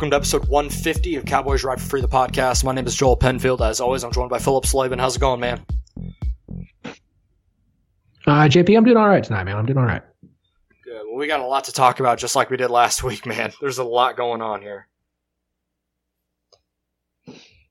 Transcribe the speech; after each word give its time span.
Welcome 0.00 0.12
to 0.12 0.16
episode 0.16 0.48
150 0.48 1.16
of 1.16 1.26
Cowboys 1.26 1.62
Ride 1.62 1.78
for 1.78 1.86
Free, 1.86 2.00
the 2.00 2.08
podcast. 2.08 2.64
My 2.64 2.72
name 2.72 2.86
is 2.86 2.94
Joel 2.94 3.18
Penfield. 3.18 3.60
As 3.60 3.82
always, 3.82 4.02
I'm 4.02 4.10
joined 4.10 4.30
by 4.30 4.38
Philip 4.38 4.64
Slavin. 4.64 4.98
How's 4.98 5.16
it 5.16 5.18
going, 5.18 5.40
man? 5.40 5.62
Uh, 8.26 8.48
JP, 8.48 8.78
I'm 8.78 8.84
doing 8.84 8.96
all 8.96 9.10
right 9.10 9.22
tonight, 9.22 9.44
man. 9.44 9.58
I'm 9.58 9.66
doing 9.66 9.76
all 9.76 9.84
right. 9.84 10.00
Good. 10.86 11.02
Well, 11.06 11.16
we 11.18 11.26
got 11.26 11.40
a 11.40 11.46
lot 11.46 11.64
to 11.64 11.72
talk 11.72 12.00
about, 12.00 12.16
just 12.16 12.34
like 12.34 12.48
we 12.48 12.56
did 12.56 12.70
last 12.70 13.02
week, 13.04 13.26
man. 13.26 13.52
There's 13.60 13.76
a 13.76 13.84
lot 13.84 14.16
going 14.16 14.40
on 14.40 14.62
here. 14.62 14.88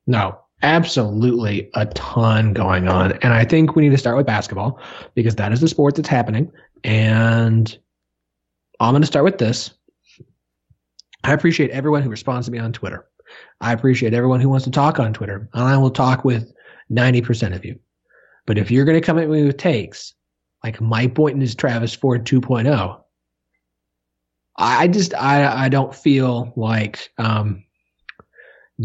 No, 0.05 0.39
absolutely 0.61 1.71
a 1.73 1.87
ton 1.87 2.53
going 2.53 2.87
on. 2.87 3.13
And 3.23 3.33
I 3.33 3.43
think 3.43 3.75
we 3.75 3.81
need 3.81 3.89
to 3.89 3.97
start 3.97 4.17
with 4.17 4.27
basketball 4.27 4.79
because 5.15 5.35
that 5.37 5.51
is 5.51 5.61
the 5.61 5.67
sport 5.67 5.95
that's 5.95 6.07
happening. 6.07 6.51
And 6.83 7.75
I'm 8.79 8.93
going 8.93 9.01
to 9.01 9.07
start 9.07 9.25
with 9.25 9.39
this. 9.39 9.71
I 11.23 11.33
appreciate 11.33 11.71
everyone 11.71 12.01
who 12.01 12.09
responds 12.09 12.47
to 12.47 12.51
me 12.51 12.59
on 12.59 12.73
Twitter. 12.73 13.05
I 13.61 13.73
appreciate 13.73 14.13
everyone 14.13 14.39
who 14.39 14.49
wants 14.49 14.65
to 14.65 14.71
talk 14.71 14.99
on 14.99 15.13
Twitter. 15.13 15.49
And 15.53 15.63
I 15.63 15.77
will 15.77 15.91
talk 15.91 16.23
with 16.23 16.53
90% 16.91 17.55
of 17.55 17.65
you. 17.65 17.79
But 18.45 18.57
if 18.57 18.71
you're 18.71 18.85
going 18.85 18.99
to 18.99 19.05
come 19.05 19.19
at 19.19 19.29
me 19.29 19.43
with 19.43 19.57
takes 19.57 20.13
like 20.63 20.81
Mike 20.81 21.13
Boynton 21.13 21.41
is 21.41 21.55
Travis 21.55 21.93
Ford 21.93 22.25
2.0, 22.25 23.01
I 24.57 24.87
just 24.89 25.13
I 25.13 25.65
I 25.65 25.69
don't 25.69 25.95
feel 25.95 26.51
like 26.57 27.11
um, 27.17 27.63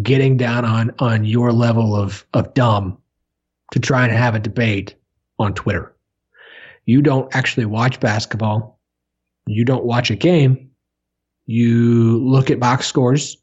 getting 0.02 0.36
down 0.36 0.64
on 0.64 0.92
on 1.00 1.24
your 1.24 1.52
level 1.52 1.96
of 1.96 2.24
of 2.32 2.54
dumb 2.54 2.98
to 3.72 3.80
try 3.80 4.04
and 4.04 4.12
have 4.12 4.36
a 4.36 4.38
debate 4.38 4.94
on 5.40 5.52
Twitter. 5.52 5.92
You 6.86 7.02
don't 7.02 7.34
actually 7.34 7.66
watch 7.66 7.98
basketball. 7.98 8.78
You 9.46 9.64
don't 9.64 9.84
watch 9.84 10.12
a 10.12 10.16
game 10.16 10.70
you 11.46 12.24
look 12.24 12.50
at 12.50 12.60
box 12.60 12.86
scores 12.86 13.36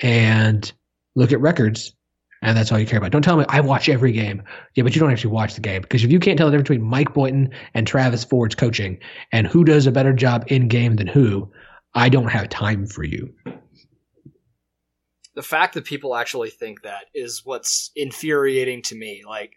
and 0.00 0.72
look 1.14 1.32
at 1.32 1.40
records, 1.40 1.94
and 2.42 2.56
that's 2.56 2.70
all 2.72 2.78
you 2.78 2.86
care 2.86 2.98
about. 2.98 3.10
Don't 3.10 3.22
tell 3.22 3.36
me 3.36 3.44
I 3.48 3.60
watch 3.60 3.88
every 3.88 4.12
game. 4.12 4.42
Yeah, 4.74 4.82
but 4.84 4.94
you 4.94 5.00
don't 5.00 5.10
actually 5.10 5.32
watch 5.32 5.54
the 5.54 5.60
game 5.60 5.82
because 5.82 6.04
if 6.04 6.10
you 6.10 6.20
can't 6.20 6.38
tell 6.38 6.46
the 6.46 6.52
difference 6.52 6.68
between 6.68 6.88
Mike 6.88 7.14
Boynton 7.14 7.50
and 7.74 7.86
Travis 7.86 8.24
Ford's 8.24 8.54
coaching 8.54 8.98
and 9.32 9.46
who 9.46 9.64
does 9.64 9.86
a 9.86 9.92
better 9.92 10.12
job 10.12 10.44
in 10.48 10.68
game 10.68 10.96
than 10.96 11.06
who, 11.06 11.50
I 11.94 12.08
don't 12.08 12.28
have 12.28 12.48
time 12.48 12.86
for 12.86 13.04
you. 13.04 13.32
The 15.34 15.42
fact 15.42 15.74
that 15.74 15.84
people 15.84 16.14
actually 16.14 16.50
think 16.50 16.82
that 16.82 17.06
is 17.14 17.42
what's 17.44 17.90
infuriating 17.96 18.82
to 18.82 18.94
me. 18.94 19.24
Like, 19.26 19.54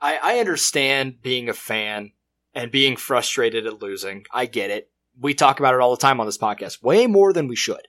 I, 0.00 0.18
I 0.22 0.38
understand 0.38 1.20
being 1.20 1.50
a 1.50 1.54
fan 1.54 2.12
and 2.54 2.70
being 2.70 2.96
frustrated 2.96 3.66
at 3.66 3.82
losing. 3.82 4.24
I 4.32 4.46
get 4.46 4.70
it 4.70 4.90
we 5.20 5.34
talk 5.34 5.60
about 5.60 5.74
it 5.74 5.80
all 5.80 5.90
the 5.90 6.00
time 6.00 6.20
on 6.20 6.26
this 6.26 6.38
podcast, 6.38 6.82
way 6.82 7.06
more 7.06 7.32
than 7.32 7.46
we 7.48 7.56
should. 7.56 7.86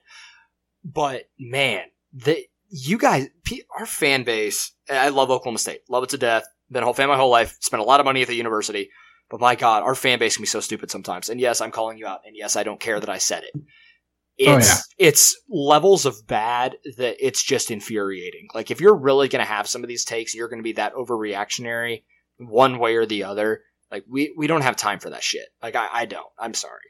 But 0.84 1.24
man, 1.38 1.84
the 2.12 2.44
you 2.68 2.98
guys, 2.98 3.28
our 3.78 3.86
fan 3.86 4.24
base, 4.24 4.72
I 4.88 5.10
love 5.10 5.30
Oklahoma 5.30 5.58
State, 5.58 5.80
love 5.88 6.04
it 6.04 6.10
to 6.10 6.18
death. 6.18 6.44
Been 6.70 6.82
a 6.82 6.86
whole 6.86 6.94
fan 6.94 7.08
my 7.08 7.16
whole 7.16 7.30
life, 7.30 7.56
spent 7.60 7.82
a 7.82 7.86
lot 7.86 8.00
of 8.00 8.06
money 8.06 8.22
at 8.22 8.28
the 8.28 8.34
university. 8.34 8.90
But 9.28 9.40
my 9.40 9.54
God, 9.54 9.82
our 9.82 9.94
fan 9.94 10.18
base 10.18 10.36
can 10.36 10.42
be 10.42 10.46
so 10.46 10.60
stupid 10.60 10.90
sometimes. 10.90 11.28
And 11.28 11.40
yes, 11.40 11.60
I'm 11.60 11.70
calling 11.70 11.98
you 11.98 12.06
out. 12.06 12.20
And 12.26 12.36
yes, 12.36 12.56
I 12.56 12.62
don't 12.62 12.80
care 12.80 13.00
that 13.00 13.08
I 13.08 13.18
said 13.18 13.44
it. 13.44 13.52
It's 14.38 14.70
oh, 14.70 14.74
yeah. 14.98 15.08
it's 15.08 15.36
levels 15.48 16.06
of 16.06 16.26
bad 16.26 16.76
that 16.96 17.16
it's 17.18 17.42
just 17.42 17.70
infuriating. 17.70 18.48
Like 18.54 18.70
if 18.70 18.80
you're 18.80 18.96
really 18.96 19.28
going 19.28 19.44
to 19.44 19.50
have 19.50 19.68
some 19.68 19.82
of 19.82 19.88
these 19.88 20.04
takes, 20.04 20.34
you're 20.34 20.48
going 20.48 20.60
to 20.60 20.64
be 20.64 20.72
that 20.72 20.94
overreactionary 20.94 22.04
one 22.38 22.78
way 22.78 22.96
or 22.96 23.06
the 23.06 23.24
other. 23.24 23.62
Like 23.92 24.04
we 24.08 24.32
we 24.38 24.46
don't 24.46 24.62
have 24.62 24.74
time 24.74 24.98
for 24.98 25.10
that 25.10 25.22
shit. 25.22 25.48
Like 25.62 25.76
I, 25.76 25.86
I 25.92 26.06
don't. 26.06 26.26
I'm 26.38 26.54
sorry. 26.54 26.80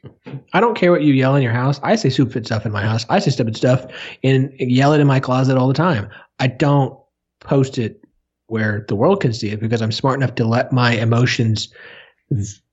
I 0.53 0.61
don't 0.61 0.75
care 0.75 0.89
what 0.89 1.03
you 1.03 1.13
yell 1.13 1.35
in 1.35 1.43
your 1.43 1.51
house. 1.51 1.79
I 1.83 1.97
say 1.97 2.09
stupid 2.09 2.45
stuff 2.45 2.65
in 2.65 2.71
my 2.71 2.81
house. 2.81 3.05
I 3.09 3.19
say 3.19 3.29
stupid 3.29 3.57
stuff 3.57 3.85
and 4.23 4.53
yell 4.57 4.93
it 4.93 5.01
in 5.01 5.07
my 5.07 5.19
closet 5.19 5.57
all 5.57 5.67
the 5.67 5.73
time. 5.73 6.09
I 6.39 6.47
don't 6.47 6.97
post 7.41 7.77
it 7.77 8.01
where 8.47 8.85
the 8.87 8.95
world 8.95 9.19
can 9.19 9.33
see 9.33 9.49
it 9.49 9.59
because 9.59 9.81
I'm 9.81 9.91
smart 9.91 10.17
enough 10.17 10.35
to 10.35 10.45
let 10.45 10.71
my 10.71 10.93
emotions 10.93 11.73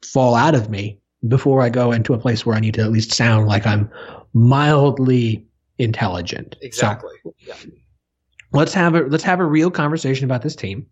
fall 0.04 0.36
out 0.36 0.54
of 0.54 0.70
me 0.70 1.00
before 1.26 1.60
I 1.62 1.68
go 1.68 1.90
into 1.90 2.14
a 2.14 2.18
place 2.18 2.46
where 2.46 2.54
I 2.54 2.60
need 2.60 2.74
to 2.74 2.82
at 2.82 2.92
least 2.92 3.12
sound 3.12 3.48
like 3.48 3.66
I'm 3.66 3.90
mildly 4.32 5.44
intelligent. 5.78 6.54
Exactly. 6.62 7.16
So, 7.24 7.34
yeah. 7.38 7.54
Let's 8.52 8.74
have 8.74 8.94
a 8.94 9.02
let's 9.02 9.22
have 9.24 9.38
a 9.38 9.44
real 9.44 9.70
conversation 9.70 10.24
about 10.24 10.42
this 10.42 10.56
team. 10.56 10.86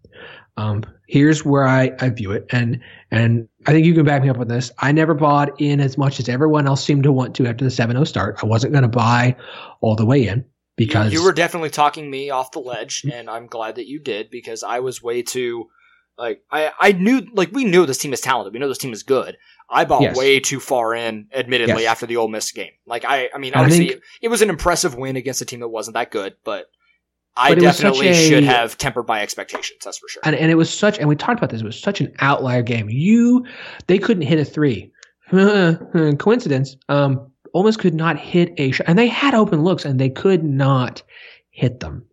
Um, 0.57 0.85
here's 1.07 1.45
where 1.45 1.67
I, 1.67 1.93
I 2.01 2.11
view 2.11 2.33
it, 2.33 2.47
and 2.51 2.81
and 3.11 3.49
I 3.67 3.73
think 3.73 3.87
you 3.87 3.95
can 3.95 4.05
back 4.05 4.23
me 4.23 4.29
up 4.29 4.39
on 4.39 4.49
this. 4.49 4.71
I 4.79 4.93
never 4.93 5.15
bought 5.15 5.61
in 5.61 5.81
as 5.81 5.97
much 5.97 6.19
as 6.19 6.29
everyone 6.29 6.67
else 6.67 6.85
seemed 6.85 7.05
to 7.05 7.13
want 7.13 7.35
to 7.37 7.47
after 7.47 7.65
the 7.65 7.71
7-0 7.71 8.07
start. 8.07 8.39
I 8.43 8.47
wasn't 8.47 8.73
going 8.73 8.83
to 8.83 8.89
buy 8.89 9.37
all 9.81 9.95
the 9.95 10.07
way 10.07 10.27
in 10.27 10.45
because 10.77 11.13
you, 11.13 11.21
you 11.21 11.25
were 11.25 11.33
definitely 11.33 11.71
talking 11.71 12.11
me 12.11 12.31
off 12.31 12.51
the 12.51 12.61
ledge, 12.61 13.05
and 13.13 13.31
I'm 13.31 13.47
glad 13.47 13.77
that 13.77 13.87
you 13.87 14.01
did 14.01 14.31
because 14.31 14.63
I 14.63 14.81
was 14.81 15.03
way 15.03 15.23
too 15.23 15.69
like 16.19 16.43
I 16.51 16.73
I 16.81 16.93
knew 16.93 17.27
like 17.33 17.53
we 17.53 17.65
knew 17.65 17.87
this 17.87 17.99
team 17.99 18.13
is 18.13 18.21
talented. 18.21 18.53
We 18.53 18.59
know 18.59 18.69
this 18.69 18.79
team 18.79 18.93
is 18.93 19.03
good. 19.03 19.37
I 19.71 19.85
bought 19.85 20.03
yes. 20.03 20.17
way 20.17 20.41
too 20.41 20.61
far 20.61 20.95
in, 20.95 21.29
admittedly, 21.33 21.83
yes. 21.83 21.91
after 21.91 22.07
the 22.07 22.17
Ole 22.17 22.29
Miss 22.29 22.51
game. 22.53 22.73
Like 22.87 23.05
I, 23.05 23.29
I 23.35 23.39
mean, 23.39 23.53
obviously, 23.55 23.87
I 23.87 23.93
think, 23.93 24.03
it 24.23 24.29
was 24.29 24.43
an 24.43 24.49
impressive 24.49 24.95
win 24.95 25.17
against 25.17 25.43
a 25.43 25.45
team 25.45 25.61
that 25.61 25.69
wasn't 25.69 25.95
that 25.95 26.11
good, 26.11 26.37
but 26.43 26.71
I 27.39 27.55
definitely 27.55 28.09
a, 28.09 28.15
should 28.15 28.45
have 28.45 28.77
tempered 28.77 29.07
my 29.07 29.23
expectations. 29.23 29.85
That's 29.85 29.99
for 29.99 30.09
sure. 30.09 30.23
And, 30.25 30.35
and 30.35 30.51
it 30.51 30.57
was 30.57 30.73
such, 30.73 30.99
and 30.99 31.09
we 31.09 31.17
talked 31.17 31.39
about 31.39 31.51
this. 31.51 31.61
It 31.61 31.67
was 31.67 31.81
such 31.81 32.01
an 32.01 32.13
outlier 32.19 32.63
game. 32.63 32.89
You, 32.91 33.47
they 33.87 33.99
couldn't 33.99 34.25
hit 34.25 34.39
a 34.39 34.45
three. 34.45 34.91
Coincidence. 35.31 36.77
Um, 36.89 37.31
almost 37.53 37.79
could 37.79 37.95
not 37.95 38.19
hit 38.19 38.53
a 38.59 38.73
shot, 38.73 38.89
and 38.89 38.99
they 38.99 39.07
had 39.07 39.35
open 39.35 39.63
looks, 39.63 39.85
and 39.85 39.99
they 39.99 40.11
could 40.11 40.45
not 40.45 41.03
hit 41.51 41.81
them. 41.81 42.05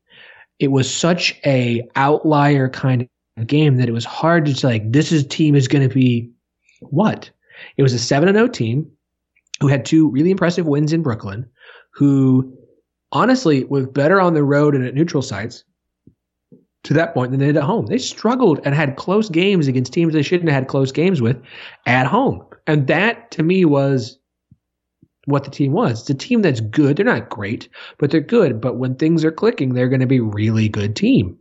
It 0.60 0.72
was 0.72 0.94
such 0.94 1.40
a 1.46 1.88
outlier 1.96 2.70
kind 2.70 3.08
of 3.38 3.48
game 3.48 3.78
that 3.78 3.90
it 3.90 3.94
was 3.94 4.06
hard 4.06 4.46
to 4.46 4.56
say, 4.56 4.68
like 4.68 4.92
this 4.92 5.12
is 5.12 5.26
team 5.28 5.56
is 5.56 5.68
going 5.68 5.88
to 5.88 5.94
be 5.94 6.30
what. 6.82 7.30
It 7.78 7.84
was 7.84 7.94
a 7.94 8.00
seven 8.00 8.30
and 8.30 8.36
zero 8.36 8.48
oh 8.48 8.52
team 8.52 8.90
who 9.60 9.68
had 9.68 9.86
two 9.86 10.10
really 10.10 10.32
impressive 10.32 10.66
wins 10.66 10.94
in 10.94 11.02
Brooklyn, 11.02 11.48
who 11.92 12.58
honestly 13.16 13.64
was 13.64 13.88
better 13.88 14.20
on 14.20 14.34
the 14.34 14.44
road 14.44 14.76
and 14.76 14.86
at 14.86 14.94
neutral 14.94 15.24
sites 15.24 15.64
to 16.84 16.94
that 16.94 17.14
point 17.14 17.32
than 17.32 17.40
they 17.40 17.48
did 17.48 17.58
at 17.58 17.64
home. 17.64 17.86
They 17.88 17.98
struggled 17.98 18.60
and 18.66 18.76
had 18.76 18.98
close 18.98 19.30
games 19.30 19.68
against 19.68 19.94
teams 19.94 20.14
they 20.14 20.22
shouldn't 20.22 20.50
have 20.50 20.64
had 20.64 20.68
close 20.68 20.92
games 20.92 21.22
with 21.22 21.42
at 21.86 22.06
home. 22.06 22.46
And 22.68 22.88
that 22.88 23.32
to 23.32 23.42
me 23.42 23.64
was 23.64 24.20
what 25.26 25.46
the 25.46 25.50
team 25.50 25.72
was. 25.72 26.02
It's 26.02 26.10
a 26.10 26.14
team 26.14 26.42
that's 26.42 26.60
good. 26.60 26.98
They're 26.98 27.06
not 27.06 27.30
great, 27.30 27.70
but 27.98 28.12
they're 28.12 28.20
good. 28.20 28.60
But 28.60 28.78
when 28.78 28.96
things 28.96 29.24
are 29.24 29.32
clicking, 29.32 29.74
they're 29.74 29.90
going 29.90 30.02
to 30.02 30.06
be 30.06 30.20
really 30.20 30.68
good 30.68 30.96
team. 30.96 31.40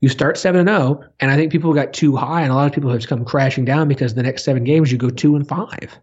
You 0.00 0.08
start 0.08 0.38
7 0.38 0.66
0, 0.66 1.04
and 1.20 1.30
I 1.30 1.36
think 1.36 1.52
people 1.52 1.74
got 1.74 1.92
too 1.92 2.16
high, 2.16 2.42
and 2.42 2.50
a 2.50 2.54
lot 2.54 2.66
of 2.66 2.72
people 2.72 2.90
have 2.90 3.06
come 3.06 3.24
crashing 3.24 3.64
down 3.64 3.88
because 3.88 4.14
the 4.14 4.22
next 4.22 4.44
seven 4.44 4.64
games 4.64 4.90
you 4.90 4.98
go 4.98 5.10
2 5.10 5.36
and 5.36 5.46
5. 5.46 5.98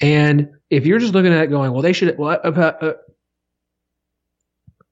And 0.00 0.48
if 0.70 0.84
you're 0.84 0.98
just 0.98 1.14
looking 1.14 1.32
at 1.32 1.44
it 1.44 1.50
going, 1.50 1.72
well, 1.72 1.82
they 1.82 1.92
should, 1.92 2.18
well, 2.18 2.40
uh, 2.42 2.50
uh, 2.50 2.92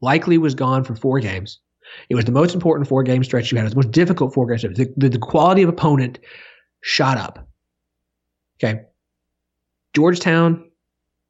Likely 0.03 0.37
was 0.37 0.55
gone 0.55 0.85
for 0.85 0.95
four 0.95 1.21
games. 1.21 1.61
It 2.09 2.15
was 2.15 2.25
the 2.25 2.33
most 2.33 2.55
important 2.55 2.89
four 2.89 3.03
game 3.03 3.25
stretch 3.25 3.51
you 3.51 3.57
had. 3.57 3.63
It 3.63 3.67
was 3.67 3.73
the 3.73 3.89
most 3.89 3.93
difficult 3.93 4.35
four 4.35 4.47
game 4.47 4.59
stretch. 4.59 4.77
The, 4.77 4.93
the, 4.97 5.09
the 5.09 5.19
quality 5.19 5.63
of 5.63 5.69
opponent 5.69 6.19
shot 6.83 7.17
up. 7.17 7.49
Okay. 8.63 8.83
Georgetown, 9.95 10.71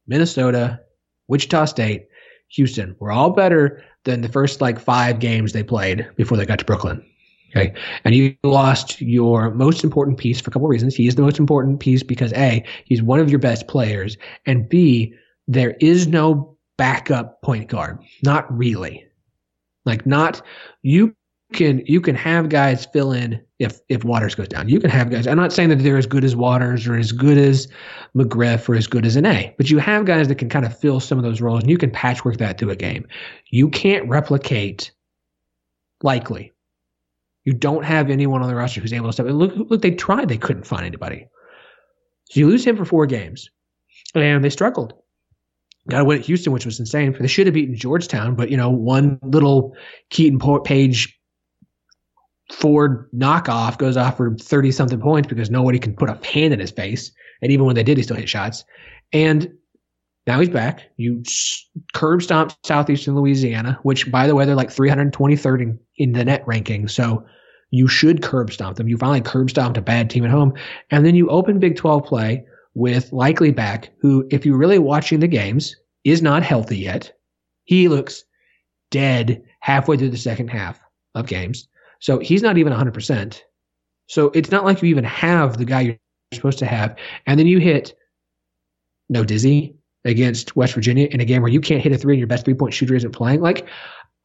Minnesota, 0.07 0.81
Wichita 1.29 1.67
State, 1.67 2.09
Houston 2.49 2.97
were 2.99 3.11
all 3.11 3.31
better 3.31 3.83
than 4.05 4.21
the 4.21 4.29
first 4.29 4.61
like 4.61 4.79
five 4.79 5.19
games 5.19 5.53
they 5.53 5.63
played 5.63 6.09
before 6.17 6.37
they 6.37 6.47
got 6.47 6.59
to 6.59 6.65
Brooklyn. 6.65 7.05
Okay. 7.55 7.75
And 8.05 8.15
you 8.15 8.35
lost 8.43 9.01
your 9.01 9.51
most 9.51 9.85
important 9.85 10.19
piece 10.19 10.41
for 10.41 10.51
a 10.51 10.53
couple 10.53 10.67
of 10.67 10.71
reasons. 10.71 10.95
He 10.95 11.07
is 11.07 11.17
the 11.17 11.23
most 11.23 11.39
important 11.39 11.81
piece 11.81 12.03
because 12.03 12.33
A, 12.33 12.65
he's 12.87 13.03
one 13.03 13.21
of 13.21 13.31
your 13.31 13.39
best 13.39 13.69
players. 13.69 14.17
And 14.47 14.69
B, 14.69 15.15
there 15.49 15.77
is 15.81 16.07
no 16.07 16.52
backup 16.77 17.43
point 17.43 17.69
guard. 17.69 17.99
Not 18.23 18.53
really. 18.57 19.07
Like 19.85 20.07
not, 20.07 20.43
you 20.83 21.15
can, 21.53 21.83
you 21.87 22.01
can 22.01 22.15
have 22.15 22.49
guys 22.49 22.87
fill 22.93 23.13
in 23.13 23.43
if, 23.59 23.81
if 23.89 24.05
Waters 24.05 24.35
goes 24.35 24.49
down. 24.49 24.69
You 24.69 24.81
can 24.81 24.91
have 24.91 25.11
guys, 25.11 25.27
I'm 25.27 25.37
not 25.37 25.53
saying 25.53 25.69
that 25.71 25.77
they're 25.77 25.99
as 25.99 26.07
good 26.07 26.25
as 26.25 26.35
Waters 26.35 26.87
or 26.87 26.97
as 26.97 27.13
good 27.13 27.37
as 27.37 27.69
McGriff 28.17 28.69
or 28.69 28.75
as 28.75 28.87
good 28.87 29.05
as 29.05 29.17
an 29.17 29.27
A, 29.27 29.55
but 29.59 29.71
you 29.71 29.79
have 29.79 30.05
guys 30.05 30.29
that 30.29 30.37
can 30.37 30.49
kind 30.49 30.65
of 30.65 30.79
fill 30.79 31.01
some 31.01 31.19
of 31.19 31.25
those 31.25 31.41
roles 31.41 31.61
and 31.61 31.71
you 31.71 31.79
can 31.79 31.91
patchwork 31.91 32.39
that 32.39 32.59
through 32.59 32.71
a 32.71 32.77
game. 32.77 33.07
You 33.51 33.69
can't 33.69 34.09
replicate 34.09 34.93
Likely 36.05 36.53
you 37.45 37.53
don't 37.53 37.85
have 37.85 38.11
anyone 38.11 38.43
on 38.43 38.49
the 38.49 38.55
roster 38.55 38.81
who's 38.81 38.93
able 38.93 39.09
to 39.09 39.13
step. 39.13 39.27
Look, 39.27 39.53
look, 39.57 39.83
they 39.83 39.91
tried, 39.91 40.29
they 40.29 40.39
couldn't 40.39 40.67
find 40.67 40.85
anybody. 40.85 41.27
So 42.31 42.41
you 42.41 42.49
lose 42.49 42.65
him 42.65 42.77
for 42.77 42.85
four 42.85 43.07
games, 43.07 43.51
and 44.15 44.45
they 44.45 44.51
struggled. 44.51 44.95
Got 45.89 45.99
to 45.99 46.05
win 46.05 46.19
at 46.19 46.25
Houston, 46.27 46.53
which 46.53 46.65
was 46.65 46.79
insane. 46.79 47.15
They 47.19 47.27
should 47.27 47.47
have 47.47 47.55
beaten 47.55 47.75
Georgetown, 47.75 48.37
but 48.37 48.51
you 48.51 48.57
know, 48.57 48.71
one 48.71 49.19
little 49.23 49.75
Keiton 50.11 50.65
Page 50.65 51.19
Ford 52.53 53.09
knockoff 53.13 53.79
goes 53.79 53.97
off 53.97 54.17
for 54.17 54.37
thirty 54.37 54.71
something 54.71 55.01
points 55.01 55.29
because 55.29 55.51
nobody 55.51 55.79
can 55.79 55.95
put 55.95 56.09
a 56.09 56.19
hand 56.25 56.55
in 56.55 56.61
his 56.61 56.71
face, 56.71 57.11
and 57.41 57.51
even 57.51 57.67
when 57.67 57.75
they 57.75 57.83
did, 57.83 57.97
he 57.97 58.03
still 58.05 58.17
hit 58.17 58.29
shots. 58.29 58.65
And 59.13 59.53
now 60.27 60.39
he's 60.39 60.49
back. 60.49 60.83
You 60.97 61.25
curb 61.95 62.23
stomp 62.23 62.53
Southeastern 62.65 63.17
Louisiana, 63.17 63.79
which, 63.83 64.11
by 64.11 64.27
the 64.27 64.37
way, 64.37 64.45
they're 64.45 64.55
like 64.55 64.69
323rd 64.69 65.63
in, 65.63 65.79
in 65.97 66.13
the 66.13 66.25
net 66.25 66.45
ranking. 66.47 66.87
So 66.87 67.27
you 67.71 67.89
should 67.89 68.23
curb 68.23 68.53
stomp 68.53 68.77
them. 68.77 68.87
You 68.87 68.97
finally 68.97 69.21
curb 69.21 69.51
stomped 69.51 69.79
a 69.79 69.83
bad 69.83 70.11
team 70.11 70.25
at 70.25 70.31
home. 70.31 70.53
And 70.91 71.05
then 71.05 71.17
you 71.17 71.29
open 71.29 71.59
Big 71.59 71.77
12 71.77 72.05
play 72.05 72.45
with 72.75 73.13
Likely 73.13 73.51
back, 73.51 73.91
who, 74.01 74.27
if 74.31 74.47
you're 74.47 74.57
really 74.57 74.79
watching 74.79 75.21
the 75.21 75.29
games, 75.29 75.77
is 76.05 76.23
not 76.23 76.43
healthy 76.43 76.79
yet. 76.79 77.13
He 77.65 77.89
looks 77.89 78.25
dead 78.91 79.43
halfway 79.61 79.97
through 79.97 80.11
the 80.11 80.17
second 80.17 80.49
half 80.49 80.81
of 81.15 81.27
games. 81.27 81.69
So 82.01 82.19
he's 82.19 82.43
not 82.43 82.59
even 82.59 82.73
100%. 82.73 83.41
So 84.09 84.31
it's 84.35 84.51
not 84.51 84.65
like 84.65 84.83
you 84.83 84.89
even 84.89 85.05
have 85.05 85.59
the 85.59 85.65
guy 85.65 85.81
you're 85.81 85.99
supposed 86.33 86.59
to 86.59 86.67
have. 86.67 86.97
And 87.27 87.39
then 87.39 87.47
you 87.47 87.59
hit 87.59 87.95
no 89.09 89.25
Dizzy, 89.25 89.77
against 90.05 90.57
West 90.57 90.75
Virginia 90.75 91.09
in 91.11 91.21
a 91.21 91.25
game 91.25 91.43
where 91.43 91.51
you 91.51 91.61
can't 91.61 91.83
hit 91.83 91.93
a 91.93 91.99
three 91.99 92.15
and 92.15 92.19
your 92.19 92.27
best 92.27 92.45
three 92.45 92.55
point 92.55 92.75
shooter 92.75 92.95
isn't 92.95 93.13
playing. 93.13 93.41
Like, 93.41 93.67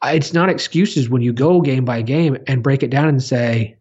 it's 0.04 0.34
not 0.34 0.50
excuses 0.50 1.10
when 1.10 1.22
you 1.22 1.34
go 1.34 1.62
game 1.62 1.86
by 1.86 2.02
game 2.02 2.38
and 2.48 2.64
break 2.64 2.84
it 2.84 2.90
down 2.90 3.08
and 3.08 3.22
say, 3.22 3.78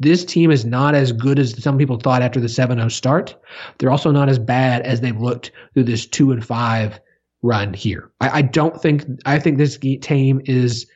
this 0.00 0.24
team 0.24 0.50
is 0.50 0.64
not 0.64 0.94
as 0.94 1.12
good 1.12 1.38
as 1.38 1.62
some 1.62 1.78
people 1.78 1.96
thought 1.96 2.22
after 2.22 2.40
the 2.40 2.48
7 2.48 2.78
0 2.78 2.88
start. 2.88 3.36
They're 3.78 3.90
also 3.90 4.10
not 4.10 4.28
as 4.28 4.38
bad 4.38 4.82
as 4.82 5.00
they've 5.00 5.20
looked 5.20 5.52
through 5.72 5.84
this 5.84 6.06
2 6.06 6.32
and 6.32 6.44
5 6.44 7.00
run 7.42 7.74
here. 7.74 8.10
I, 8.20 8.38
I 8.38 8.42
don't 8.42 8.80
think, 8.80 9.04
I 9.26 9.38
think 9.38 9.58
this 9.58 9.78
team 9.78 10.40
is 10.46 10.86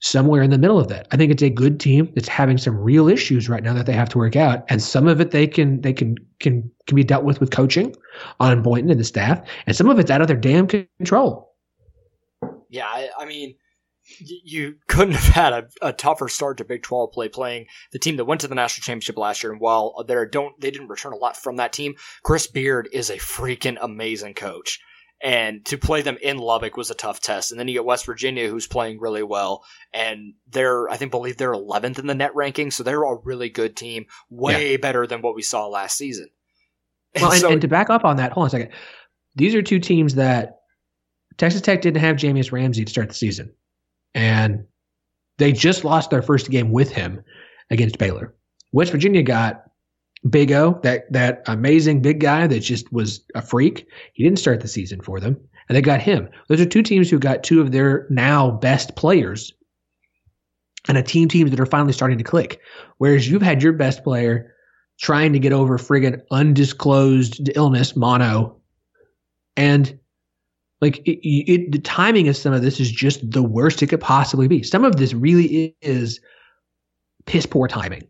somewhere 0.00 0.42
in 0.42 0.50
the 0.50 0.58
middle 0.58 0.78
of 0.78 0.88
that. 0.88 1.08
I 1.10 1.16
think 1.16 1.32
it's 1.32 1.42
a 1.42 1.50
good 1.50 1.80
team 1.80 2.10
that's 2.14 2.28
having 2.28 2.58
some 2.58 2.76
real 2.76 3.08
issues 3.08 3.48
right 3.48 3.62
now 3.62 3.74
that 3.74 3.86
they 3.86 3.92
have 3.92 4.08
to 4.10 4.18
work 4.18 4.36
out, 4.36 4.64
and 4.68 4.82
some 4.82 5.08
of 5.08 5.20
it 5.20 5.30
they 5.30 5.46
can 5.46 5.80
they 5.80 5.92
can 5.92 6.16
can 6.40 6.70
can 6.86 6.96
be 6.96 7.04
dealt 7.04 7.24
with 7.24 7.40
with 7.40 7.50
coaching 7.50 7.94
on 8.40 8.62
Boynton 8.62 8.90
and 8.90 9.00
the 9.00 9.04
staff, 9.04 9.40
and 9.66 9.74
some 9.74 9.88
of 9.88 9.98
it's 9.98 10.10
out 10.10 10.20
of 10.20 10.28
their 10.28 10.36
damn 10.36 10.66
control. 10.66 11.54
Yeah, 12.70 12.86
I, 12.86 13.08
I 13.18 13.24
mean, 13.24 13.54
you 14.18 14.76
couldn't 14.86 15.14
have 15.14 15.34
had 15.34 15.52
a, 15.52 15.68
a, 15.82 15.92
tougher 15.92 16.28
start 16.28 16.58
to 16.58 16.64
Big 16.64 16.82
Twelve 16.82 17.12
play 17.12 17.28
playing 17.28 17.66
the 17.92 17.98
team 17.98 18.16
that 18.16 18.24
went 18.24 18.40
to 18.42 18.48
the 18.48 18.54
national 18.54 18.84
championship 18.84 19.18
last 19.18 19.42
year. 19.42 19.52
And 19.52 19.60
while 19.60 20.04
they 20.06 20.14
don't 20.30 20.58
they 20.60 20.70
didn't 20.70 20.88
return 20.88 21.12
a 21.12 21.16
lot 21.16 21.36
from 21.36 21.56
that 21.56 21.72
team, 21.72 21.94
Chris 22.22 22.46
Beard 22.46 22.88
is 22.92 23.10
a 23.10 23.16
freaking 23.16 23.76
amazing 23.80 24.34
coach. 24.34 24.80
And 25.20 25.64
to 25.66 25.76
play 25.76 26.02
them 26.02 26.16
in 26.22 26.38
Lubbock 26.38 26.76
was 26.76 26.90
a 26.90 26.94
tough 26.94 27.20
test. 27.20 27.50
And 27.50 27.58
then 27.58 27.66
you 27.66 27.74
get 27.74 27.84
West 27.84 28.06
Virginia, 28.06 28.48
who's 28.48 28.68
playing 28.68 29.00
really 29.00 29.24
well, 29.24 29.64
and 29.92 30.34
they're 30.48 30.88
I 30.88 30.96
think 30.96 31.10
believe 31.10 31.36
they're 31.36 31.52
11th 31.52 31.98
in 31.98 32.06
the 32.06 32.14
net 32.14 32.34
ranking, 32.34 32.70
so 32.70 32.82
they're 32.82 33.02
a 33.02 33.16
really 33.16 33.48
good 33.48 33.76
team, 33.76 34.06
way 34.30 34.72
yeah. 34.72 34.76
better 34.76 35.06
than 35.06 35.22
what 35.22 35.34
we 35.34 35.42
saw 35.42 35.66
last 35.66 35.96
season. 35.96 36.28
Well, 37.20 37.32
and, 37.32 37.40
so, 37.40 37.50
and, 37.50 37.60
to 37.62 37.68
back 37.68 37.88
up 37.88 38.04
on 38.04 38.18
that, 38.18 38.32
hold 38.32 38.44
on 38.44 38.48
a 38.48 38.50
second. 38.50 38.70
These 39.34 39.54
are 39.54 39.62
two 39.62 39.80
teams 39.80 40.14
that 40.16 40.58
Texas 41.38 41.62
Tech 41.62 41.80
didn't 41.80 42.00
have 42.00 42.16
Jahmi'us 42.16 42.52
Ramsey 42.52 42.84
to 42.84 42.90
start 42.90 43.08
the 43.08 43.14
season, 43.14 43.50
and 44.18 44.64
they 45.38 45.52
just 45.52 45.84
lost 45.84 46.10
their 46.10 46.22
first 46.22 46.50
game 46.50 46.72
with 46.72 46.90
him 46.90 47.22
against 47.70 47.98
Baylor. 47.98 48.34
West 48.72 48.90
Virginia 48.90 49.22
got 49.22 49.62
Big 50.28 50.50
O, 50.50 50.80
that 50.82 51.10
that 51.12 51.44
amazing 51.46 52.02
big 52.02 52.18
guy 52.18 52.48
that 52.48 52.58
just 52.58 52.92
was 52.92 53.24
a 53.36 53.40
freak. 53.40 53.86
He 54.14 54.24
didn't 54.24 54.40
start 54.40 54.60
the 54.60 54.66
season 54.66 55.00
for 55.00 55.20
them, 55.20 55.38
and 55.68 55.76
they 55.76 55.80
got 55.80 56.00
him. 56.00 56.28
Those 56.48 56.60
are 56.60 56.66
two 56.66 56.82
teams 56.82 57.08
who 57.08 57.20
got 57.20 57.44
two 57.44 57.60
of 57.60 57.70
their 57.70 58.08
now 58.10 58.50
best 58.50 58.96
players, 58.96 59.52
and 60.88 60.98
a 60.98 61.02
team 61.04 61.28
teams 61.28 61.52
that 61.52 61.60
are 61.60 61.66
finally 61.66 61.92
starting 61.92 62.18
to 62.18 62.24
click. 62.24 62.60
Whereas 62.96 63.30
you've 63.30 63.42
had 63.42 63.62
your 63.62 63.72
best 63.72 64.02
player 64.02 64.52
trying 64.98 65.32
to 65.32 65.38
get 65.38 65.52
over 65.52 65.78
friggin' 65.78 66.20
undisclosed 66.32 67.50
illness, 67.54 67.94
mono, 67.94 68.60
and 69.56 69.96
like 70.80 70.98
it, 71.06 71.18
it, 71.26 71.72
the 71.72 71.78
timing 71.78 72.28
of 72.28 72.36
some 72.36 72.52
of 72.52 72.62
this 72.62 72.78
is 72.80 72.90
just 72.90 73.28
the 73.30 73.42
worst 73.42 73.82
it 73.82 73.88
could 73.88 74.00
possibly 74.00 74.48
be. 74.48 74.62
Some 74.62 74.84
of 74.84 74.96
this 74.96 75.12
really 75.12 75.76
is 75.82 76.20
piss 77.26 77.46
poor 77.46 77.68
timing. 77.68 78.02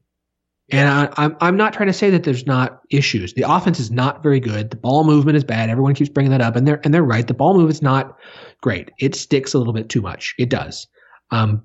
And 0.70 0.88
I, 0.88 1.04
am 1.04 1.12
I'm, 1.16 1.36
I'm 1.40 1.56
not 1.56 1.72
trying 1.72 1.86
to 1.86 1.94
say 1.94 2.10
that 2.10 2.24
there's 2.24 2.46
not 2.46 2.82
issues. 2.90 3.32
The 3.32 3.50
offense 3.50 3.80
is 3.80 3.90
not 3.90 4.22
very 4.22 4.38
good. 4.38 4.70
The 4.70 4.76
ball 4.76 5.04
movement 5.04 5.36
is 5.36 5.44
bad. 5.44 5.70
Everyone 5.70 5.94
keeps 5.94 6.10
bringing 6.10 6.30
that 6.32 6.42
up, 6.42 6.56
and 6.56 6.68
they're 6.68 6.80
and 6.84 6.92
they're 6.92 7.02
right. 7.02 7.26
The 7.26 7.32
ball 7.32 7.54
movement 7.54 7.76
is 7.76 7.82
not 7.82 8.18
great. 8.60 8.90
It 8.98 9.14
sticks 9.14 9.54
a 9.54 9.58
little 9.58 9.72
bit 9.72 9.88
too 9.88 10.02
much. 10.02 10.34
It 10.38 10.50
does. 10.50 10.86
Um, 11.30 11.62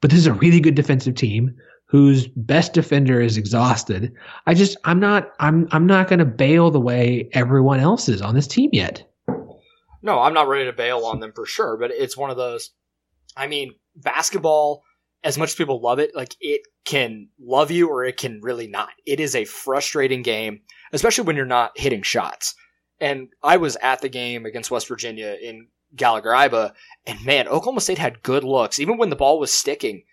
but 0.00 0.10
this 0.10 0.18
is 0.18 0.26
a 0.26 0.32
really 0.32 0.58
good 0.58 0.74
defensive 0.74 1.14
team 1.14 1.54
whose 1.86 2.26
best 2.28 2.72
defender 2.74 3.20
is 3.20 3.36
exhausted. 3.36 4.12
I 4.46 4.54
just 4.54 4.76
I'm 4.84 4.98
not 4.98 5.32
I'm 5.38 5.68
I'm 5.70 5.86
not 5.86 6.08
going 6.08 6.18
to 6.18 6.24
bail 6.24 6.70
the 6.70 6.80
way 6.80 7.30
everyone 7.32 7.78
else 7.78 8.08
is 8.08 8.20
on 8.20 8.34
this 8.34 8.46
team 8.46 8.70
yet. 8.72 9.07
No, 10.02 10.20
I'm 10.20 10.34
not 10.34 10.48
ready 10.48 10.64
to 10.66 10.72
bail 10.72 11.04
on 11.04 11.20
them 11.20 11.32
for 11.32 11.46
sure. 11.46 11.76
But 11.76 11.90
it's 11.90 12.16
one 12.16 12.30
of 12.30 12.36
those. 12.36 12.70
I 13.36 13.46
mean, 13.46 13.74
basketball 13.94 14.82
as 15.24 15.38
much 15.38 15.50
as 15.50 15.54
people 15.54 15.80
love 15.80 15.98
it, 15.98 16.14
like 16.14 16.36
it 16.40 16.62
can 16.84 17.28
love 17.40 17.70
you 17.70 17.88
or 17.88 18.04
it 18.04 18.16
can 18.16 18.40
really 18.40 18.68
not. 18.68 18.90
It 19.04 19.20
is 19.20 19.34
a 19.34 19.44
frustrating 19.44 20.22
game, 20.22 20.60
especially 20.92 21.24
when 21.24 21.36
you're 21.36 21.44
not 21.44 21.78
hitting 21.78 22.02
shots. 22.02 22.54
And 23.00 23.28
I 23.42 23.56
was 23.56 23.76
at 23.82 24.00
the 24.00 24.08
game 24.08 24.46
against 24.46 24.70
West 24.70 24.88
Virginia 24.88 25.36
in 25.40 25.68
Gallagher 25.94 26.30
Iba, 26.30 26.72
and 27.06 27.24
man, 27.24 27.48
Oklahoma 27.48 27.80
State 27.80 27.98
had 27.98 28.22
good 28.22 28.44
looks. 28.44 28.78
Even 28.78 28.98
when 28.98 29.10
the 29.10 29.16
ball 29.16 29.38
was 29.38 29.52
sticking, 29.52 30.04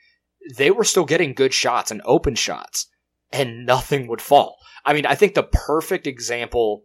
they 0.57 0.71
were 0.71 0.83
still 0.83 1.05
getting 1.05 1.33
good 1.33 1.53
shots 1.53 1.91
and 1.91 2.01
open 2.05 2.35
shots, 2.35 2.87
and 3.31 3.65
nothing 3.65 4.07
would 4.07 4.21
fall. 4.21 4.57
I 4.85 4.93
mean, 4.93 5.05
I 5.05 5.15
think 5.15 5.33
the 5.33 5.43
perfect 5.43 6.07
example 6.07 6.83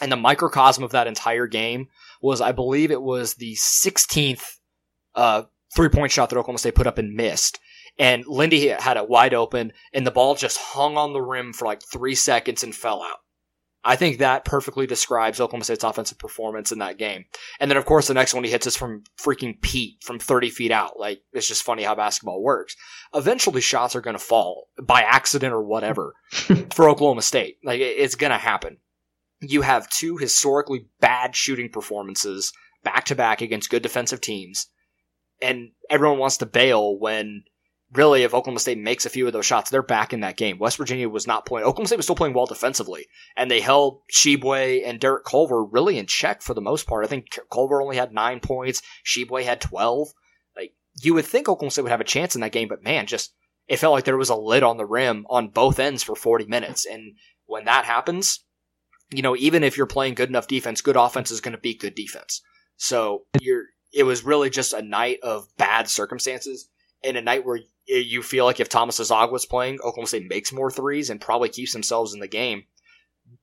and 0.00 0.10
the 0.10 0.16
microcosm 0.16 0.84
of 0.84 0.92
that 0.92 1.06
entire 1.06 1.46
game 1.46 1.88
was, 2.20 2.40
I 2.40 2.52
believe 2.52 2.90
it 2.90 3.02
was 3.02 3.34
the 3.34 3.54
16th 3.54 4.58
uh, 5.14 5.42
three 5.74 5.88
point 5.88 6.12
shot 6.12 6.30
that 6.30 6.36
Oklahoma 6.36 6.58
State 6.58 6.74
put 6.74 6.86
up 6.86 6.98
and 6.98 7.14
missed. 7.14 7.58
And 7.98 8.24
Lindy 8.26 8.68
had 8.68 8.96
it 8.96 9.08
wide 9.08 9.34
open, 9.34 9.72
and 9.92 10.06
the 10.06 10.10
ball 10.10 10.34
just 10.34 10.58
hung 10.58 10.96
on 10.96 11.12
the 11.12 11.20
rim 11.20 11.52
for 11.52 11.66
like 11.66 11.82
three 11.82 12.14
seconds 12.14 12.62
and 12.62 12.74
fell 12.74 13.02
out. 13.02 13.18
I 13.82 13.96
think 13.96 14.18
that 14.18 14.44
perfectly 14.44 14.86
describes 14.86 15.40
Oklahoma 15.40 15.64
State's 15.64 15.84
offensive 15.84 16.18
performance 16.18 16.70
in 16.70 16.80
that 16.80 16.98
game. 16.98 17.24
And 17.58 17.70
then, 17.70 17.78
of 17.78 17.86
course, 17.86 18.08
the 18.08 18.14
next 18.14 18.34
one 18.34 18.44
he 18.44 18.50
hits 18.50 18.66
is 18.66 18.76
from 18.76 19.04
freaking 19.18 19.60
Pete 19.62 20.02
from 20.02 20.18
30 20.18 20.50
feet 20.50 20.70
out. 20.70 21.00
Like, 21.00 21.22
it's 21.32 21.48
just 21.48 21.62
funny 21.62 21.82
how 21.82 21.94
basketball 21.94 22.42
works. 22.42 22.76
Eventually, 23.14 23.62
shots 23.62 23.96
are 23.96 24.02
going 24.02 24.16
to 24.16 24.22
fall 24.22 24.68
by 24.82 25.00
accident 25.00 25.54
or 25.54 25.62
whatever 25.62 26.14
for 26.74 26.90
Oklahoma 26.90 27.22
State. 27.22 27.56
Like, 27.64 27.80
it's 27.80 28.16
going 28.16 28.32
to 28.32 28.38
happen. 28.38 28.78
You 29.40 29.62
have 29.62 29.88
two 29.88 30.16
historically 30.16 30.86
bad 31.00 31.34
shooting 31.34 31.70
performances 31.70 32.52
back 32.84 33.06
to 33.06 33.14
back 33.14 33.40
against 33.40 33.70
good 33.70 33.82
defensive 33.82 34.20
teams 34.20 34.68
and 35.42 35.70
everyone 35.88 36.18
wants 36.18 36.38
to 36.38 36.46
bail 36.46 36.98
when 36.98 37.44
really 37.92 38.22
if 38.22 38.34
Oklahoma 38.34 38.60
State 38.60 38.78
makes 38.78 39.06
a 39.06 39.10
few 39.10 39.26
of 39.26 39.32
those 39.32 39.46
shots, 39.46 39.70
they're 39.70 39.82
back 39.82 40.12
in 40.12 40.20
that 40.20 40.36
game. 40.36 40.58
West 40.58 40.76
Virginia 40.76 41.08
was 41.08 41.26
not 41.26 41.46
playing. 41.46 41.66
Oklahoma 41.66 41.88
State 41.88 41.96
was 41.96 42.06
still 42.06 42.16
playing 42.16 42.34
well 42.34 42.46
defensively, 42.46 43.06
and 43.36 43.50
they 43.50 43.60
held 43.60 44.02
Tshiebwe 44.12 44.82
and 44.86 45.00
Derek 45.00 45.24
Culver 45.24 45.64
really 45.64 45.98
in 45.98 46.06
check 46.06 46.42
for 46.42 46.54
the 46.54 46.60
most 46.60 46.86
part. 46.86 47.04
I 47.04 47.08
think 47.08 47.26
Culver 47.52 47.82
only 47.82 47.96
had 47.96 48.12
nine 48.12 48.40
points. 48.40 48.82
Tshiebwe 49.04 49.44
had 49.44 49.60
twelve. 49.60 50.08
Like 50.56 50.74
you 51.02 51.14
would 51.14 51.26
think 51.26 51.48
Oklahoma 51.48 51.70
State 51.70 51.82
would 51.82 51.92
have 51.92 52.00
a 52.00 52.04
chance 52.04 52.34
in 52.34 52.40
that 52.42 52.52
game, 52.52 52.68
but 52.68 52.84
man, 52.84 53.06
just 53.06 53.34
it 53.66 53.78
felt 53.78 53.92
like 53.92 54.04
there 54.04 54.16
was 54.16 54.30
a 54.30 54.36
lid 54.36 54.62
on 54.62 54.76
the 54.76 54.86
rim 54.86 55.26
on 55.28 55.48
both 55.48 55.78
ends 55.78 56.02
for 56.02 56.14
forty 56.14 56.46
minutes, 56.46 56.86
and 56.86 57.16
when 57.46 57.64
that 57.64 57.84
happens. 57.84 58.44
You 59.12 59.22
know, 59.22 59.36
even 59.36 59.64
if 59.64 59.76
you're 59.76 59.86
playing 59.86 60.14
good 60.14 60.28
enough 60.28 60.46
defense, 60.46 60.80
good 60.80 60.96
offense 60.96 61.30
is 61.30 61.40
going 61.40 61.52
to 61.52 61.60
beat 61.60 61.80
good 61.80 61.94
defense. 61.94 62.42
So 62.76 63.24
you're, 63.40 63.64
it 63.92 64.04
was 64.04 64.24
really 64.24 64.50
just 64.50 64.72
a 64.72 64.82
night 64.82 65.18
of 65.22 65.48
bad 65.56 65.88
circumstances 65.88 66.68
and 67.02 67.16
a 67.16 67.22
night 67.22 67.44
where 67.44 67.60
you 67.86 68.22
feel 68.22 68.44
like 68.44 68.60
if 68.60 68.68
Thomas 68.68 69.00
Dziagwa 69.00 69.32
was 69.32 69.46
playing, 69.46 69.76
Oklahoma 69.80 70.06
State 70.06 70.28
makes 70.28 70.52
more 70.52 70.70
threes 70.70 71.10
and 71.10 71.20
probably 71.20 71.48
keeps 71.48 71.72
themselves 71.72 72.14
in 72.14 72.20
the 72.20 72.28
game. 72.28 72.64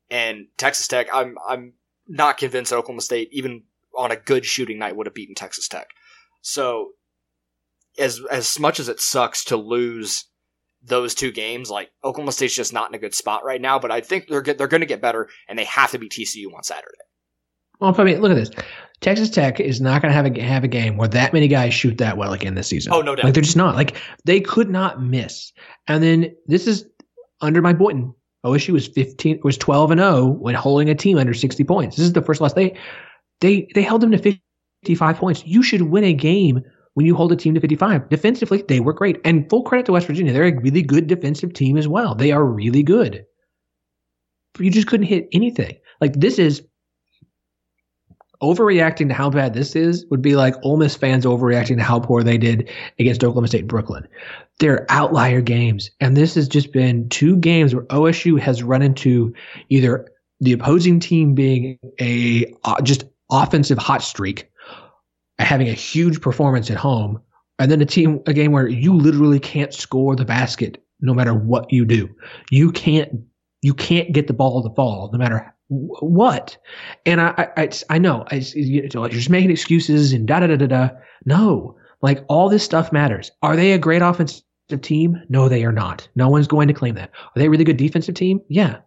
And 0.10 0.48
Texas 0.58 0.88
Tech, 0.88 1.08
I'm 1.14 1.36
I'm 1.48 1.74
not 2.08 2.38
convinced 2.38 2.72
Oklahoma 2.72 3.02
State, 3.02 3.30
even 3.32 3.64
on 3.98 4.12
a 4.12 4.16
good 4.16 4.46
shooting 4.46 4.80
night, 4.80 4.96
would 4.96 5.08
have 5.08 5.14
beaten 5.14 5.36
Texas 5.36 5.68
Tech. 5.68 5.90
So 6.42 6.92
as 7.98 8.22
as 8.32 8.60
much 8.60 8.80
as 8.80 8.90
it 8.90 9.02
sucks 9.02 9.44
to 9.46 9.58
lose 9.58 10.26
those 10.88 11.14
two 11.14 11.32
games, 11.32 11.70
like 11.70 11.92
Oklahoma 12.04 12.32
State's 12.32 12.56
just 12.56 12.74
not 12.74 12.90
in 12.90 12.96
a 12.96 13.00
good 13.00 13.14
spot 13.14 13.44
right 13.44 13.62
now. 13.62 13.78
But 13.80 13.92
I 13.92 14.02
think 14.02 14.28
they're 14.28 14.42
they're 14.42 14.68
going 14.68 14.82
to 14.82 14.88
get 14.88 15.02
better, 15.02 15.30
and 15.48 15.58
they 15.58 15.66
have 15.66 15.92
to 15.92 16.00
beat 16.00 16.12
TCU 16.12 16.54
on 16.56 16.64
Saturday. 16.64 16.98
Well, 17.80 17.94
I 17.98 18.04
mean, 18.04 18.22
look 18.22 18.32
at 18.32 18.36
this. 18.36 18.50
Texas 19.02 19.30
Tech 19.30 19.60
is 19.60 19.80
not 19.80 20.02
going 20.02 20.12
to 20.12 20.16
have 20.16 20.26
a 20.26 20.42
have 20.42 20.64
a 20.64 20.68
game 20.68 20.98
where 20.98 21.08
that 21.10 21.34
many 21.34 21.48
guys 21.48 21.74
shoot 21.74 21.98
that 22.00 22.18
well 22.18 22.34
again 22.34 22.56
this 22.56 22.68
season. 22.68 22.94
Oh 22.94 23.02
no, 23.02 23.16
doubt. 23.16 23.26
like 23.26 23.34
they're 23.34 23.44
just 23.44 23.58
not. 23.58 23.76
Like 23.76 23.96
they 24.26 24.42
could 24.42 24.70
not 24.70 25.02
miss. 25.04 25.52
And 25.88 26.04
then 26.04 26.36
this 26.48 26.66
is 26.66 26.86
under 27.42 27.62
Mike 27.62 27.78
Boynton. 27.78 28.14
OSU 28.46 28.70
was 28.70 28.88
fifteen 28.88 29.40
was 29.44 29.58
twelve 29.58 29.92
and 29.92 30.00
zero 30.00 30.26
when 30.26 30.56
holding 30.56 30.90
a 30.90 30.96
team 30.96 31.18
under 31.18 31.34
sixty 31.34 31.64
points. 31.64 31.98
This 31.98 32.06
is 32.06 32.14
the 32.14 32.22
first 32.22 32.42
loss 32.42 32.54
they 32.54 32.76
they 33.42 33.68
they 33.76 33.84
held 33.84 34.02
them 34.02 34.12
to 34.12 34.18
fifty 34.18 34.96
five 34.96 35.18
points. 35.18 35.44
You 35.46 35.62
should 35.62 35.84
win 35.84 36.04
a 36.04 36.14
game 36.14 36.64
when 36.98 37.06
you 37.06 37.14
hold 37.14 37.32
a 37.32 37.36
team 37.36 37.54
to 37.54 37.62
55. 37.62 38.10
Defensively, 38.10 38.64
they 38.68 38.80
were 38.80 38.92
great. 38.92 39.22
And 39.24 39.48
full 39.52 39.62
credit 39.62 39.86
to 39.86 39.92
West 39.92 40.08
Virginia. 40.08 40.34
They're 40.34 40.48
a 40.48 40.60
really 40.62 40.82
good 40.82 41.06
defensive 41.06 41.54
team 41.54 41.78
as 41.78 41.88
well. 41.88 42.16
They 42.16 42.32
are 42.32 42.44
really 42.44 42.82
good. 42.82 43.24
You 44.58 44.72
just 44.72 44.88
couldn't 44.88 45.06
hit 45.06 45.28
anything. 45.32 45.78
Like 46.02 46.14
this 46.14 46.40
is 46.40 46.64
overreacting 48.42 49.10
to 49.10 49.14
how 49.14 49.30
bad 49.30 49.54
this 49.54 49.76
is 49.76 50.08
would 50.10 50.24
be 50.24 50.36
like 50.36 50.56
Ole 50.64 50.78
Miss 50.78 50.96
fans 50.96 51.24
overreacting 51.24 51.78
to 51.78 51.84
how 51.84 52.00
poor 52.00 52.24
they 52.24 52.40
did 52.40 52.68
against 52.98 53.24
Oklahoma 53.24 53.50
State 53.50 53.68
Brooklyn. 53.68 54.08
They're 54.58 54.88
outlier 54.90 55.42
games. 55.42 55.92
And 56.00 56.18
this 56.18 56.34
has 56.34 56.48
just 56.48 56.74
been 56.74 57.08
two 57.10 57.38
games 57.38 57.76
where 57.76 57.86
OSU 57.86 58.40
has 58.40 58.64
run 58.64 58.82
into 58.82 59.36
either 59.70 60.08
the 60.40 60.52
opposing 60.52 61.00
team 61.00 61.36
being 61.36 61.78
a 62.02 62.52
uh, 62.64 62.82
just 62.82 63.04
offensive 63.30 63.78
hot 63.78 64.02
streak, 64.02 64.50
having 65.40 65.70
a 65.70 65.74
huge 65.74 66.22
performance 66.22 66.70
at 66.72 66.78
home, 66.78 67.22
and 67.60 67.72
then 67.72 67.82
a 67.82 67.86
team 67.86 68.22
a 68.26 68.34
game 68.34 68.52
where 68.52 68.68
you 68.68 68.94
literally 68.94 69.40
can't 69.40 69.74
score 69.74 70.16
the 70.16 70.26
basket 70.26 70.84
no 71.02 71.14
matter 71.14 71.34
what 71.34 71.72
you 71.72 71.86
do. 71.86 72.10
You 72.52 72.72
can't 72.72 73.12
you 73.62 73.74
can't 73.74 74.12
get 74.14 74.28
the 74.28 74.34
ball 74.34 74.64
to 74.64 74.74
fall 74.76 75.10
no 75.12 75.18
matter 75.18 75.54
what? 75.70 76.58
And 77.06 77.20
I, 77.20 77.50
I, 77.58 77.70
I 77.90 77.98
know 77.98 78.26
I, 78.32 78.36
you're 78.56 79.10
just 79.10 79.30
making 79.30 79.52
excuses 79.52 80.14
and 80.14 80.28
da 80.28 80.40
da 80.40 80.48
da 80.48 80.56
da 80.56 80.68
da. 80.68 80.90
No, 81.26 81.76
like 82.02 82.24
all 82.30 82.50
this 82.50 82.64
stuff 82.64 82.92
matters. 82.92 83.32
Are 83.42 83.56
they 83.56 83.74
a 83.74 83.78
great 83.78 84.02
offensive 84.02 84.44
team? 84.82 85.22
No, 85.30 85.50
they 85.50 85.66
are 85.66 85.72
not. 85.72 86.08
No 86.16 86.30
one's 86.30 86.48
going 86.48 86.68
to 86.68 86.74
claim 86.74 86.96
that. 86.96 87.10
Are 87.10 87.40
they 87.40 87.48
a 87.48 87.50
really 87.50 87.66
good 87.66 87.78
defensive 87.78 88.16
team? 88.16 88.42
Yeah. 88.48 88.78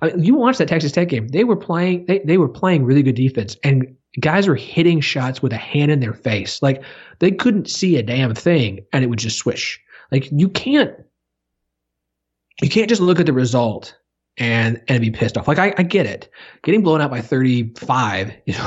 I 0.00 0.06
mean, 0.06 0.24
you 0.24 0.34
watched 0.34 0.58
that 0.58 0.68
Texas 0.68 0.92
Tech 0.92 1.08
game. 1.08 1.28
They 1.28 1.44
were 1.44 1.56
playing. 1.56 2.06
They, 2.06 2.20
they 2.20 2.38
were 2.38 2.48
playing 2.48 2.84
really 2.84 3.02
good 3.02 3.16
defense, 3.16 3.56
and 3.62 3.94
guys 4.18 4.48
were 4.48 4.56
hitting 4.56 5.00
shots 5.00 5.40
with 5.42 5.52
a 5.52 5.56
hand 5.56 5.92
in 5.92 6.00
their 6.00 6.14
face. 6.14 6.62
Like 6.62 6.82
they 7.20 7.30
couldn't 7.30 7.70
see 7.70 7.96
a 7.96 8.02
damn 8.02 8.34
thing, 8.34 8.80
and 8.92 9.04
it 9.04 9.08
would 9.08 9.18
just 9.18 9.38
swish. 9.38 9.80
Like 10.10 10.28
you 10.32 10.48
can't. 10.48 10.94
You 12.62 12.68
can't 12.68 12.88
just 12.88 13.00
look 13.00 13.20
at 13.20 13.26
the 13.26 13.32
result 13.32 13.96
and 14.36 14.82
and 14.88 15.00
be 15.00 15.10
pissed 15.10 15.36
off. 15.38 15.46
Like 15.46 15.58
I, 15.58 15.72
I 15.78 15.82
get 15.82 16.06
it. 16.06 16.28
Getting 16.62 16.82
blown 16.82 17.00
out 17.00 17.10
by 17.10 17.20
35 17.20 18.32
is, 18.46 18.60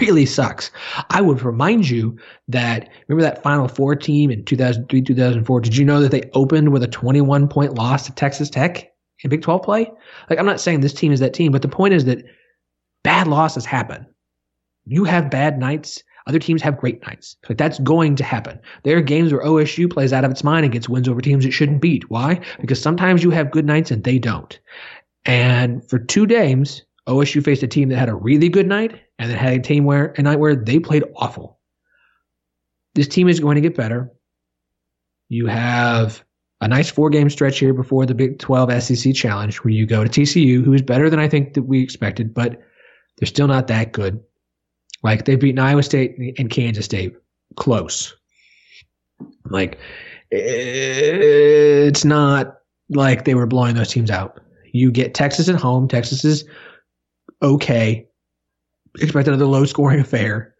really 0.00 0.26
sucks. 0.26 0.70
I 1.08 1.20
would 1.20 1.42
remind 1.42 1.88
you 1.88 2.18
that 2.48 2.88
remember 3.08 3.22
that 3.22 3.42
Final 3.42 3.68
Four 3.68 3.96
team 3.96 4.30
in 4.30 4.44
2003 4.44 5.02
2004. 5.02 5.60
Did 5.60 5.76
you 5.76 5.84
know 5.84 6.00
that 6.00 6.10
they 6.10 6.28
opened 6.34 6.72
with 6.72 6.82
a 6.82 6.88
21 6.88 7.48
point 7.48 7.74
loss 7.74 8.06
to 8.06 8.12
Texas 8.12 8.50
Tech 8.50 8.92
in 9.22 9.30
Big 9.30 9.42
12 9.42 9.62
play? 9.62 9.90
Like 10.28 10.38
I'm 10.38 10.46
not 10.46 10.60
saying 10.60 10.80
this 10.80 10.94
team 10.94 11.12
is 11.12 11.20
that 11.20 11.34
team, 11.34 11.52
but 11.52 11.62
the 11.62 11.68
point 11.68 11.94
is 11.94 12.04
that 12.04 12.24
bad 13.02 13.26
losses 13.26 13.64
happen. 13.64 14.06
You 14.86 15.04
have 15.04 15.30
bad 15.30 15.58
nights. 15.58 16.02
Other 16.26 16.38
teams 16.38 16.62
have 16.62 16.78
great 16.78 17.04
nights. 17.06 17.36
Like 17.48 17.58
that's 17.58 17.78
going 17.80 18.16
to 18.16 18.24
happen. 18.24 18.60
There 18.82 18.96
are 18.96 19.02
games 19.02 19.32
where 19.32 19.42
OSU 19.42 19.90
plays 19.90 20.12
out 20.12 20.24
of 20.24 20.30
its 20.30 20.44
mind 20.44 20.64
and 20.64 20.72
gets 20.72 20.88
wins 20.88 21.08
over 21.08 21.20
teams 21.20 21.44
it 21.44 21.52
shouldn't 21.52 21.80
beat. 21.80 22.10
Why? 22.10 22.40
Because 22.60 22.80
sometimes 22.80 23.22
you 23.22 23.30
have 23.30 23.50
good 23.50 23.64
nights 23.64 23.90
and 23.90 24.04
they 24.04 24.18
don't. 24.18 24.58
And 25.24 25.88
for 25.88 25.98
two 25.98 26.26
games, 26.26 26.82
OSU 27.08 27.42
faced 27.44 27.62
a 27.62 27.66
team 27.66 27.88
that 27.88 27.98
had 27.98 28.08
a 28.08 28.14
really 28.14 28.48
good 28.48 28.66
night 28.66 29.00
and 29.18 29.30
then 29.30 29.36
had 29.36 29.54
a 29.54 29.62
team 29.62 29.84
where 29.84 30.14
a 30.16 30.22
night 30.22 30.38
where 30.38 30.54
they 30.54 30.78
played 30.78 31.04
awful. 31.16 31.58
This 32.94 33.08
team 33.08 33.28
is 33.28 33.40
going 33.40 33.56
to 33.56 33.60
get 33.60 33.76
better. 33.76 34.10
You 35.28 35.46
have 35.46 36.24
a 36.60 36.68
nice 36.68 36.90
four 36.90 37.10
game 37.10 37.30
stretch 37.30 37.58
here 37.58 37.72
before 37.72 38.04
the 38.06 38.14
Big 38.14 38.38
12 38.38 38.82
SEC 38.82 39.14
challenge 39.14 39.58
where 39.58 39.72
you 39.72 39.86
go 39.86 40.04
to 40.04 40.10
TCU, 40.10 40.62
who 40.64 40.72
is 40.72 40.82
better 40.82 41.08
than 41.08 41.20
I 41.20 41.28
think 41.28 41.54
that 41.54 41.62
we 41.62 41.82
expected, 41.82 42.34
but 42.34 42.60
they're 43.16 43.26
still 43.26 43.48
not 43.48 43.66
that 43.68 43.92
good. 43.92 44.20
Like 45.02 45.24
they've 45.24 45.40
beaten 45.40 45.58
Iowa 45.58 45.82
State 45.82 46.16
and 46.38 46.50
Kansas 46.50 46.84
State 46.84 47.14
close. 47.56 48.14
Like 49.46 49.78
it's 50.30 52.04
not 52.04 52.58
like 52.90 53.24
they 53.24 53.34
were 53.34 53.46
blowing 53.46 53.74
those 53.74 53.90
teams 53.90 54.10
out. 54.10 54.40
You 54.72 54.90
get 54.90 55.14
Texas 55.14 55.48
at 55.48 55.56
home. 55.56 55.88
Texas 55.88 56.24
is 56.24 56.44
okay. 57.42 58.06
Expect 59.00 59.28
another 59.28 59.46
low 59.46 59.64
scoring 59.64 60.00
affair. 60.00 60.54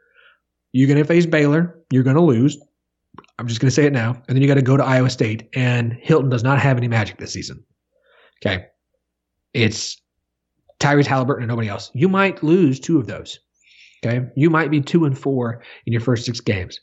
You're 0.73 0.88
going 0.88 0.99
to 0.99 1.04
face 1.04 1.26
Baylor. 1.26 1.78
You're 1.90 2.04
going 2.04 2.16
to 2.16 2.23
lose. 2.23 2.59
I'm 3.38 3.49
just 3.49 3.61
going 3.61 3.68
to 3.68 3.75
say 3.75 3.87
it 3.87 3.92
now. 3.92 4.11
And 4.28 4.37
then 4.37 4.42
you 4.42 4.49
got 4.49 4.54
to 4.54 4.62
go 4.62 4.76
to 4.76 4.85
Iowa 4.85 5.11
State. 5.11 5.49
And 5.54 5.94
Hilton 5.94 6.30
does 6.30 6.44
not 6.44 6.61
have 6.61 6.76
any 6.76 6.88
magic 6.88 7.18
this 7.18 7.32
season. 7.32 7.64
Okay. 8.40 8.66
It's 9.52 10.00
Tyrese 10.78 11.06
Halliburton 11.06 11.42
and 11.42 11.49
nobody 11.49 11.68
else. 11.68 11.90
You 11.94 12.09
might 12.09 12.42
lose 12.42 12.78
two 12.78 12.99
of 12.99 13.06
those. 13.06 13.38
Okay. 14.04 14.26
You 14.35 14.50
might 14.50 14.71
be 14.71 14.80
two 14.80 15.04
and 15.04 15.19
four 15.19 15.62
in 15.87 15.92
your 15.92 16.00
first 16.00 16.25
six 16.25 16.40
games. 16.40 16.80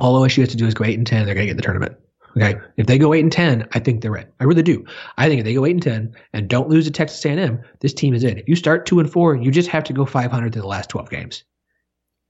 All 0.00 0.20
OSU 0.20 0.38
has 0.38 0.48
to 0.50 0.56
do 0.56 0.66
is 0.66 0.74
go 0.74 0.84
eight 0.84 0.98
and 0.98 1.06
10. 1.06 1.26
They're 1.26 1.34
going 1.34 1.46
to 1.46 1.50
get 1.52 1.56
the 1.56 1.62
tournament. 1.62 1.96
Okay, 2.36 2.58
if 2.76 2.86
they 2.86 2.98
go 2.98 3.12
eight 3.12 3.22
and 3.22 3.32
ten, 3.32 3.68
I 3.72 3.78
think 3.78 4.00
they're 4.00 4.16
in. 4.16 4.26
I 4.40 4.44
really 4.44 4.62
do. 4.62 4.84
I 5.18 5.28
think 5.28 5.40
if 5.40 5.44
they 5.44 5.54
go 5.54 5.66
eight 5.66 5.72
and 5.72 5.82
ten 5.82 6.14
and 6.32 6.48
don't 6.48 6.68
lose 6.68 6.86
to 6.86 6.90
Texas 6.90 7.24
A&M, 7.26 7.60
this 7.80 7.92
team 7.92 8.14
is 8.14 8.24
in. 8.24 8.38
If 8.38 8.48
you 8.48 8.56
start 8.56 8.86
two 8.86 9.00
and 9.00 9.10
four, 9.10 9.36
you 9.36 9.50
just 9.50 9.68
have 9.68 9.84
to 9.84 9.92
go 9.92 10.06
five 10.06 10.30
hundred 10.30 10.54
to 10.54 10.60
the 10.60 10.66
last 10.66 10.88
twelve 10.88 11.10
games. 11.10 11.44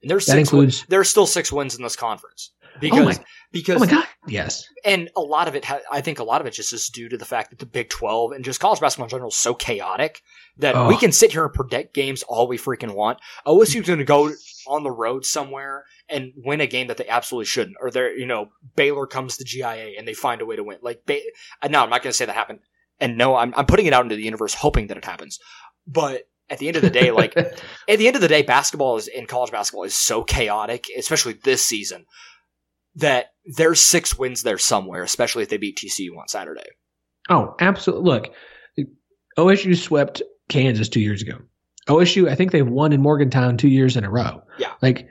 And 0.02 0.10
there's 0.10 0.26
that 0.26 0.38
includes 0.38 0.80
wins. 0.80 0.88
there's 0.88 1.08
still 1.08 1.26
six 1.26 1.52
wins 1.52 1.76
in 1.76 1.82
this 1.82 1.94
conference 1.94 2.50
because 2.80 3.00
oh 3.00 3.04
my, 3.04 3.24
because 3.50 3.76
oh 3.76 3.84
my 3.84 3.90
god, 3.90 4.06
yes. 4.26 4.66
And 4.84 5.10
a 5.16 5.20
lot 5.20 5.48
of 5.48 5.54
it, 5.54 5.64
ha- 5.64 5.80
I 5.90 6.00
think, 6.00 6.18
a 6.18 6.24
lot 6.24 6.40
of 6.40 6.46
it 6.46 6.52
just 6.52 6.72
is 6.72 6.88
due 6.88 7.08
to 7.08 7.16
the 7.16 7.24
fact 7.24 7.50
that 7.50 7.58
the 7.58 7.66
Big 7.66 7.88
Twelve 7.88 8.32
and 8.32 8.44
just 8.44 8.60
college 8.60 8.80
basketball 8.80 9.06
in 9.06 9.10
general 9.10 9.28
is 9.28 9.36
so 9.36 9.54
chaotic 9.54 10.22
that 10.58 10.74
oh. 10.74 10.88
we 10.88 10.96
can 10.96 11.12
sit 11.12 11.32
here 11.32 11.44
and 11.44 11.52
predict 11.52 11.94
games 11.94 12.22
all 12.24 12.48
we 12.48 12.58
freaking 12.58 12.94
want. 12.94 13.18
OSU's 13.46 13.86
going 13.86 13.98
to 13.98 14.04
go 14.04 14.32
on 14.66 14.82
the 14.82 14.90
road 14.90 15.24
somewhere 15.24 15.84
and 16.08 16.32
win 16.36 16.60
a 16.60 16.66
game 16.66 16.86
that 16.88 16.96
they 16.96 17.08
absolutely 17.08 17.46
shouldn't, 17.46 17.76
or 17.80 17.90
they're 17.90 18.16
you 18.16 18.26
know 18.26 18.50
Baylor 18.76 19.06
comes 19.06 19.36
to 19.36 19.44
GIA 19.44 19.92
and 19.98 20.06
they 20.06 20.14
find 20.14 20.40
a 20.40 20.46
way 20.46 20.56
to 20.56 20.64
win. 20.64 20.78
Like, 20.82 21.02
ba- 21.06 21.20
uh, 21.60 21.68
no, 21.68 21.82
I'm 21.82 21.90
not 21.90 22.02
going 22.02 22.12
to 22.12 22.16
say 22.16 22.24
that 22.24 22.34
happened, 22.34 22.60
and 23.00 23.18
no, 23.18 23.36
I'm 23.36 23.52
I'm 23.56 23.66
putting 23.66 23.86
it 23.86 23.92
out 23.92 24.04
into 24.04 24.16
the 24.16 24.22
universe, 24.22 24.54
hoping 24.54 24.88
that 24.88 24.96
it 24.96 25.04
happens. 25.04 25.38
But 25.86 26.28
at 26.52 26.58
the 26.58 26.68
end 26.68 26.76
of 26.76 26.82
the 26.82 26.90
day, 26.90 27.10
like 27.10 27.36
at 27.88 27.98
the 27.98 28.06
end 28.06 28.16
of 28.16 28.22
the 28.22 28.28
day, 28.28 28.42
basketball 28.42 28.96
is 28.96 29.08
in 29.08 29.26
college 29.26 29.50
basketball 29.50 29.84
is 29.84 29.94
so 29.94 30.22
chaotic, 30.22 30.86
especially 30.96 31.32
this 31.32 31.64
season, 31.64 32.04
that 32.96 33.26
there's 33.56 33.80
six 33.80 34.18
wins 34.18 34.42
there 34.42 34.58
somewhere, 34.58 35.02
especially 35.02 35.42
if 35.42 35.48
they 35.48 35.56
beat 35.56 35.78
TCU 35.78 36.16
on 36.18 36.28
Saturday. 36.28 36.66
Oh, 37.28 37.54
absolutely! 37.60 38.10
Look, 38.10 38.34
OSU 39.38 39.76
swept 39.76 40.22
Kansas 40.48 40.88
two 40.88 41.00
years 41.00 41.22
ago. 41.22 41.38
OSU, 41.88 42.28
I 42.28 42.34
think 42.34 42.52
they've 42.52 42.66
won 42.66 42.92
in 42.92 43.00
Morgantown 43.00 43.56
two 43.56 43.68
years 43.68 43.96
in 43.96 44.04
a 44.04 44.10
row. 44.10 44.42
Yeah, 44.58 44.72
like 44.82 45.08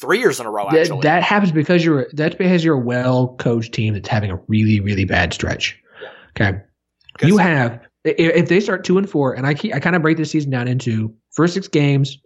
three 0.00 0.18
years 0.18 0.40
in 0.40 0.46
a 0.46 0.50
row. 0.50 0.66
Actually, 0.68 0.88
that, 0.88 1.02
that 1.02 1.22
happens 1.22 1.52
because 1.52 1.84
you're 1.84 2.06
that's 2.12 2.34
because 2.34 2.64
you're 2.64 2.76
a 2.76 2.80
well 2.80 3.36
coached 3.38 3.72
team 3.72 3.94
that's 3.94 4.08
having 4.08 4.30
a 4.30 4.36
really 4.48 4.80
really 4.80 5.04
bad 5.04 5.32
stretch. 5.32 5.78
Yeah. 6.02 6.48
Okay, 6.48 6.58
you 7.22 7.36
have 7.36 7.80
if 8.04 8.48
they 8.48 8.60
start 8.60 8.84
two 8.84 8.98
and 8.98 9.08
four, 9.08 9.34
and 9.34 9.46
I 9.46 9.54
keep, 9.54 9.74
I 9.74 9.80
kind 9.80 9.94
of 9.94 10.02
break 10.02 10.16
this 10.16 10.30
season 10.30 10.50
down 10.50 10.68
into 10.68 11.14
first 11.32 11.54
six 11.54 11.68
games, 11.68 12.18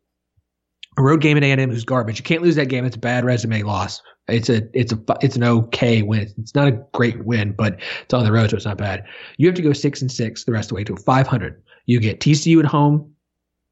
a 0.97 1.03
road 1.03 1.21
game 1.21 1.37
at 1.37 1.43
A 1.43 1.51
and 1.51 1.61
M 1.61 1.71
who's 1.71 1.85
garbage. 1.85 2.19
You 2.19 2.25
can't 2.25 2.43
lose 2.43 2.57
that 2.57 2.69
game. 2.69 2.85
It's 2.85 2.97
a 2.97 3.01
bad 3.01 3.25
resume 3.25 3.63
loss. 3.63 4.01
It's 4.29 4.49
a 4.49 4.63
it's 4.73 4.93
a 4.93 4.99
it's 5.21 5.37
an 5.37 5.45
okay 5.45 6.03
win. 6.03 6.33
It's 6.39 6.55
not 6.55 6.69
a 6.69 6.73
great 6.93 7.25
win, 7.25 7.53
but 7.53 7.79
it's 8.03 8.15
on 8.15 8.25
the 8.25 8.33
road, 8.33 8.51
so 8.51 8.57
it's 8.57 8.65
not 8.65 8.79
bad. 8.79 9.05
You 9.37 9.47
have 9.47 9.57
to 9.57 9.63
go 9.63 9.73
six 9.73 10.01
and 10.01 10.11
six 10.11 10.45
the 10.45 10.53
rest 10.53 10.67
of 10.67 10.69
the 10.71 10.75
way 10.77 10.85
to 10.85 10.97
500. 10.97 11.63
You 11.87 12.01
get 12.01 12.21
TCU 12.21 12.59
at 12.61 12.65
home. 12.65 13.13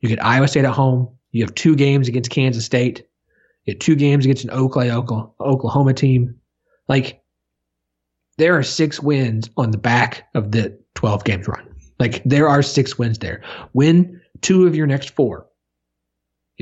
You 0.00 0.08
get 0.08 0.22
Iowa 0.22 0.48
State 0.48 0.64
at 0.64 0.74
home. 0.74 1.08
You 1.30 1.42
have 1.44 1.54
two 1.54 1.74
games 1.74 2.08
against 2.08 2.30
Kansas 2.30 2.66
State. 2.66 3.06
You 3.64 3.74
have 3.74 3.78
two 3.78 3.94
games 3.94 4.24
against 4.24 4.44
an 4.44 4.50
Oklahoma, 4.50 5.30
Oklahoma 5.40 5.94
team. 5.94 6.34
Like 6.88 7.22
there 8.36 8.58
are 8.58 8.62
six 8.62 9.00
wins 9.00 9.48
on 9.56 9.70
the 9.70 9.78
back 9.78 10.28
of 10.34 10.52
the 10.52 10.76
12 10.94 11.24
games 11.24 11.48
run. 11.48 11.66
Like 11.98 12.22
there 12.24 12.48
are 12.48 12.62
six 12.62 12.98
wins 12.98 13.18
there. 13.18 13.42
Win 13.72 14.20
two 14.40 14.66
of 14.66 14.74
your 14.74 14.86
next 14.86 15.10
four. 15.10 15.46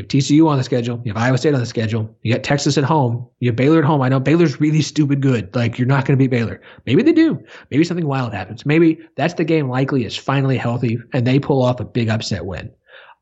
You 0.01 0.05
have 0.05 0.09
TCU 0.09 0.49
on 0.49 0.57
the 0.57 0.65
schedule. 0.65 0.99
You 1.05 1.13
have 1.13 1.23
Iowa 1.23 1.37
State 1.37 1.53
on 1.53 1.61
the 1.61 1.67
schedule. 1.67 2.17
You 2.23 2.33
got 2.33 2.43
Texas 2.43 2.79
at 2.79 2.85
home. 2.85 3.29
You 3.41 3.51
have 3.51 3.57
Baylor 3.57 3.81
at 3.81 3.85
home. 3.85 4.01
I 4.01 4.09
know 4.09 4.19
Baylor's 4.19 4.59
really 4.59 4.81
stupid 4.81 5.21
good. 5.21 5.55
Like 5.55 5.79
you're 5.79 5.87
not 5.87 6.07
going 6.07 6.19
to 6.19 6.23
beat 6.23 6.31
Baylor. 6.31 6.63
Maybe 6.87 7.03
they 7.03 7.13
do. 7.13 7.39
Maybe 7.71 7.85
something 7.85 8.07
wild 8.07 8.33
happens. 8.33 8.65
Maybe 8.65 8.99
that's 9.17 9.35
the 9.35 9.45
game 9.45 9.69
Likely 9.69 10.07
is 10.07 10.17
finally 10.17 10.57
healthy 10.57 10.99
and 11.13 11.27
they 11.27 11.39
pull 11.39 11.63
off 11.63 11.81
a 11.81 11.85
big 11.85 12.09
upset 12.09 12.47
win. 12.47 12.71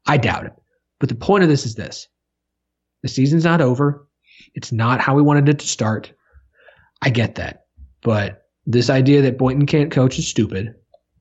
I 0.07 0.19
doubt 0.19 0.47
it. 0.47 0.53
But 1.01 1.09
the 1.09 1.17
point 1.17 1.43
of 1.43 1.51
this 1.51 1.67
is 1.67 1.75
this. 1.75 2.07
The 3.03 3.09
season's 3.09 3.45
not 3.45 3.61
over. 3.61 4.07
It's 4.55 4.71
not 4.71 5.01
how 5.01 5.17
we 5.17 5.23
wanted 5.23 5.49
it 5.49 5.59
to 5.59 5.67
start. 5.67 6.13
I 7.03 7.11
get 7.11 7.35
that. 7.35 7.65
But 8.03 8.47
this 8.67 8.89
idea 8.89 9.21
that 9.23 9.37
Boynton 9.37 9.67
can't 9.67 9.91
coach 9.91 10.17
is 10.17 10.29
stupid. 10.29 10.77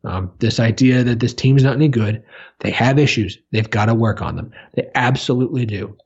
Um, 0.07 0.31
this 0.39 0.59
idea 0.59 1.03
that 1.03 1.19
this 1.19 1.33
team's 1.33 1.63
not 1.63 1.75
any 1.75 1.89
good, 1.89 2.23
they 2.59 2.71
have 2.71 2.97
issues. 2.97 3.37
They've 3.51 3.69
got 3.69 3.87
to 3.87 3.93
work 3.93 4.21
on 4.21 4.37
them. 4.37 4.51
They 4.73 4.89
absolutely 4.95 5.65
do. 5.65 5.97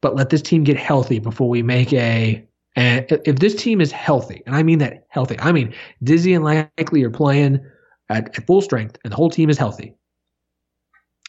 But 0.00 0.14
let 0.14 0.30
this 0.30 0.42
team 0.42 0.62
get 0.62 0.76
healthy 0.76 1.18
before 1.18 1.48
we 1.48 1.62
make 1.62 1.92
a. 1.92 2.46
And 2.76 3.04
if 3.26 3.40
this 3.40 3.56
team 3.56 3.80
is 3.80 3.90
healthy, 3.90 4.44
and 4.46 4.54
I 4.54 4.62
mean 4.62 4.78
that 4.78 5.06
healthy, 5.08 5.38
I 5.40 5.50
mean 5.50 5.74
Dizzy 6.04 6.34
and 6.34 6.44
Likely 6.44 7.02
are 7.02 7.10
playing 7.10 7.60
at, 8.08 8.38
at 8.38 8.46
full 8.46 8.62
strength, 8.62 8.96
and 9.02 9.12
the 9.12 9.16
whole 9.16 9.28
team 9.28 9.50
is 9.50 9.58
healthy, 9.58 9.92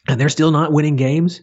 and 0.08 0.20
they're 0.20 0.28
still 0.28 0.52
not 0.52 0.72
winning 0.72 0.94
games, 0.94 1.40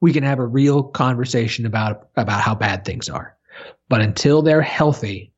we 0.00 0.14
can 0.14 0.24
have 0.24 0.38
a 0.38 0.46
real 0.46 0.82
conversation 0.82 1.66
about 1.66 2.08
about 2.16 2.40
how 2.40 2.54
bad 2.54 2.86
things 2.86 3.10
are. 3.10 3.36
But 3.90 4.00
until 4.00 4.40
they're 4.40 4.62
healthy, 4.62 5.32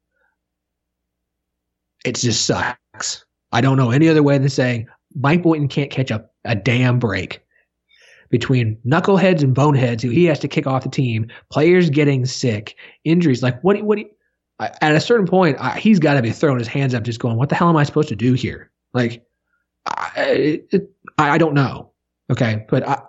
it 2.05 2.15
just 2.15 2.47
sucks. 2.47 3.24
I 3.55 3.61
don't 3.61 3.77
know 3.77 3.91
any 3.91 4.09
other 4.09 4.23
way 4.23 4.37
than 4.37 4.49
saying 4.49 4.89
Mike 5.15 5.43
Boynton 5.43 5.69
can't 5.69 5.91
catch 5.91 6.11
a, 6.11 6.29
a 6.45 6.57
damn 6.57 6.99
break 6.99 7.41
between 8.29 8.77
knuckleheads 8.85 9.43
and 9.43 9.55
boneheads 9.55 10.03
who 10.03 10.11
he 10.11 10.25
has 10.25 10.41
to 10.41 10.49
kick 10.49 10.67
off 10.67 10.83
the 10.83 10.91
team, 10.91 11.29
players 11.51 11.89
getting 11.89 12.27
sick, 12.27 12.77
injuries. 13.05 13.43
Like 13.43 13.63
what? 13.63 13.81
What? 13.83 13.99
at 14.61 14.95
a 14.95 15.01
certain 15.01 15.27
point, 15.27 15.57
I, 15.61 15.79
he's 15.79 15.99
got 15.99 16.15
to 16.15 16.23
be 16.23 16.31
throwing 16.31 16.59
his 16.59 16.69
hands 16.69 16.95
up, 16.95 17.05
just 17.05 17.21
going, 17.21 17.37
"What 17.37 17.49
the 17.49 17.55
hell 17.55 17.69
am 17.69 17.77
I 17.77 17.85
supposed 17.85 18.09
to 18.09 18.17
do 18.17 18.35
here?" 18.35 18.71
Like, 18.93 19.25
I, 19.87 20.11
it, 20.73 20.91
I 21.19 21.39
don't 21.39 21.55
know. 21.55 21.93
Okay, 22.31 22.65
but 22.69 22.87
I, 22.89 23.03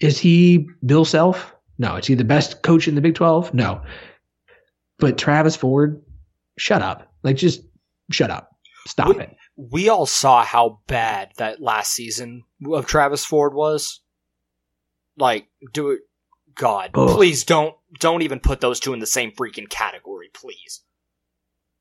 is 0.00 0.18
he 0.18 0.66
Bill 0.84 1.04
Self? 1.04 1.54
No. 1.78 1.96
Is 1.96 2.06
he 2.06 2.14
the 2.14 2.24
best 2.24 2.62
coach 2.62 2.88
in 2.88 2.94
the 2.96 3.00
Big 3.00 3.14
Twelve? 3.14 3.52
No. 3.54 3.82
But 4.98 5.18
Travis 5.18 5.56
Ford, 5.56 6.02
shut 6.58 6.82
up. 6.82 7.12
Like, 7.22 7.36
just 7.36 7.62
shut 8.10 8.30
up. 8.30 8.56
Stop 8.86 9.18
it. 9.18 9.36
We 9.56 9.88
all 9.88 10.06
saw 10.06 10.44
how 10.44 10.80
bad 10.86 11.32
that 11.36 11.60
last 11.60 11.92
season 11.92 12.44
of 12.70 12.86
Travis 12.86 13.24
Ford 13.24 13.54
was. 13.54 14.00
Like, 15.16 15.48
do 15.72 15.90
it. 15.90 16.00
God, 16.54 16.90
Ugh. 16.94 17.08
please 17.16 17.44
don't 17.44 17.74
don't 17.98 18.22
even 18.22 18.38
put 18.38 18.60
those 18.60 18.78
two 18.78 18.92
in 18.92 19.00
the 19.00 19.06
same 19.06 19.32
freaking 19.32 19.70
category, 19.70 20.28
please. 20.34 20.82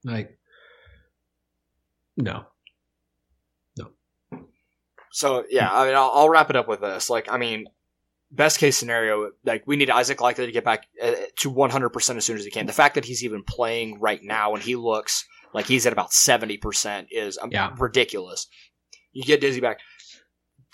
Like, 0.03 0.37
no, 2.15 2.45
no. 3.77 3.89
So 5.11 5.43
yeah, 5.49 5.69
I 5.71 5.85
mean, 5.85 5.95
I'll, 5.95 6.11
I'll 6.13 6.29
wrap 6.29 6.49
it 6.49 6.55
up 6.55 6.69
with 6.69 6.81
this. 6.81 7.09
Like, 7.09 7.29
I 7.29 7.37
mean, 7.37 7.65
best 8.31 8.59
case 8.59 8.77
scenario, 8.77 9.31
like 9.45 9.63
we 9.67 9.75
need 9.75 9.89
Isaac 9.89 10.21
Likely 10.21 10.45
to 10.45 10.51
get 10.51 10.63
back 10.63 10.87
uh, 11.03 11.11
to 11.37 11.51
100% 11.51 12.17
as 12.17 12.25
soon 12.25 12.37
as 12.37 12.45
he 12.45 12.51
can. 12.51 12.65
The 12.65 12.73
fact 12.73 12.95
that 12.95 13.05
he's 13.05 13.23
even 13.23 13.43
playing 13.43 13.99
right 13.99 14.23
now 14.23 14.53
and 14.53 14.63
he 14.63 14.75
looks 14.75 15.27
like 15.53 15.67
he's 15.67 15.85
at 15.85 15.93
about 15.93 16.11
70% 16.11 17.07
is 17.11 17.37
um, 17.37 17.51
yeah. 17.51 17.71
ridiculous. 17.77 18.47
You 19.11 19.23
get 19.23 19.41
Dizzy 19.41 19.59
back. 19.59 19.79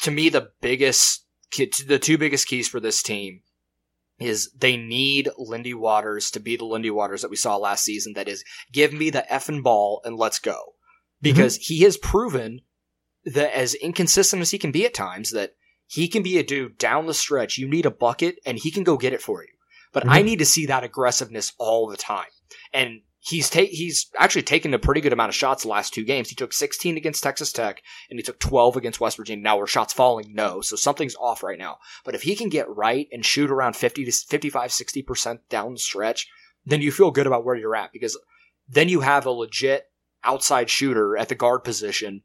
To 0.03 0.12
me, 0.12 0.29
the 0.29 0.50
biggest, 0.62 1.25
the 1.88 2.00
two 2.00 2.17
biggest 2.17 2.48
keys 2.48 2.67
for 2.67 2.79
this 2.79 3.01
team 3.01 3.41
is 4.19 4.51
they 4.57 4.78
need 4.78 5.30
Lindy 5.38 5.73
Waters 5.73 6.32
to 6.32 6.39
be 6.39 6.56
the 6.56 6.65
Lindy 6.65 6.91
Waters 6.91 7.21
that 7.21 7.30
we 7.30 7.36
saw 7.36 7.56
last 7.56 7.84
season. 7.84 8.13
That 8.13 8.28
is, 8.28 8.43
give 8.71 8.93
me 8.93 9.10
the 9.10 9.25
effing 9.30 9.63
ball 9.63 10.01
and 10.04 10.17
let's 10.17 10.39
go. 10.39 10.73
Because 11.21 11.58
mm-hmm. 11.58 11.73
he 11.73 11.84
has 11.84 11.97
proven 11.97 12.62
that 13.25 13.56
as 13.56 13.73
inconsistent 13.73 14.41
as 14.41 14.51
he 14.51 14.60
can 14.60 14.71
be 14.71 14.86
at 14.86 14.93
times, 14.93 15.32
that 15.32 15.56
he 15.88 16.08
can 16.08 16.21
be 16.21 16.38
a 16.38 16.43
dude 16.43 16.78
down 16.78 17.06
the 17.06 17.13
stretch. 17.13 17.58
You 17.58 17.67
need 17.67 17.86
a 17.86 17.91
bucket 17.91 18.39
and 18.45 18.58
he 18.58 18.71
can 18.71 18.84
go 18.84 18.97
get 18.97 19.13
it 19.13 19.21
for 19.21 19.43
you. 19.43 19.49
But 19.93 20.04
mm-hmm. 20.04 20.13
I 20.13 20.21
need 20.21 20.39
to 20.39 20.45
see 20.45 20.65
that 20.67 20.84
aggressiveness 20.84 21.54
all 21.58 21.88
the 21.88 21.97
time. 21.97 22.28
And 22.73 23.01
he's 23.27 23.49
ta- 23.49 23.65
he's 23.69 24.09
actually 24.17 24.43
taken 24.43 24.73
a 24.73 24.79
pretty 24.79 25.01
good 25.01 25.13
amount 25.13 25.29
of 25.29 25.35
shots 25.35 25.63
the 25.63 25.69
last 25.69 25.93
two 25.93 26.05
games. 26.05 26.29
He 26.29 26.35
took 26.35 26.53
16 26.53 26.97
against 26.97 27.23
Texas 27.23 27.51
Tech 27.51 27.81
and 28.09 28.17
he 28.17 28.23
took 28.23 28.39
12 28.39 28.77
against 28.77 28.99
West 28.99 29.17
Virginia. 29.17 29.43
Now 29.43 29.57
were 29.57 29.67
shots 29.67 29.93
falling? 29.93 30.33
No. 30.33 30.61
So 30.61 30.75
something's 30.75 31.15
off 31.15 31.43
right 31.43 31.59
now. 31.59 31.77
But 32.05 32.15
if 32.15 32.21
he 32.21 32.35
can 32.35 32.49
get 32.49 32.69
right 32.69 33.07
and 33.11 33.25
shoot 33.25 33.51
around 33.51 33.75
50 33.75 34.05
to 34.05 34.11
55, 34.11 34.71
60% 34.71 35.39
down 35.49 35.73
the 35.73 35.79
stretch, 35.79 36.27
then 36.65 36.81
you 36.81 36.91
feel 36.91 37.11
good 37.11 37.27
about 37.27 37.45
where 37.45 37.55
you're 37.55 37.75
at 37.75 37.91
because 37.91 38.17
then 38.67 38.89
you 38.89 39.01
have 39.01 39.25
a 39.25 39.31
legit 39.31 39.85
outside 40.23 40.69
shooter 40.69 41.17
at 41.17 41.29
the 41.29 41.35
guard 41.35 41.63
position. 41.63 42.23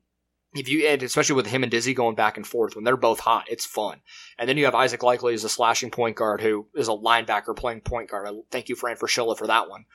If 0.54 0.68
you, 0.68 0.86
and 0.86 1.02
especially 1.02 1.36
with 1.36 1.46
him 1.46 1.62
and 1.62 1.70
Dizzy 1.70 1.94
going 1.94 2.14
back 2.14 2.36
and 2.36 2.46
forth 2.46 2.76
when 2.76 2.84
they're 2.84 2.96
both 2.96 3.20
hot, 3.20 3.46
it's 3.48 3.64
fun. 3.64 4.00
And 4.38 4.48
then 4.48 4.58
you 4.58 4.66
have 4.66 4.74
Isaac 4.74 5.02
Likely 5.02 5.32
as 5.32 5.44
a 5.44 5.48
slashing 5.48 5.90
point 5.90 6.14
guard 6.14 6.42
who 6.42 6.68
is 6.74 6.88
a 6.88 6.92
linebacker 6.92 7.56
playing 7.56 7.80
point 7.80 8.10
guard. 8.10 8.28
Thank 8.50 8.68
you, 8.68 8.76
Fran 8.76 8.96
Fraschilla, 8.96 9.36
for 9.36 9.46
that 9.46 9.70
one 9.70 9.86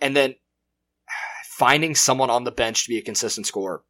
and 0.00 0.16
then 0.16 0.34
finding 1.58 1.94
someone 1.94 2.30
on 2.30 2.44
the 2.44 2.50
bench 2.50 2.84
to 2.84 2.90
be 2.90 2.98
a 2.98 3.02
consistent 3.02 3.46
scorer. 3.46 3.82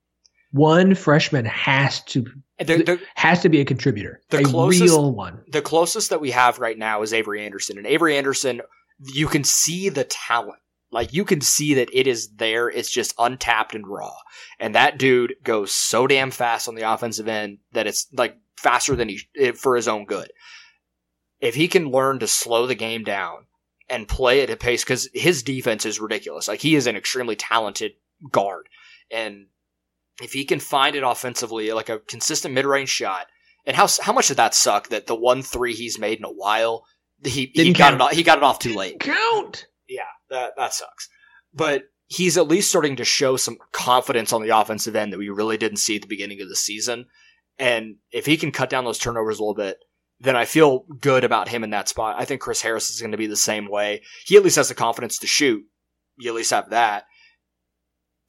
One 0.53 0.95
freshman 0.95 1.45
has 1.45 2.01
to 2.05 2.25
they're, 2.59 2.83
they're, 2.83 3.01
has 3.16 3.42
to 3.42 3.49
be 3.49 3.61
a 3.61 3.64
contributor. 3.64 4.23
The 4.31 4.38
a 4.38 4.42
closest, 4.45 4.83
real 4.83 5.12
one. 5.12 5.42
The 5.49 5.61
closest 5.61 6.11
that 6.11 6.21
we 6.21 6.31
have 6.31 6.59
right 6.59 6.79
now 6.79 7.03
is 7.03 7.12
Avery 7.12 7.45
Anderson, 7.45 7.77
and 7.77 7.87
Avery 7.87 8.16
Anderson, 8.16 8.62
you 8.99 9.27
can 9.27 9.45
see 9.45 9.88
the 9.88 10.05
talent. 10.05 10.61
Like 10.90 11.12
you 11.12 11.25
can 11.25 11.40
see 11.40 11.75
that 11.75 11.90
it 11.92 12.07
is 12.07 12.31
there. 12.37 12.71
It's 12.71 12.90
just 12.90 13.14
untapped 13.19 13.75
and 13.75 13.87
raw. 13.87 14.14
And 14.59 14.75
that 14.75 14.99
dude 14.99 15.35
goes 15.42 15.73
so 15.73 16.07
damn 16.07 16.31
fast 16.31 16.69
on 16.69 16.75
the 16.75 16.90
offensive 16.90 17.29
end 17.29 17.59
that 17.73 17.87
it's 17.87 18.07
like 18.12 18.38
faster 18.57 18.97
than 18.97 19.09
he 19.09 19.21
for 19.53 19.77
his 19.77 19.88
own 19.88 20.07
good. 20.07 20.31
If 21.40 21.55
he 21.55 21.69
can 21.69 21.90
learn 21.90 22.21
to 22.21 22.27
slow 22.27 22.66
the 22.66 22.75
game 22.75 23.05
down 23.05 23.47
and 23.88 24.09
play 24.09 24.42
at 24.42 24.51
a 24.51 24.57
pace 24.57 24.83
because 24.85 25.09
his 25.14 25.42
defense 25.42 25.87
is 25.87 26.01
ridiculous. 26.01 26.49
Like 26.49 26.61
he 26.61 26.75
is 26.75 26.87
an 26.87 26.96
extremely 26.96 27.37
talented 27.37 27.92
guard, 28.31 28.68
and 29.11 29.46
if 30.22 30.33
he 30.33 30.44
can 30.44 30.61
find 30.61 30.96
it 30.96 31.03
offensively, 31.03 31.72
like 31.72 31.88
a 31.88 32.01
consistent 32.01 32.55
mid 32.55 32.64
range 32.64 32.88
shot, 32.88 33.27
and 33.64 33.77
how 33.77 33.88
how 34.01 34.12
much 34.12 34.29
did 34.29 34.38
that 34.38 34.55
suck 34.55 34.88
that 34.88 35.07
the 35.07 35.14
one 35.14 35.42
three 35.42 35.75
he's 35.75 35.99
made 35.99 36.18
in 36.18 36.25
a 36.25 36.33
while 36.33 36.85
he 37.25 37.51
he 37.55 37.72
got 37.72 37.94
it 37.94 38.01
off, 38.01 38.12
he 38.12 38.22
got 38.22 38.38
it 38.38 38.44
off 38.44 38.59
too 38.59 38.75
late. 38.75 39.01
Count. 39.01 39.66
Yeah, 39.88 40.03
that 40.31 40.53
that 40.57 40.75
sucks. 40.75 41.09
But 41.55 41.85
he's 42.07 42.37
at 42.37 42.49
least 42.49 42.68
starting 42.68 42.96
to 42.96 43.05
show 43.05 43.37
some 43.37 43.59
confidence 43.72 44.33
on 44.33 44.42
the 44.42 44.57
offensive 44.57 44.94
end 44.94 45.12
that 45.12 45.18
we 45.18 45.29
really 45.29 45.57
didn't 45.57 45.79
see 45.79 45.96
at 45.96 46.03
the 46.03 46.09
beginning 46.09 46.40
of 46.40 46.49
the 46.49 46.57
season. 46.57 47.07
And 47.59 47.96
if 48.12 48.27
he 48.27 48.37
can 48.37 48.53
cut 48.53 48.68
down 48.68 48.85
those 48.85 48.99
turnovers 48.99 49.38
a 49.38 49.42
little 49.42 49.55
bit, 49.55 49.79
then 50.20 50.37
I 50.37 50.44
feel 50.44 50.87
good 51.00 51.24
about 51.24 51.48
him 51.48 51.62
in 51.62 51.70
that 51.70 51.88
spot. 51.88 52.16
I 52.18 52.24
think 52.24 52.40
Chris 52.40 52.62
Harris 52.62 52.90
is 52.90 53.00
going 53.00 53.12
to 53.12 53.18
be 53.18 53.26
the 53.26 53.37
same 53.37 53.68
way. 53.70 54.02
He 54.24 54.37
at 54.37 54.42
least 54.42 54.57
has 54.57 54.68
the 54.68 54.74
confidence 54.74 55.18
to 55.18 55.26
shoot. 55.26 55.64
You 56.16 56.31
at 56.31 56.37
least 56.37 56.50
have 56.50 56.70
that. 56.70 57.05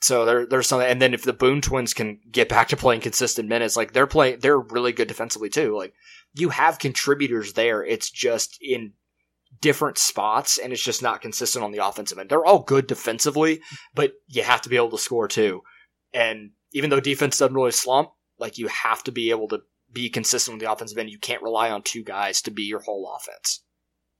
So 0.01 0.25
there, 0.25 0.45
there's 0.45 0.67
something. 0.67 0.87
And 0.87 1.01
then 1.01 1.13
if 1.13 1.23
the 1.23 1.33
Boone 1.33 1.61
twins 1.61 1.93
can 1.93 2.19
get 2.29 2.49
back 2.49 2.67
to 2.69 2.77
playing 2.77 3.01
consistent 3.01 3.49
minutes, 3.49 3.75
like 3.75 3.93
they're 3.93 4.07
playing, 4.07 4.39
they're 4.39 4.59
really 4.59 4.91
good 4.91 5.07
defensively 5.07 5.49
too. 5.49 5.75
Like 5.75 5.93
you 6.33 6.49
have 6.49 6.77
contributors 6.77 7.53
there. 7.53 7.83
It's 7.83 8.11
just 8.11 8.57
in 8.61 8.93
different 9.61 9.97
spots 9.97 10.57
and 10.57 10.71
it's 10.71 10.83
just 10.83 11.01
not 11.01 11.21
consistent 11.21 11.63
on 11.63 11.71
the 11.71 11.85
offensive 11.85 12.19
end. 12.19 12.29
They're 12.29 12.45
all 12.45 12.59
good 12.59 12.85
defensively, 12.85 13.61
but 13.95 14.13
you 14.27 14.43
have 14.43 14.61
to 14.63 14.69
be 14.69 14.75
able 14.75 14.91
to 14.91 14.97
score 14.97 15.27
too. 15.27 15.61
And 16.13 16.51
even 16.73 16.89
though 16.89 16.99
defense 16.99 17.37
doesn't 17.37 17.55
really 17.55 17.71
slump, 17.71 18.11
like 18.37 18.57
you 18.57 18.67
have 18.67 19.03
to 19.05 19.11
be 19.11 19.31
able 19.31 19.47
to 19.47 19.61
be 19.91 20.09
consistent 20.09 20.55
with 20.55 20.61
the 20.61 20.71
offensive 20.71 20.97
end. 20.97 21.09
You 21.09 21.19
can't 21.19 21.41
rely 21.41 21.71
on 21.71 21.81
two 21.81 22.03
guys 22.03 22.41
to 22.43 22.51
be 22.51 22.63
your 22.63 22.79
whole 22.79 23.13
offense. 23.15 23.63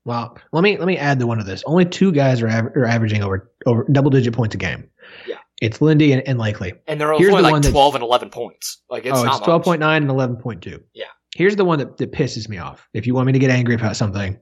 Well, 0.06 0.38
Let 0.54 0.64
me 0.64 0.78
let 0.78 0.88
me 0.88 0.98
add 0.98 1.20
to 1.20 1.28
one 1.28 1.40
of 1.40 1.46
this. 1.46 1.64
Only 1.66 1.84
two 1.84 2.14
guys 2.14 2.42
are, 2.42 2.48
aver- 2.48 2.72
are 2.78 2.86
averaging 2.86 3.24
over 3.24 3.52
over 3.66 3.86
double 3.92 4.10
digit 4.10 4.34
points 4.34 4.56
a 4.56 4.58
game. 4.58 4.90
Yeah. 5.28 5.36
It's 5.62 5.82
Lindy 5.82 6.14
and, 6.14 6.26
and 6.28 6.40
Likely. 6.40 6.74
And 6.88 7.02
they're 7.02 7.18
Here's 7.18 7.34
only 7.34 7.44
the 7.44 7.52
like 7.52 7.72
12 7.72 7.96
and 7.96 8.04
11 8.04 8.30
points. 8.30 8.82
Like 8.90 9.06
it's, 9.06 9.18
oh, 9.18 9.26
it's 9.26 9.40
12.9 9.40 9.82
and 9.82 10.10
11.2. 10.10 10.82
Yeah. 10.94 11.06
Here's 11.36 11.56
the 11.56 11.66
one 11.66 11.80
that, 11.80 11.98
that 11.98 12.12
pisses 12.12 12.48
me 12.48 12.58
off. 12.58 12.88
If 12.94 13.06
you 13.06 13.14
want 13.14 13.28
me 13.28 13.34
to 13.34 13.40
get 13.40 13.50
angry 13.50 13.76
about 13.76 13.96
something, 13.96 14.40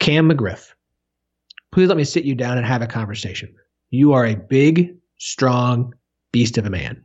Cam 0.00 0.28
McGriff, 0.28 0.72
please 1.72 1.88
let 1.88 1.96
me 1.96 2.04
sit 2.04 2.24
you 2.24 2.34
down 2.34 2.58
and 2.58 2.66
have 2.66 2.82
a 2.82 2.86
conversation. 2.86 3.54
You 3.90 4.12
are 4.12 4.26
a 4.26 4.34
big, 4.34 4.96
strong 5.18 5.94
beast 6.32 6.58
of 6.58 6.66
a 6.66 6.70
man. 6.70 7.04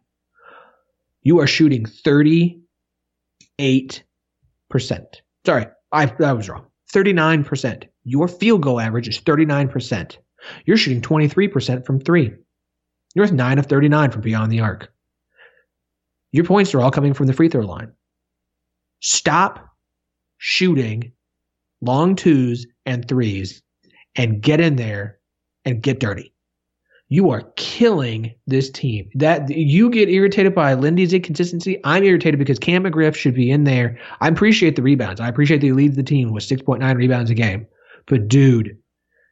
You 1.22 1.40
are 1.40 1.48
shooting 1.48 1.86
30 1.86 2.62
Eight 3.60 4.04
percent. 4.70 5.22
Sorry, 5.46 5.68
I, 5.92 6.12
I 6.24 6.34
was 6.34 6.50
wrong. 6.50 6.66
39%. 6.94 7.84
Your 8.04 8.28
field 8.28 8.62
goal 8.62 8.80
average 8.80 9.08
is 9.08 9.20
39%. 9.20 10.18
You're 10.66 10.78
shooting 10.78 11.02
23% 11.02 11.86
from 11.86 12.00
three. 12.00 12.34
You're 13.16 13.32
9 13.32 13.60
of 13.60 13.66
39 13.66 14.12
from 14.12 14.22
beyond 14.22 14.52
the 14.52 14.62
arc. 14.62 14.92
Your 16.32 16.46
points 16.46 16.74
are 16.74 16.82
all 16.82 16.92
coming 16.92 17.14
from 17.14 17.28
the 17.28 17.34
free 17.34 17.50
throw 17.50 17.66
line. 17.66 17.92
Stop 19.02 19.68
shooting 20.38 21.12
long 21.82 22.16
twos 22.16 22.66
and 22.86 23.08
threes 23.08 23.62
and 24.16 24.42
get 24.42 24.60
in 24.60 24.76
there 24.76 25.20
and 25.66 25.82
get 25.82 26.00
dirty. 26.00 26.34
You 27.12 27.32
are 27.32 27.42
killing 27.56 28.36
this 28.46 28.70
team. 28.70 29.10
That 29.16 29.50
you 29.50 29.90
get 29.90 30.10
irritated 30.10 30.54
by 30.54 30.76
Lindy's 30.76 31.12
inconsistency. 31.12 31.80
I'm 31.84 32.04
irritated 32.04 32.38
because 32.38 32.60
Cam 32.60 32.84
McGriff 32.84 33.16
should 33.16 33.34
be 33.34 33.50
in 33.50 33.64
there. 33.64 34.00
I 34.22 34.28
appreciate 34.28 34.76
the 34.76 34.84
rebounds. 34.84 35.20
I 35.20 35.28
appreciate 35.28 35.62
that 35.62 35.66
he 35.68 35.74
leads 35.74 35.96
the 35.96 36.04
team 36.04 36.32
with 36.32 36.44
6.9 36.44 36.96
rebounds 36.96 37.32
a 37.32 37.34
game. 37.34 37.66
But 38.06 38.28
dude, 38.28 38.78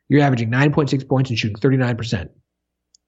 you're 0.09 0.21
averaging 0.21 0.49
9.6 0.49 1.07
points 1.07 1.29
and 1.29 1.37
shooting 1.37 1.57
39%. 1.57 2.29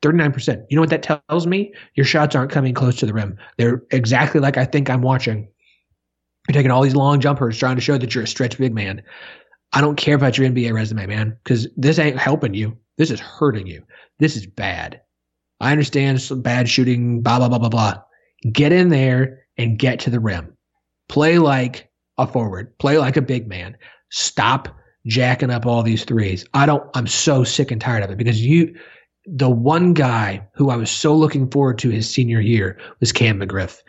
39%. 0.01 0.65
You 0.69 0.75
know 0.75 0.81
what 0.81 0.89
that 0.91 1.21
tells 1.29 1.47
me? 1.47 1.73
Your 1.95 2.05
shots 2.05 2.35
aren't 2.35 2.51
coming 2.51 2.73
close 2.73 2.95
to 2.97 3.05
the 3.05 3.13
rim. 3.13 3.37
They're 3.57 3.83
exactly 3.91 4.39
like 4.39 4.57
I 4.57 4.65
think 4.65 4.89
I'm 4.89 5.01
watching. 5.01 5.49
You're 6.47 6.53
taking 6.53 6.71
all 6.71 6.83
these 6.83 6.95
long 6.95 7.19
jumpers 7.19 7.57
trying 7.57 7.75
to 7.75 7.81
show 7.81 7.97
that 7.97 8.13
you're 8.13 8.23
a 8.23 8.27
stretch 8.27 8.57
big 8.57 8.73
man. 8.73 9.01
I 9.73 9.81
don't 9.81 9.97
care 9.97 10.15
about 10.15 10.37
your 10.37 10.49
NBA 10.49 10.73
resume, 10.73 11.05
man, 11.05 11.37
because 11.43 11.67
this 11.75 11.99
ain't 11.99 12.17
helping 12.17 12.53
you. 12.53 12.77
This 12.99 13.09
is 13.09 13.19
hurting 13.19 13.65
you. 13.65 13.81
This 14.19 14.35
is 14.35 14.45
bad. 14.45 15.01
I 15.61 15.71
understand 15.71 16.21
some 16.21 16.41
bad 16.41 16.69
shooting, 16.69 17.21
blah, 17.21 17.39
blah, 17.39 17.47
blah, 17.47 17.57
blah, 17.57 17.69
blah. 17.69 17.95
Get 18.51 18.73
in 18.73 18.89
there 18.89 19.45
and 19.57 19.79
get 19.79 20.01
to 20.01 20.09
the 20.09 20.19
rim. 20.19 20.55
Play 21.07 21.39
like 21.39 21.89
a 22.17 22.27
forward. 22.27 22.77
Play 22.77 22.97
like 22.97 23.17
a 23.17 23.21
big 23.21 23.47
man. 23.47 23.77
Stop 24.11 24.67
jacking 25.07 25.49
up 25.49 25.65
all 25.65 25.81
these 25.81 26.03
threes. 26.03 26.45
I 26.53 26.65
don't, 26.65 26.83
I'm 26.93 27.07
so 27.07 27.45
sick 27.45 27.71
and 27.71 27.79
tired 27.79 28.03
of 28.03 28.11
it 28.11 28.17
because 28.17 28.45
you, 28.45 28.75
the 29.25 29.49
one 29.49 29.93
guy 29.93 30.45
who 30.55 30.69
I 30.69 30.75
was 30.75 30.91
so 30.91 31.15
looking 31.15 31.49
forward 31.49 31.77
to 31.79 31.89
his 31.89 32.09
senior 32.09 32.41
year 32.41 32.79
was 32.99 33.13
Cam 33.13 33.39
McGriff. 33.39 33.79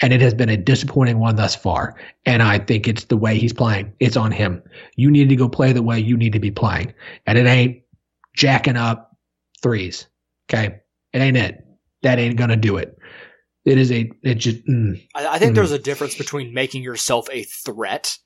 And 0.00 0.12
it 0.12 0.20
has 0.20 0.34
been 0.34 0.48
a 0.48 0.56
disappointing 0.56 1.18
one 1.18 1.36
thus 1.36 1.54
far. 1.54 1.94
And 2.26 2.42
I 2.42 2.58
think 2.58 2.86
it's 2.86 3.04
the 3.04 3.16
way 3.16 3.38
he's 3.38 3.52
playing. 3.52 3.92
It's 4.00 4.16
on 4.16 4.32
him. 4.32 4.62
You 4.96 5.10
need 5.10 5.28
to 5.28 5.36
go 5.36 5.48
play 5.48 5.72
the 5.72 5.82
way 5.82 5.98
you 5.98 6.16
need 6.16 6.32
to 6.32 6.40
be 6.40 6.50
playing. 6.50 6.92
And 7.26 7.38
it 7.38 7.46
ain't 7.46 7.83
jacking 8.34 8.76
up 8.76 9.10
threes. 9.62 10.06
Okay. 10.50 10.76
It 11.12 11.18
ain't 11.18 11.36
it. 11.36 11.58
That 12.02 12.18
ain't 12.18 12.36
going 12.36 12.50
to 12.50 12.56
do 12.56 12.76
it. 12.76 12.96
It 13.64 13.78
is 13.78 13.90
a, 13.90 14.10
it 14.22 14.34
just, 14.34 14.66
mm, 14.66 15.00
I, 15.14 15.26
I 15.26 15.38
think 15.38 15.52
Mm. 15.52 15.54
there's 15.56 15.72
a 15.72 15.78
difference 15.78 16.14
between 16.16 16.52
making 16.52 16.82
yourself 16.82 17.28
a 17.32 17.44
threat 17.44 18.18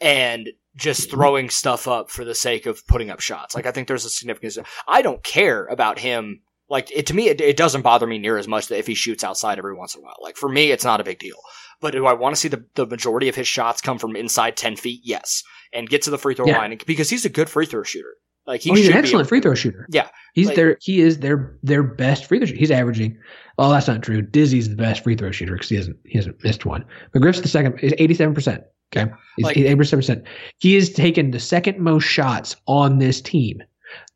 and 0.00 0.50
just 0.76 1.10
throwing 1.10 1.50
stuff 1.50 1.88
up 1.88 2.10
for 2.10 2.24
the 2.24 2.34
sake 2.34 2.66
of 2.66 2.86
putting 2.86 3.10
up 3.10 3.20
shots. 3.20 3.54
Like 3.54 3.66
I 3.66 3.70
think 3.72 3.88
there's 3.88 4.04
a 4.04 4.10
significance. 4.10 4.58
I 4.86 5.02
don't 5.02 5.22
care 5.24 5.64
about 5.66 5.98
him. 5.98 6.42
Like 6.68 6.90
it 6.94 7.06
to 7.06 7.14
me, 7.14 7.28
it, 7.28 7.40
it 7.40 7.56
doesn't 7.56 7.80
bother 7.82 8.06
me 8.06 8.18
near 8.18 8.36
as 8.36 8.46
much 8.46 8.68
that 8.68 8.78
if 8.78 8.86
he 8.86 8.94
shoots 8.94 9.24
outside 9.24 9.56
every 9.58 9.74
once 9.74 9.94
in 9.94 10.02
a 10.02 10.04
while. 10.04 10.18
Like 10.20 10.36
for 10.36 10.48
me, 10.50 10.70
it's 10.70 10.84
not 10.84 11.00
a 11.00 11.04
big 11.04 11.18
deal. 11.18 11.38
But 11.80 11.92
do 11.92 12.04
I 12.06 12.12
want 12.12 12.34
to 12.34 12.40
see 12.40 12.48
the, 12.48 12.64
the 12.74 12.86
majority 12.86 13.28
of 13.28 13.34
his 13.36 13.48
shots 13.48 13.80
come 13.80 13.98
from 13.98 14.16
inside 14.16 14.56
ten 14.56 14.76
feet? 14.76 15.00
Yes, 15.02 15.42
and 15.72 15.88
get 15.88 16.02
to 16.02 16.10
the 16.10 16.18
free 16.18 16.34
throw 16.34 16.46
Yeah. 16.46 16.58
line 16.58 16.78
because 16.86 17.08
he's 17.08 17.24
a 17.24 17.28
good 17.30 17.48
free 17.48 17.66
throw 17.66 17.84
shooter. 17.84 18.14
Like 18.48 18.62
he 18.62 18.70
oh, 18.70 18.74
he's 18.74 18.88
an 18.88 18.94
excellent 18.94 19.28
free 19.28 19.40
throw 19.40 19.54
shooter. 19.54 19.86
Yeah, 19.90 20.08
He's 20.32 20.46
like- 20.48 20.56
their, 20.56 20.78
he 20.80 21.00
is 21.00 21.18
their, 21.18 21.56
their 21.62 21.82
best 21.82 22.24
free 22.26 22.38
throw 22.38 22.46
shooter. 22.46 22.58
He's 22.58 22.70
averaging, 22.70 23.16
well, 23.58 23.70
that's 23.70 23.86
not 23.86 24.02
true. 24.02 24.22
Dizzy's 24.22 24.68
the 24.70 24.74
best 24.76 25.04
free 25.04 25.14
throw 25.16 25.30
shooter 25.30 25.52
because 25.52 25.68
he 25.68 25.76
hasn't, 25.76 25.96
he 26.06 26.16
hasn't 26.18 26.42
missed 26.42 26.64
one. 26.64 26.84
McGriff's 27.14 27.42
the 27.42 27.48
second, 27.48 27.78
is 27.80 27.92
87%. 27.92 28.62
Okay. 28.96 29.12
He's 29.36 29.44
Like- 29.44 29.56
87%. 29.56 30.24
He 30.58 30.74
has 30.76 30.88
taken 30.90 31.30
the 31.30 31.38
second 31.38 31.78
most 31.78 32.04
shots 32.04 32.56
on 32.66 32.98
this 32.98 33.20
team. 33.20 33.62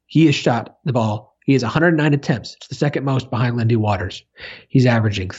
He 0.07 0.27
has 0.27 0.35
shot 0.35 0.79
the 0.85 0.93
ball. 0.95 1.37
He 1.45 1.53
has 1.53 1.63
109 1.63 2.15
attempts. 2.15 2.55
It's 2.57 2.69
the 2.69 2.75
second 2.75 3.05
most 3.05 3.29
behind 3.31 3.57
Lindy 3.57 3.77
Waters. 3.77 4.25
He's 4.69 4.87
averaging 4.87 5.31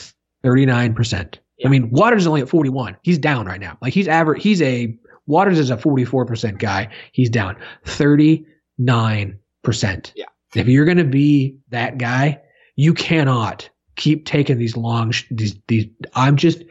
39%. 0.44 1.38
Yeah. 1.58 1.66
I 1.66 1.70
mean, 1.70 1.90
Waters 1.90 2.22
is 2.22 2.26
only 2.26 2.42
at 2.42 2.48
41. 2.48 2.96
He's 3.02 3.18
down 3.18 3.46
right 3.46 3.60
now. 3.60 3.78
Like 3.80 3.92
he's 3.92 4.08
average, 4.08 4.42
he's 4.42 4.60
a, 4.62 4.96
Waters 5.26 5.58
is 5.58 5.70
a 5.70 5.76
44% 5.76 6.58
guy. 6.58 6.88
He's 7.12 7.30
down 7.30 7.56
39%. 8.80 10.12
Yeah. 10.14 10.24
If 10.54 10.68
you're 10.68 10.84
going 10.84 10.98
to 10.98 11.04
be 11.04 11.58
that 11.70 11.98
guy, 11.98 12.40
you 12.76 12.94
cannot 12.94 13.68
keep 13.96 14.26
taking 14.26 14.58
these 14.58 14.76
long, 14.76 15.10
sh- 15.10 15.24
these, 15.30 15.56
these, 15.68 15.86
I'm 16.14 16.36
just, 16.36 16.62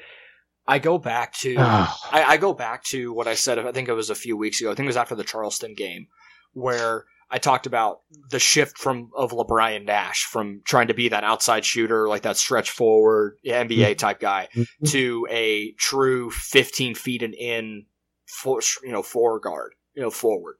I 0.66 0.80
go 0.80 0.98
back 0.98 1.34
to 1.40 1.56
ah, 1.58 2.00
I, 2.10 2.24
I 2.24 2.38
go 2.38 2.54
back 2.54 2.86
to 2.86 3.12
what 3.12 3.28
I 3.28 3.34
said. 3.36 3.60
I 3.60 3.72
think 3.74 3.90
it 3.90 3.94
was 3.94 4.10
a 4.10 4.16
few 4.16 4.38
weeks 4.38 4.62
ago. 4.62 4.72
I 4.72 4.76
think 4.76 4.86
it 4.86 4.88
was 4.88 4.96
after 4.98 5.16
the 5.16 5.24
Charleston 5.26 5.74
game, 5.76 6.08
where 6.54 7.04
I 7.30 7.38
talked 7.38 7.66
about 7.66 8.00
the 8.30 8.40
shift 8.40 8.78
from 8.78 9.10
of 9.18 9.32
Le'Bryan 9.32 9.84
Nash 9.86 10.24
from 10.24 10.62
trying 10.66 10.88
to 10.88 10.94
be 10.94 11.10
that 11.10 11.26
outside 11.26 11.66
shooter, 11.66 12.08
like 12.08 12.22
that 12.22 12.38
stretch 12.38 12.72
forward 12.72 13.38
NBA 13.46 13.98
type 13.98 14.22
guy, 14.22 14.48
Mhm. 14.56 14.68
to 14.92 15.28
a 15.30 15.74
true 15.74 16.32
15 16.32 16.96
feet 16.96 17.24
and 17.24 17.34
in, 17.34 17.86
for, 18.26 18.62
you 18.84 18.92
know, 18.94 19.04
four 19.04 19.42
guard, 19.42 19.74
you 19.96 20.02
know, 20.02 20.10
forward. 20.12 20.56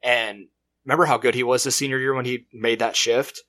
And 0.00 0.46
remember 0.90 1.06
how 1.06 1.18
good 1.18 1.36
he 1.36 1.44
was 1.44 1.62
his 1.62 1.76
senior 1.76 1.98
year 1.98 2.14
when 2.14 2.24
he 2.24 2.46
made 2.52 2.80
that 2.80 2.96
shift. 2.96 3.42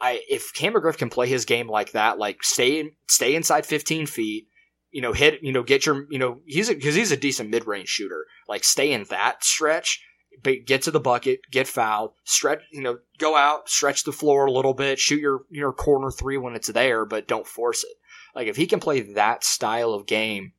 I 0.00 0.22
if 0.30 0.52
Cam 0.54 0.72
McGriff 0.72 0.96
can 0.96 1.10
play 1.10 1.28
his 1.28 1.44
game 1.44 1.68
like 1.68 1.92
that, 1.92 2.18
like 2.18 2.42
stay 2.42 2.92
stay 3.06 3.34
inside 3.34 3.66
15 3.66 4.06
feet, 4.06 4.48
you 4.90 5.02
know, 5.02 5.12
hit, 5.12 5.42
you 5.42 5.52
know, 5.52 5.62
get 5.62 5.84
your, 5.84 6.06
you 6.10 6.18
know, 6.18 6.40
he's 6.46 6.68
because 6.68 6.94
he's 6.94 7.12
a 7.12 7.16
decent 7.16 7.50
mid 7.50 7.66
range 7.66 7.88
shooter. 7.88 8.24
Like 8.48 8.64
stay 8.64 8.92
in 8.92 9.04
that 9.10 9.44
stretch, 9.44 10.02
but 10.42 10.64
get 10.64 10.82
to 10.82 10.90
the 10.90 11.00
bucket, 11.00 11.40
get 11.50 11.68
fouled, 11.68 12.12
stretch, 12.24 12.62
you 12.72 12.80
know, 12.80 12.98
go 13.18 13.36
out, 13.36 13.68
stretch 13.68 14.04
the 14.04 14.12
floor 14.12 14.46
a 14.46 14.52
little 14.52 14.74
bit, 14.74 14.98
shoot 14.98 15.20
your 15.20 15.42
your 15.50 15.72
corner 15.72 16.10
three 16.10 16.38
when 16.38 16.54
it's 16.54 16.68
there, 16.68 17.04
but 17.04 17.28
don't 17.28 17.46
force 17.46 17.84
it. 17.84 17.96
Like 18.34 18.48
if 18.48 18.56
he 18.56 18.66
can 18.66 18.80
play 18.80 19.00
that 19.00 19.44
style 19.44 19.92
of 19.92 20.06
game, 20.06 20.52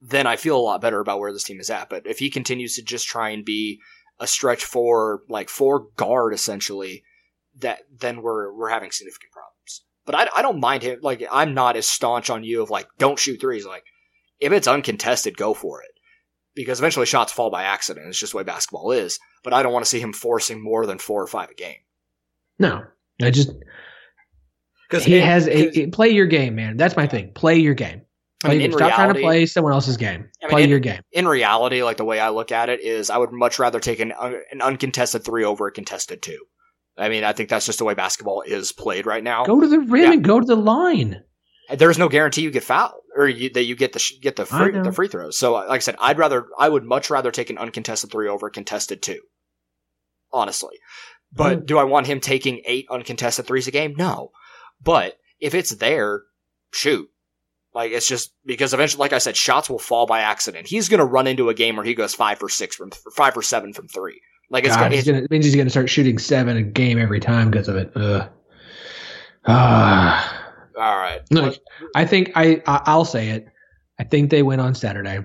then 0.00 0.26
I 0.26 0.36
feel 0.36 0.56
a 0.56 0.60
lot 0.60 0.80
better 0.80 1.00
about 1.00 1.18
where 1.18 1.32
this 1.32 1.44
team 1.44 1.60
is 1.60 1.70
at. 1.70 1.88
But 1.88 2.06
if 2.06 2.18
he 2.18 2.30
continues 2.30 2.76
to 2.76 2.82
just 2.82 3.06
try 3.06 3.30
and 3.30 3.44
be 3.44 3.80
a 4.20 4.26
stretch 4.26 4.64
four, 4.64 5.22
like 5.28 5.48
four 5.48 5.88
guard 5.96 6.34
essentially, 6.34 7.04
that 7.60 7.80
then 7.98 8.22
we're 8.22 8.52
we're 8.54 8.68
having 8.68 8.90
significant 8.90 9.32
problems. 9.32 9.82
But 10.06 10.14
I, 10.14 10.28
I 10.38 10.42
don't 10.42 10.60
mind 10.60 10.82
him. 10.82 10.98
Like 11.02 11.24
I'm 11.30 11.54
not 11.54 11.76
as 11.76 11.88
staunch 11.88 12.30
on 12.30 12.44
you 12.44 12.62
of 12.62 12.70
like 12.70 12.88
don't 12.98 13.18
shoot 13.18 13.40
threes. 13.40 13.66
Like 13.66 13.84
if 14.40 14.52
it's 14.52 14.68
uncontested, 14.68 15.36
go 15.36 15.54
for 15.54 15.82
it. 15.82 15.90
Because 16.54 16.78
eventually 16.78 17.06
shots 17.06 17.32
fall 17.32 17.50
by 17.50 17.64
accident. 17.64 18.06
It's 18.06 18.18
just 18.18 18.32
the 18.32 18.38
way 18.38 18.44
basketball 18.44 18.92
is. 18.92 19.18
But 19.42 19.52
I 19.52 19.62
don't 19.62 19.72
want 19.72 19.84
to 19.84 19.90
see 19.90 19.98
him 20.00 20.12
forcing 20.12 20.62
more 20.62 20.86
than 20.86 20.98
four 20.98 21.20
or 21.20 21.26
five 21.26 21.50
a 21.50 21.54
game. 21.54 21.78
no, 23.20 23.26
I 23.26 23.30
just, 23.32 23.50
Because 24.88 25.04
he 25.04 25.14
has 25.14 25.48
a, 25.48 25.88
play 25.88 26.10
your 26.10 26.26
game, 26.26 26.54
man. 26.54 26.76
That's 26.76 26.96
my 26.96 27.08
thing. 27.08 27.32
Play 27.34 27.56
your 27.56 27.74
game. 27.74 28.02
I 28.44 28.56
mean, 28.58 28.72
stop 28.72 28.78
trying 28.78 28.90
to 28.90 29.02
reality- 29.18 29.22
play 29.22 29.46
someone 29.46 29.72
else's 29.72 29.96
game. 29.96 30.28
I 30.42 30.46
mean, 30.46 30.50
play 30.50 30.62
in- 30.64 30.70
your 30.70 30.78
game. 30.80 31.00
in 31.12 31.26
reality, 31.28 31.82
like 31.82 31.96
the 31.96 32.04
way 32.04 32.20
I 32.20 32.28
look 32.30 32.52
at 32.52 32.68
it 32.68 32.80
is, 32.80 33.10
I 33.10 33.16
would 33.18 33.32
much 33.32 33.58
rather 33.58 33.80
take 33.80 34.00
an 34.00 34.12
an 34.52 34.60
uncontested 34.62 35.24
three 35.24 35.44
over 35.44 35.66
a 35.66 35.72
contested 35.72 36.22
two. 36.22 36.38
I 36.96 37.08
mean, 37.08 37.24
I 37.24 37.32
think 37.32 37.48
that's 37.48 37.66
just 37.66 37.78
the 37.78 37.84
way 37.84 37.94
basketball 37.94 38.42
is 38.42 38.70
played 38.72 39.06
right 39.06 39.22
now. 39.24 39.44
Go 39.44 39.60
to 39.60 39.66
the 39.66 39.80
rim 39.80 40.02
Yeah. 40.04 40.12
and 40.12 40.24
go 40.24 40.38
to 40.40 40.46
the 40.46 40.54
line. 40.56 41.22
There's 41.74 41.98
no 41.98 42.08
guarantee 42.08 42.42
you 42.42 42.50
get 42.50 42.62
fouled 42.62 43.00
or 43.16 43.26
you, 43.26 43.48
that 43.54 43.64
you 43.64 43.74
get 43.74 43.92
the 43.94 44.04
get 44.20 44.36
the 44.36 44.44
free, 44.46 44.70
the 44.72 44.92
free 44.92 45.08
throws. 45.08 45.38
So, 45.38 45.52
like 45.54 45.68
I 45.70 45.78
said, 45.78 45.96
I'd 45.98 46.18
rather 46.18 46.46
I 46.58 46.68
would 46.68 46.84
much 46.84 47.08
rather 47.10 47.30
take 47.30 47.48
an 47.50 47.58
uncontested 47.58 48.10
three 48.12 48.28
over 48.28 48.46
a 48.48 48.50
contested 48.50 49.02
two. 49.02 49.20
Honestly, 50.32 50.78
but 51.32 51.60
Mm. 51.60 51.66
do 51.66 51.78
I 51.78 51.84
want 51.84 52.06
him 52.06 52.20
taking 52.20 52.60
eight 52.66 52.86
uncontested 52.90 53.46
threes 53.46 53.66
a 53.68 53.70
game? 53.70 53.94
No, 53.96 54.30
but 54.82 55.16
if 55.40 55.54
it's 55.54 55.70
there, 55.70 56.22
shoot. 56.72 57.08
Like 57.74 57.90
it's 57.90 58.06
just 58.06 58.32
because 58.46 58.72
eventually, 58.72 59.00
like 59.00 59.12
I 59.12 59.18
said, 59.18 59.36
shots 59.36 59.68
will 59.68 59.78
fall 59.78 60.06
by 60.06 60.20
accident. 60.20 60.66
He's 60.66 60.88
going 60.88 60.98
to 60.98 61.04
run 61.04 61.26
into 61.26 61.48
a 61.48 61.54
game 61.54 61.76
where 61.76 61.84
he 61.84 61.94
goes 61.94 62.14
five 62.14 62.38
for 62.38 62.48
six 62.48 62.76
from 62.76 62.90
five 63.16 63.34
for 63.34 63.42
seven 63.42 63.72
from 63.72 63.88
three. 63.88 64.20
Like 64.50 64.64
it's, 64.64 64.76
God, 64.76 64.84
gonna, 64.84 64.94
he's 64.94 65.06
gonna, 65.06 65.22
it 65.22 65.30
means 65.30 65.44
he's 65.44 65.56
going 65.56 65.66
to 65.66 65.70
start 65.70 65.90
shooting 65.90 66.18
seven 66.18 66.56
a 66.56 66.62
game 66.62 66.98
every 66.98 67.18
time 67.18 67.50
because 67.50 67.68
of 67.68 67.76
it. 67.76 67.90
Ugh. 67.96 68.28
Ah. 69.46 70.52
all 70.78 70.96
right. 70.96 71.20
Look, 71.30 71.58
I 71.94 72.04
think 72.04 72.30
I, 72.36 72.62
I 72.66 72.82
I'll 72.86 73.04
say 73.04 73.30
it. 73.30 73.46
I 73.98 74.04
think 74.04 74.30
they 74.30 74.42
win 74.42 74.60
on 74.60 74.74
Saturday. 74.74 75.20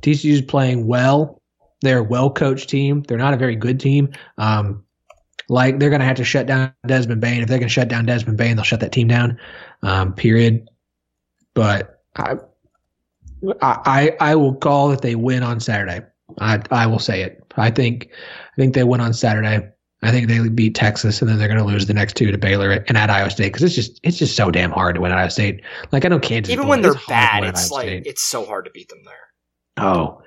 TCU's 0.00 0.42
playing 0.42 0.86
well. 0.86 1.40
They're 1.80 1.98
a 1.98 2.04
well 2.04 2.30
coached 2.30 2.68
team. 2.68 3.02
They're 3.02 3.18
not 3.18 3.34
a 3.34 3.38
very 3.38 3.56
good 3.56 3.80
team. 3.80 4.12
Um, 4.38 4.84
like 5.48 5.78
they're 5.78 5.90
going 5.90 6.00
to 6.00 6.06
have 6.06 6.16
to 6.16 6.24
shut 6.24 6.46
down 6.46 6.74
Desmond 6.86 7.20
Bane. 7.20 7.42
If 7.42 7.48
they 7.48 7.58
can 7.58 7.68
shut 7.68 7.88
down 7.88 8.04
Desmond 8.04 8.36
Bane, 8.36 8.56
they'll 8.56 8.64
shut 8.64 8.80
that 8.80 8.92
team 8.92 9.08
down. 9.08 9.38
Um, 9.82 10.12
period. 10.12 10.68
But 11.56 12.02
I, 12.16 12.36
I 13.62 14.16
I 14.20 14.34
will 14.36 14.54
call 14.54 14.90
that 14.90 15.00
they 15.00 15.14
win 15.14 15.42
on 15.42 15.58
Saturday. 15.58 16.02
I 16.38 16.62
I 16.70 16.86
will 16.86 16.98
say 16.98 17.22
it. 17.22 17.42
I 17.56 17.70
think 17.70 18.10
I 18.12 18.56
think 18.56 18.74
they 18.74 18.84
win 18.84 19.00
on 19.00 19.14
Saturday. 19.14 19.66
I 20.02 20.10
think 20.10 20.28
they 20.28 20.46
beat 20.50 20.74
Texas, 20.74 21.22
and 21.22 21.30
then 21.30 21.38
they're 21.38 21.48
going 21.48 21.58
to 21.58 21.64
lose 21.64 21.86
the 21.86 21.94
next 21.94 22.14
two 22.14 22.30
to 22.30 22.36
Baylor 22.36 22.84
and 22.86 22.98
at 22.98 23.08
Iowa 23.08 23.30
State 23.30 23.54
because 23.54 23.62
it's 23.62 23.74
just 23.74 23.98
it's 24.02 24.18
just 24.18 24.36
so 24.36 24.50
damn 24.50 24.70
hard 24.70 24.96
to 24.96 25.00
win 25.00 25.12
at 25.12 25.18
Iowa 25.18 25.30
State. 25.30 25.62
Like 25.92 26.04
I 26.04 26.08
know 26.08 26.20
Kansas, 26.20 26.52
even 26.52 26.68
when 26.68 26.82
they're 26.82 26.92
it's 26.92 27.00
hard 27.00 27.30
to 27.30 27.40
bad, 27.40 27.44
it's 27.44 27.70
like 27.70 27.86
State. 27.86 28.06
it's 28.06 28.24
so 28.24 28.44
hard 28.44 28.66
to 28.66 28.70
beat 28.70 28.90
them 28.90 29.00
there. 29.06 29.84
oh 29.86 30.22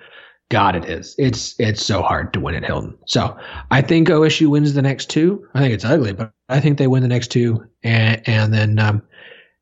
God, 0.50 0.76
it 0.76 0.86
is. 0.86 1.13
It's 1.20 1.54
it's 1.60 1.86
so 1.86 2.02
hard 2.02 2.34
to 2.34 2.39
win 2.39 2.56
at 2.56 2.65
Hilton. 2.65 2.98
So 3.06 3.38
I 3.70 3.84
think 3.84 4.08
OSU 4.08 4.48
wins 4.48 4.74
the 4.74 4.82
next 4.82 5.12
two. 5.12 5.48
I 5.54 5.60
think 5.60 5.76
it's 5.76 5.86
ugly, 5.86 6.12
but 6.13 6.34
I 6.50 6.60
think 6.60 6.80
they 6.80 6.88
win 6.88 7.04
the 7.04 7.08
next 7.08 7.28
two, 7.28 7.63
and 7.84 8.20
and 8.28 8.52
then 8.52 8.80
um 8.80 9.04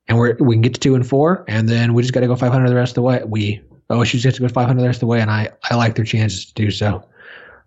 and 0.08 0.18
we're 0.18 0.36
we 0.40 0.56
can 0.56 0.62
get 0.62 0.74
to 0.74 0.80
two 0.80 0.96
and 0.96 1.08
four, 1.08 1.44
and 1.48 1.68
then 1.68 1.94
we 1.94 2.02
just 2.02 2.14
got 2.14 2.22
to 2.22 2.28
go 2.28 2.36
500 2.36 2.70
the 2.70 2.76
rest 2.76 2.92
of 2.92 2.96
the 2.96 3.02
way. 3.02 3.22
We 3.26 3.62
OSU 3.90 4.12
just 4.12 4.24
gets 4.24 4.38
to 4.38 4.42
go 4.42 4.50
500 4.50 4.82
the 4.82 4.88
rest 4.88 4.98
of 4.98 5.02
the 5.02 5.08
way, 5.08 5.22
and 5.22 5.32
I, 5.32 5.50
I 5.70 5.76
like 5.76 5.96
their 5.96 6.06
chances 6.06 6.46
to 6.46 6.54
do 6.54 6.72
so. 6.72 7.04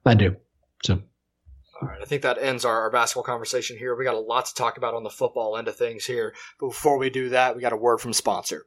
I 0.04 0.14
do. 0.14 0.36
So. 0.82 1.02
All 1.80 1.88
right, 1.88 2.00
I 2.00 2.04
think 2.04 2.22
that 2.22 2.36
ends 2.38 2.64
our, 2.64 2.82
our, 2.82 2.90
basketball 2.90 3.22
conversation 3.22 3.78
here. 3.78 3.96
We 3.96 4.04
got 4.04 4.14
a 4.14 4.20
lot 4.20 4.44
to 4.46 4.54
talk 4.54 4.76
about 4.76 4.92
on 4.92 5.02
the 5.02 5.10
football 5.10 5.56
end 5.56 5.66
of 5.66 5.76
things 5.76 6.04
here. 6.04 6.34
But 6.58 6.68
before 6.68 6.98
we 6.98 7.08
do 7.08 7.30
that, 7.30 7.56
we 7.56 7.62
got 7.62 7.72
a 7.72 7.76
word 7.76 7.98
from 7.98 8.12
sponsor. 8.12 8.66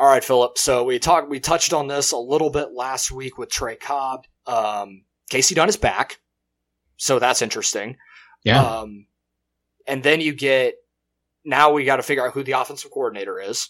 All 0.00 0.06
right, 0.06 0.24
Philip. 0.24 0.56
So 0.56 0.82
we 0.84 0.98
talked, 0.98 1.28
we 1.28 1.40
touched 1.40 1.74
on 1.74 1.86
this 1.86 2.12
a 2.12 2.16
little 2.16 2.48
bit 2.48 2.72
last 2.72 3.12
week 3.12 3.36
with 3.36 3.50
Trey 3.50 3.76
Cobb. 3.76 4.26
Um, 4.46 5.04
Kasey 5.30 5.54
Dunn 5.54 5.68
is 5.68 5.76
back, 5.76 6.20
so 6.96 7.18
that's 7.18 7.42
interesting. 7.42 7.98
Yeah. 8.42 8.62
Um, 8.62 9.08
and 9.86 10.02
then 10.02 10.22
you 10.22 10.32
get 10.32 10.76
now 11.44 11.72
we 11.72 11.84
got 11.84 11.96
to 11.96 12.02
figure 12.02 12.26
out 12.26 12.32
who 12.32 12.42
the 12.42 12.52
offensive 12.52 12.90
coordinator 12.90 13.38
is, 13.38 13.68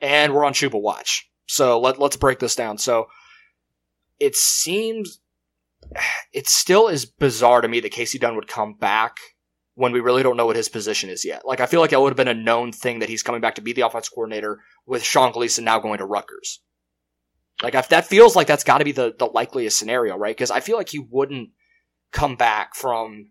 and 0.00 0.32
we're 0.32 0.46
on 0.46 0.54
Chuba 0.54 0.80
watch. 0.80 1.30
So 1.44 1.78
let 1.78 2.00
let's 2.00 2.16
break 2.16 2.38
this 2.38 2.56
down. 2.56 2.78
So 2.78 3.08
it 4.18 4.34
seems 4.34 5.20
it 6.32 6.48
still 6.48 6.88
is 6.88 7.04
bizarre 7.04 7.60
to 7.60 7.68
me 7.68 7.80
that 7.80 7.92
Casey 7.92 8.18
Dunn 8.18 8.34
would 8.36 8.48
come 8.48 8.72
back 8.72 9.18
when 9.76 9.92
we 9.92 10.00
really 10.00 10.22
don't 10.22 10.38
know 10.38 10.46
what 10.46 10.56
his 10.56 10.70
position 10.70 11.10
is 11.10 11.24
yet. 11.24 11.46
Like 11.46 11.60
I 11.60 11.66
feel 11.66 11.80
like 11.80 11.90
that 11.90 12.00
would 12.00 12.10
have 12.10 12.16
been 12.16 12.28
a 12.28 12.34
known 12.34 12.72
thing 12.72 12.98
that 12.98 13.10
he's 13.10 13.22
coming 13.22 13.42
back 13.42 13.54
to 13.56 13.60
be 13.60 13.72
the 13.72 13.82
offensive 13.82 14.12
coordinator 14.12 14.58
with 14.86 15.04
Sean 15.04 15.32
Gleeson 15.32 15.64
now 15.64 15.78
going 15.78 15.98
to 15.98 16.06
Rutgers. 16.06 16.60
Like 17.62 17.74
if 17.74 17.90
that 17.90 18.06
feels 18.06 18.34
like 18.34 18.46
that's 18.46 18.64
got 18.64 18.78
to 18.78 18.84
be 18.84 18.92
the 18.92 19.14
the 19.18 19.26
likeliest 19.26 19.78
scenario, 19.78 20.16
right? 20.16 20.34
Because 20.34 20.50
I 20.50 20.60
feel 20.60 20.76
like 20.76 20.88
he 20.88 20.98
wouldn't 20.98 21.50
come 22.10 22.36
back 22.36 22.74
from 22.74 23.30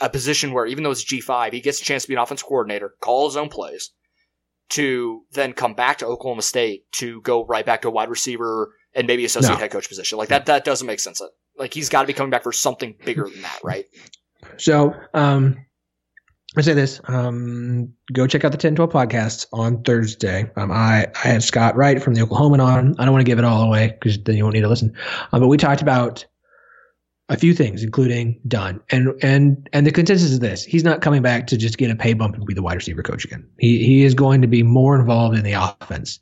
a 0.00 0.08
position 0.08 0.52
where 0.52 0.66
even 0.66 0.82
though 0.82 0.90
it's 0.90 1.04
G 1.04 1.20
five, 1.20 1.52
he 1.52 1.60
gets 1.60 1.80
a 1.80 1.84
chance 1.84 2.02
to 2.02 2.08
be 2.08 2.14
an 2.14 2.20
offensive 2.20 2.48
coordinator, 2.48 2.94
call 3.00 3.28
his 3.28 3.36
own 3.36 3.50
plays, 3.50 3.90
to 4.70 5.22
then 5.32 5.52
come 5.52 5.74
back 5.74 5.98
to 5.98 6.06
Oklahoma 6.06 6.42
State 6.42 6.90
to 6.92 7.20
go 7.20 7.44
right 7.44 7.66
back 7.66 7.82
to 7.82 7.88
a 7.88 7.90
wide 7.90 8.08
receiver 8.08 8.74
and 8.94 9.06
maybe 9.06 9.26
associate 9.26 9.52
no. 9.52 9.58
head 9.58 9.70
coach 9.70 9.88
position. 9.88 10.16
Like 10.16 10.30
that 10.30 10.46
that 10.46 10.64
doesn't 10.64 10.86
make 10.86 11.00
sense. 11.00 11.20
Like 11.58 11.74
he's 11.74 11.90
got 11.90 12.02
to 12.02 12.06
be 12.06 12.14
coming 12.14 12.30
back 12.30 12.42
for 12.42 12.52
something 12.52 12.94
bigger 13.04 13.28
than 13.28 13.42
that, 13.42 13.60
right? 13.62 13.84
So, 14.56 14.94
um, 15.14 15.64
I 16.56 16.60
say 16.60 16.74
this. 16.74 17.00
Um, 17.04 17.92
go 18.12 18.26
check 18.26 18.44
out 18.44 18.52
the 18.52 18.58
10 18.58 18.74
12 18.74 18.92
podcasts 18.92 19.46
on 19.52 19.82
Thursday. 19.84 20.50
Um, 20.56 20.70
I, 20.70 21.06
I 21.24 21.28
had 21.28 21.42
Scott 21.42 21.76
Wright 21.76 22.02
from 22.02 22.14
the 22.14 22.20
Oklahoman 22.20 22.62
on. 22.62 22.94
I 22.98 23.04
don't 23.04 23.12
want 23.12 23.24
to 23.24 23.30
give 23.30 23.38
it 23.38 23.44
all 23.44 23.62
away 23.62 23.96
because 23.98 24.22
then 24.22 24.36
you 24.36 24.44
won't 24.44 24.54
need 24.54 24.60
to 24.60 24.68
listen. 24.68 24.94
Um, 25.32 25.40
but 25.40 25.48
we 25.48 25.56
talked 25.56 25.80
about 25.80 26.26
a 27.30 27.38
few 27.38 27.54
things, 27.54 27.82
including 27.82 28.38
Dunn. 28.46 28.80
And 28.90 29.14
and 29.22 29.68
and 29.72 29.86
the 29.86 29.92
consensus 29.92 30.30
is 30.30 30.40
this: 30.40 30.62
he's 30.62 30.84
not 30.84 31.00
coming 31.00 31.22
back 31.22 31.46
to 31.46 31.56
just 31.56 31.78
get 31.78 31.90
a 31.90 31.96
pay 31.96 32.12
bump 32.12 32.34
and 32.34 32.44
be 32.44 32.52
the 32.52 32.62
wide 32.62 32.74
receiver 32.74 33.02
coach 33.02 33.24
again. 33.24 33.48
He 33.58 33.84
he 33.84 34.04
is 34.04 34.12
going 34.12 34.42
to 34.42 34.48
be 34.48 34.62
more 34.62 34.98
involved 34.98 35.36
in 35.36 35.44
the 35.44 35.52
offense. 35.54 36.20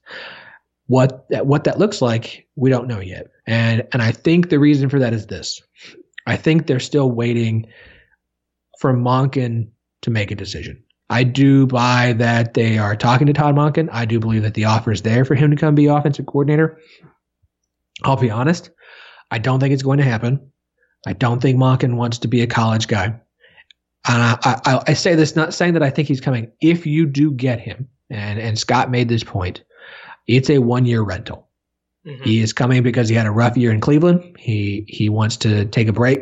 What 0.86 1.28
that 1.30 1.46
what 1.46 1.64
that 1.64 1.80
looks 1.80 2.00
like, 2.00 2.46
we 2.54 2.70
don't 2.70 2.86
know 2.86 3.00
yet. 3.00 3.26
And 3.48 3.86
and 3.92 4.00
I 4.00 4.12
think 4.12 4.50
the 4.50 4.60
reason 4.60 4.88
for 4.88 5.00
that 5.00 5.12
is 5.12 5.26
this: 5.26 5.60
I 6.28 6.36
think 6.36 6.68
they're 6.68 6.78
still 6.78 7.10
waiting 7.10 7.66
for 8.78 8.94
Monken 8.94 9.68
to 10.02 10.10
make 10.10 10.30
a 10.30 10.34
decision. 10.34 10.82
I 11.10 11.24
do 11.24 11.66
buy 11.66 12.14
that 12.18 12.54
they 12.54 12.78
are 12.78 12.94
talking 12.94 13.26
to 13.26 13.32
Todd 13.32 13.56
Monken. 13.56 13.88
I 13.90 14.04
do 14.04 14.20
believe 14.20 14.42
that 14.42 14.54
the 14.54 14.66
offer 14.66 14.92
is 14.92 15.02
there 15.02 15.24
for 15.24 15.34
him 15.34 15.50
to 15.50 15.56
come 15.56 15.74
be 15.74 15.86
offensive 15.86 16.26
coordinator. 16.26 16.78
I'll 18.04 18.16
be 18.16 18.30
honest. 18.30 18.70
I 19.30 19.38
don't 19.38 19.60
think 19.60 19.74
it's 19.74 19.82
going 19.82 19.98
to 19.98 20.04
happen. 20.04 20.50
I 21.06 21.12
don't 21.12 21.40
think 21.40 21.58
Monken 21.58 21.96
wants 21.96 22.18
to 22.18 22.28
be 22.28 22.42
a 22.42 22.46
college 22.46 22.86
guy. 22.86 23.06
And 24.08 24.22
I, 24.22 24.60
I, 24.64 24.82
I, 24.88 24.92
say 24.94 25.14
this 25.14 25.36
not 25.36 25.52
saying 25.52 25.74
that 25.74 25.82
I 25.82 25.90
think 25.90 26.08
he's 26.08 26.20
coming. 26.20 26.50
If 26.60 26.86
you 26.86 27.06
do 27.06 27.32
get 27.32 27.60
him, 27.60 27.88
and, 28.08 28.38
and 28.38 28.58
Scott 28.58 28.90
made 28.90 29.08
this 29.08 29.22
point, 29.22 29.62
it's 30.26 30.48
a 30.48 30.58
one 30.58 30.86
year 30.86 31.02
rental. 31.02 31.48
Mm-hmm. 32.06 32.24
He 32.24 32.40
is 32.40 32.52
coming 32.52 32.82
because 32.82 33.08
he 33.08 33.14
had 33.14 33.26
a 33.26 33.30
rough 33.30 33.56
year 33.56 33.72
in 33.72 33.80
Cleveland. 33.80 34.36
He 34.38 34.86
he 34.88 35.10
wants 35.10 35.36
to 35.38 35.66
take 35.66 35.86
a 35.88 35.92
break 35.92 36.20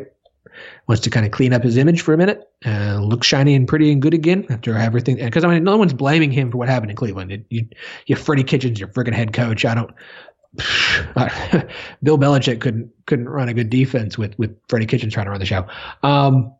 wants 0.89 1.03
to 1.03 1.09
kind 1.11 1.23
of 1.23 1.31
clean 1.31 1.53
up 1.53 1.61
his 1.61 1.77
image 1.77 2.01
for 2.01 2.15
a 2.15 2.17
minute, 2.17 2.49
uh, 2.65 2.99
look 2.99 3.23
shiny 3.23 3.53
and 3.53 3.67
pretty 3.67 3.91
and 3.91 4.01
good 4.01 4.15
again 4.15 4.43
after 4.49 4.75
everything. 4.75 5.17
Because 5.17 5.43
I 5.43 5.47
mean, 5.47 5.63
no 5.63 5.77
one's 5.77 5.93
blaming 5.93 6.31
him 6.31 6.49
for 6.49 6.57
what 6.57 6.67
happened 6.67 6.89
in 6.89 6.97
Cleveland. 6.97 7.31
It, 7.31 7.45
you, 7.51 7.67
you, 8.07 8.15
Freddie 8.15 8.43
Kitchens, 8.43 8.79
your 8.79 8.89
freaking 8.89 9.13
head 9.13 9.31
coach. 9.31 9.65
I 9.65 9.75
don't. 9.75 9.91
Bill 12.03 12.17
Belichick 12.17 12.59
couldn't 12.59 12.89
couldn't 13.05 13.29
run 13.29 13.49
a 13.49 13.53
good 13.53 13.69
defense 13.69 14.17
with 14.17 14.37
with 14.39 14.57
Freddie 14.67 14.87
Kitchens 14.87 15.13
trying 15.13 15.27
to 15.27 15.29
run 15.29 15.39
the 15.39 15.45
show. 15.45 15.67
Um, 16.01 16.55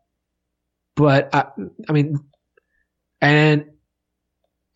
but 0.95 1.33
I, 1.33 1.45
I 1.89 1.91
mean, 1.91 2.19
and 3.21 3.65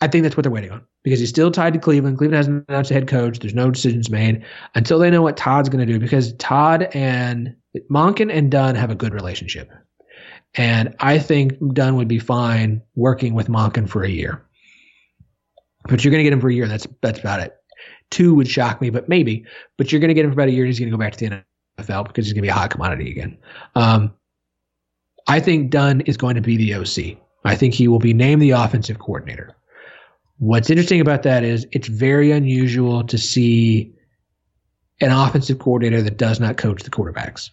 I 0.03 0.07
think 0.07 0.23
that's 0.23 0.35
what 0.35 0.43
they're 0.43 0.51
waiting 0.51 0.71
on 0.71 0.85
because 1.03 1.21
he's 1.21 1.29
still 1.29 1.49
tied 1.49 1.71
to 1.71 1.79
Cleveland. 1.79 2.17
Cleveland 2.17 2.35
hasn't 2.35 2.65
announced 2.67 2.91
a 2.91 2.93
head 2.93 3.07
coach. 3.07 3.39
There's 3.39 3.53
no 3.53 3.71
decisions 3.71 4.09
made 4.09 4.43
until 4.75 4.99
they 4.99 5.09
know 5.09 5.21
what 5.21 5.37
Todd's 5.37 5.69
going 5.69 5.87
to 5.87 5.91
do 5.91 5.97
because 5.97 6.33
Todd 6.33 6.89
and 6.93 7.55
Monken 7.89 8.29
and 8.29 8.51
Dunn 8.51 8.75
have 8.75 8.91
a 8.91 8.95
good 8.95 9.13
relationship. 9.13 9.71
And 10.55 10.93
I 10.99 11.19
think 11.19 11.53
Dunn 11.73 11.95
would 11.95 12.09
be 12.09 12.19
fine 12.19 12.81
working 12.95 13.33
with 13.33 13.47
Monken 13.47 13.87
for 13.87 14.03
a 14.03 14.09
year. 14.09 14.45
But 15.87 16.03
you're 16.03 16.11
going 16.11 16.19
to 16.19 16.25
get 16.25 16.33
him 16.33 16.41
for 16.41 16.49
a 16.49 16.53
year. 16.53 16.67
That's 16.67 16.85
that's 17.01 17.19
about 17.19 17.39
it. 17.39 17.55
Two 18.11 18.35
would 18.35 18.49
shock 18.49 18.81
me, 18.81 18.89
but 18.89 19.07
maybe. 19.07 19.45
But 19.77 19.89
you're 19.89 20.01
going 20.01 20.09
to 20.09 20.13
get 20.13 20.25
him 20.25 20.31
for 20.31 20.35
about 20.35 20.49
a 20.49 20.51
year. 20.51 20.65
And 20.65 20.67
he's 20.67 20.79
going 20.79 20.91
to 20.91 20.97
go 20.97 20.99
back 20.99 21.15
to 21.15 21.29
the 21.29 21.43
NFL 21.81 22.07
because 22.07 22.25
he's 22.25 22.33
going 22.33 22.41
to 22.41 22.47
be 22.47 22.49
a 22.49 22.53
hot 22.53 22.71
commodity 22.71 23.09
again. 23.09 23.37
Um, 23.75 24.13
I 25.27 25.39
think 25.39 25.71
Dunn 25.71 26.01
is 26.01 26.17
going 26.17 26.35
to 26.35 26.41
be 26.41 26.57
the 26.57 26.73
OC. 26.75 27.17
I 27.45 27.55
think 27.55 27.73
he 27.73 27.87
will 27.87 27.99
be 27.99 28.13
named 28.13 28.41
the 28.41 28.51
offensive 28.51 28.99
coordinator. 28.99 29.55
What's 30.38 30.69
interesting 30.69 31.02
about 31.02 31.24
that 31.24 31.43
is 31.43 31.67
it's 31.72 31.88
very 31.88 32.32
unusual 32.32 33.04
to 33.06 33.17
see 33.17 33.93
an 35.02 35.12
offensive 35.12 35.60
coordinator 35.60 36.02
that 36.02 36.17
does 36.17 36.39
not 36.39 36.58
coach 36.58 36.84
the 36.84 36.89
quarterbacks. 36.89 37.50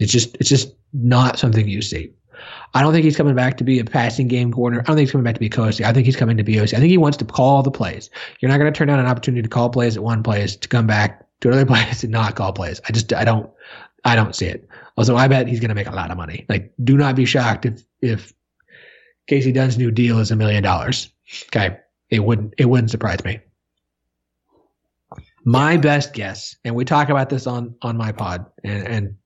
It's 0.00 0.12
just 0.12 0.36
it's 0.40 0.48
just 0.48 0.74
not 0.92 1.38
something 1.38 1.68
you 1.68 1.82
see. 1.82 2.12
I 2.74 2.82
don't 2.82 2.92
think 2.92 3.04
he's 3.04 3.16
coming 3.16 3.34
back 3.34 3.56
to 3.58 3.64
be 3.64 3.78
a 3.78 3.84
passing 3.84 4.28
game 4.28 4.52
coordinator. 4.52 4.82
I 4.82 4.86
don't 4.86 4.96
think 4.96 5.06
he's 5.06 5.12
coming 5.12 5.24
back 5.24 5.34
to 5.34 5.40
be 5.40 5.46
a 5.46 5.50
coach. 5.50 5.80
I 5.80 5.92
think 5.92 6.06
he's 6.06 6.16
coming 6.16 6.36
to 6.36 6.42
be 6.42 6.58
OC. 6.58 6.74
I 6.74 6.78
think 6.78 6.90
he 6.90 6.98
wants 6.98 7.16
to 7.18 7.24
call 7.24 7.62
the 7.62 7.70
plays. 7.70 8.10
You're 8.40 8.50
not 8.50 8.58
going 8.58 8.72
to 8.72 8.76
turn 8.76 8.88
down 8.88 8.98
an 8.98 9.06
opportunity 9.06 9.42
to 9.42 9.48
call 9.48 9.70
plays 9.70 9.96
at 9.96 10.02
one 10.02 10.22
place 10.22 10.56
to 10.56 10.68
come 10.68 10.86
back 10.86 11.24
to 11.40 11.48
another 11.48 11.66
place 11.74 12.02
and 12.02 12.12
not 12.12 12.34
call 12.34 12.52
plays. 12.52 12.80
I 12.88 12.92
just 12.92 13.12
I 13.12 13.24
don't 13.24 13.48
I 14.04 14.16
don't 14.16 14.34
see 14.34 14.46
it. 14.46 14.68
Also, 14.96 15.16
I 15.16 15.28
bet 15.28 15.48
he's 15.48 15.60
going 15.60 15.70
to 15.70 15.74
make 15.74 15.88
a 15.88 15.94
lot 15.94 16.10
of 16.10 16.16
money. 16.16 16.46
Like, 16.48 16.72
do 16.82 16.96
not 16.96 17.16
be 17.16 17.24
shocked 17.24 17.66
if 17.66 17.84
if 18.00 18.32
Kasey 19.30 19.54
Dunn's 19.54 19.78
new 19.78 19.90
deal 19.90 20.18
is 20.18 20.30
a 20.30 20.36
million 20.36 20.62
dollars. 20.62 21.10
Okay, 21.46 21.78
it 22.10 22.24
wouldn't 22.24 22.54
it 22.58 22.66
wouldn't 22.66 22.90
surprise 22.90 23.24
me. 23.24 23.40
My 25.44 25.76
best 25.76 26.14
guess, 26.14 26.56
and 26.64 26.74
we 26.74 26.84
talk 26.84 27.08
about 27.08 27.30
this 27.30 27.46
on 27.46 27.74
on 27.82 27.96
my 27.96 28.12
pod, 28.12 28.46
and, 28.62 28.86
and 28.86 29.16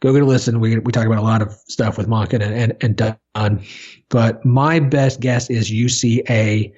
go 0.00 0.12
get 0.12 0.22
a 0.22 0.26
listen. 0.26 0.60
We 0.60 0.78
we 0.78 0.92
talk 0.92 1.06
about 1.06 1.18
a 1.18 1.22
lot 1.22 1.42
of 1.42 1.52
stuff 1.68 1.96
with 1.98 2.06
Monken 2.06 2.42
and 2.42 2.54
and, 2.54 2.76
and 2.80 3.16
Dunn, 3.34 3.64
but 4.08 4.44
my 4.44 4.78
best 4.80 5.20
guess 5.20 5.50
is 5.50 5.70
you 5.70 5.88
see 5.88 6.22
a 6.28 6.72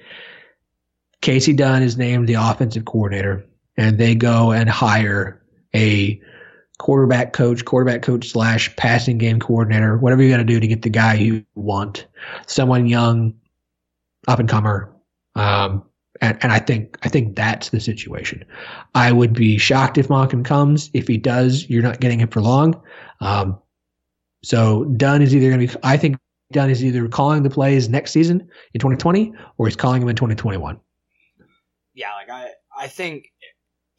Kasey 1.21 1.55
Dunn 1.55 1.83
is 1.83 1.97
named 1.97 2.27
the 2.27 2.35
offensive 2.35 2.85
coordinator, 2.85 3.45
and 3.77 3.97
they 3.97 4.15
go 4.15 4.51
and 4.51 4.69
hire 4.69 5.41
a 5.75 6.21
quarterback 6.77 7.33
coach, 7.33 7.65
quarterback 7.65 8.01
coach 8.01 8.29
slash 8.29 8.73
passing 8.75 9.17
game 9.17 9.39
coordinator, 9.39 9.97
whatever 9.97 10.21
you 10.21 10.29
got 10.29 10.37
to 10.37 10.43
do 10.43 10.59
to 10.59 10.67
get 10.67 10.83
the 10.83 10.89
guy 10.89 11.15
you 11.15 11.43
want, 11.55 12.05
someone 12.45 12.85
young, 12.85 13.33
up 14.27 14.39
and 14.39 14.49
comer. 14.49 14.93
Um, 15.35 15.83
and, 16.21 16.37
and 16.41 16.51
I 16.51 16.59
think 16.59 16.97
I 17.03 17.09
think 17.09 17.35
that's 17.35 17.69
the 17.69 17.79
situation. 17.79 18.43
I 18.95 19.11
would 19.11 19.33
be 19.33 19.57
shocked 19.57 19.97
if 19.97 20.07
Monken 20.07 20.43
comes. 20.43 20.89
If 20.93 21.07
he 21.07 21.17
does, 21.17 21.69
you're 21.69 21.83
not 21.83 21.99
getting 21.99 22.19
him 22.19 22.29
for 22.29 22.41
long. 22.41 22.79
Um, 23.21 23.59
so 24.43 24.85
Dunn 24.85 25.21
is 25.21 25.35
either 25.35 25.49
going 25.49 25.67
to 25.67 25.73
be. 25.73 25.79
I 25.83 25.97
think 25.97 26.17
Dunn 26.51 26.69
is 26.69 26.83
either 26.83 27.07
calling 27.07 27.43
the 27.43 27.49
plays 27.49 27.89
next 27.89 28.11
season 28.11 28.41
in 28.73 28.79
2020 28.79 29.33
or 29.57 29.67
he's 29.67 29.75
calling 29.75 29.99
them 29.99 30.09
in 30.09 30.15
2021. 30.15 30.79
Yeah, 31.93 32.07
like 32.13 32.29
I 32.29 32.49
I 32.77 32.87
think 32.87 33.25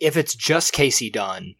if 0.01 0.17
it's 0.17 0.35
just 0.35 0.75
Kasey 0.75 1.13
Dunn 1.13 1.55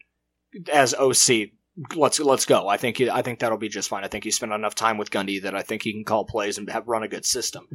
as 0.71 0.93
OC, 0.93 1.51
let's 1.95 2.19
let's 2.19 2.45
go. 2.45 2.67
I 2.67 2.77
think 2.77 2.99
I 3.01 3.21
think 3.21 3.39
that'll 3.39 3.57
be 3.57 3.69
just 3.69 3.89
fine. 3.89 4.03
I 4.03 4.07
think 4.07 4.23
he 4.23 4.31
spent 4.31 4.51
enough 4.51 4.75
time 4.75 4.97
with 4.97 5.11
Gundy 5.11 5.41
that 5.43 5.55
I 5.55 5.61
think 5.61 5.83
he 5.83 5.93
can 5.93 6.03
call 6.03 6.25
plays 6.25 6.57
and 6.57 6.69
have, 6.69 6.87
run 6.87 7.03
a 7.03 7.07
good 7.07 7.25
system 7.25 7.67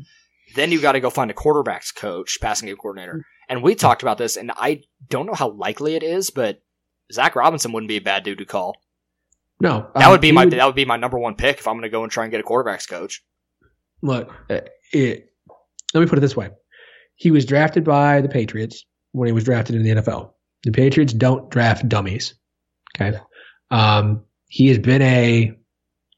Then 0.54 0.72
you 0.72 0.80
got 0.80 0.92
to 0.92 1.00
go 1.00 1.10
find 1.10 1.30
a 1.30 1.34
quarterbacks 1.34 1.94
coach, 1.94 2.38
passing 2.40 2.68
game 2.68 2.76
coordinator. 2.76 3.24
And 3.48 3.62
we 3.62 3.74
talked 3.74 4.02
about 4.02 4.18
this, 4.18 4.36
and 4.36 4.52
I 4.56 4.82
don't 5.08 5.26
know 5.26 5.34
how 5.34 5.50
likely 5.50 5.94
it 5.96 6.02
is, 6.02 6.30
but 6.30 6.62
Zac 7.12 7.36
Robinson 7.36 7.72
wouldn't 7.72 7.88
be 7.88 7.96
a 7.96 8.00
bad 8.00 8.24
dude 8.24 8.38
to 8.38 8.44
call. 8.44 8.76
No, 9.60 9.88
That 9.94 10.06
um, 10.06 10.12
would 10.12 10.20
be 10.20 10.32
my 10.32 10.46
that 10.46 10.66
would 10.66 10.74
be 10.74 10.84
my 10.84 10.96
number 10.96 11.18
one 11.18 11.36
pick 11.36 11.58
if 11.58 11.68
I'm 11.68 11.74
going 11.74 11.82
to 11.82 11.88
go 11.88 12.02
and 12.02 12.10
try 12.10 12.24
and 12.24 12.30
get 12.30 12.40
a 12.40 12.44
quarterbacks 12.44 12.88
coach. 12.88 13.22
look. 14.02 14.32
uh, 14.50 14.60
It, 14.92 15.30
let 15.92 16.00
me 16.00 16.06
put 16.06 16.18
it 16.18 16.22
this 16.22 16.36
way: 16.36 16.50
he 17.14 17.30
was 17.30 17.44
drafted 17.44 17.84
by 17.84 18.20
the 18.20 18.28
Patriots 18.28 18.84
when 19.12 19.26
he 19.26 19.32
was 19.32 19.44
drafted 19.44 19.76
in 19.76 19.82
the 19.82 20.02
NFL. 20.02 20.32
The 20.64 20.72
Patriots 20.72 21.12
don't 21.12 21.50
draft 21.50 21.88
dummies. 21.88 22.34
Okay, 22.96 23.16
um, 23.70 24.24
he 24.48 24.68
has 24.68 24.78
been 24.78 25.02
a 25.02 25.52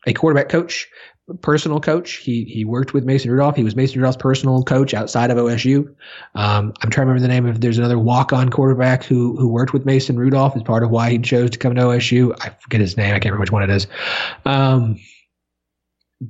a 0.06 0.12
quarterback 0.12 0.48
coach, 0.48 0.88
personal 1.34 1.80
coach. 1.80 2.14
He 2.14 2.44
he 2.44 2.64
worked 2.64 2.94
with 2.94 3.04
Mason 3.04 3.30
Rudolph. 3.30 3.56
He 3.56 3.64
was 3.64 3.74
Mason 3.74 4.00
Rudolph's 4.00 4.16
personal 4.16 4.62
coach 4.62 4.94
outside 4.94 5.30
of 5.30 5.36
OSU. 5.36 5.88
Um, 6.34 6.72
I'm 6.82 6.90
trying 6.90 7.06
to 7.06 7.12
remember 7.12 7.20
the 7.20 7.28
name 7.28 7.46
of. 7.46 7.60
There's 7.60 7.78
another 7.78 7.98
walk 7.98 8.32
on 8.32 8.48
quarterback 8.48 9.04
who 9.04 9.36
who 9.36 9.48
worked 9.48 9.72
with 9.72 9.84
Mason 9.84 10.18
Rudolph 10.18 10.56
as 10.56 10.62
part 10.62 10.84
of 10.84 10.90
why 10.90 11.10
he 11.10 11.18
chose 11.18 11.50
to 11.50 11.58
come 11.58 11.74
to 11.74 11.82
OSU. 11.82 12.36
I 12.40 12.50
forget 12.60 12.80
his 12.80 12.96
name. 12.96 13.14
I 13.14 13.18
can't 13.18 13.26
remember 13.32 13.40
which 13.40 13.52
one 13.52 13.62
it 13.62 13.70
is. 13.70 13.86
Um, 14.44 15.00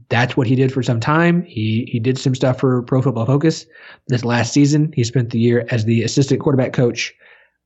that's 0.09 0.37
what 0.37 0.47
he 0.47 0.57
did 0.57 0.73
for 0.73 0.83
some 0.83 1.01
time. 1.01 1.45
He 1.45 1.89
he 1.91 2.01
did 2.01 2.19
some 2.19 2.35
stuff 2.35 2.59
for 2.59 2.83
Pro 2.83 3.03
Football 3.03 3.27
Focus. 3.27 3.67
This 4.09 4.25
last 4.25 4.53
season, 4.53 4.93
he 4.95 5.05
spent 5.05 5.31
the 5.31 5.39
year 5.39 5.67
as 5.71 5.85
the 5.85 6.03
assistant 6.03 6.41
quarterback 6.41 6.73
coach 6.73 7.15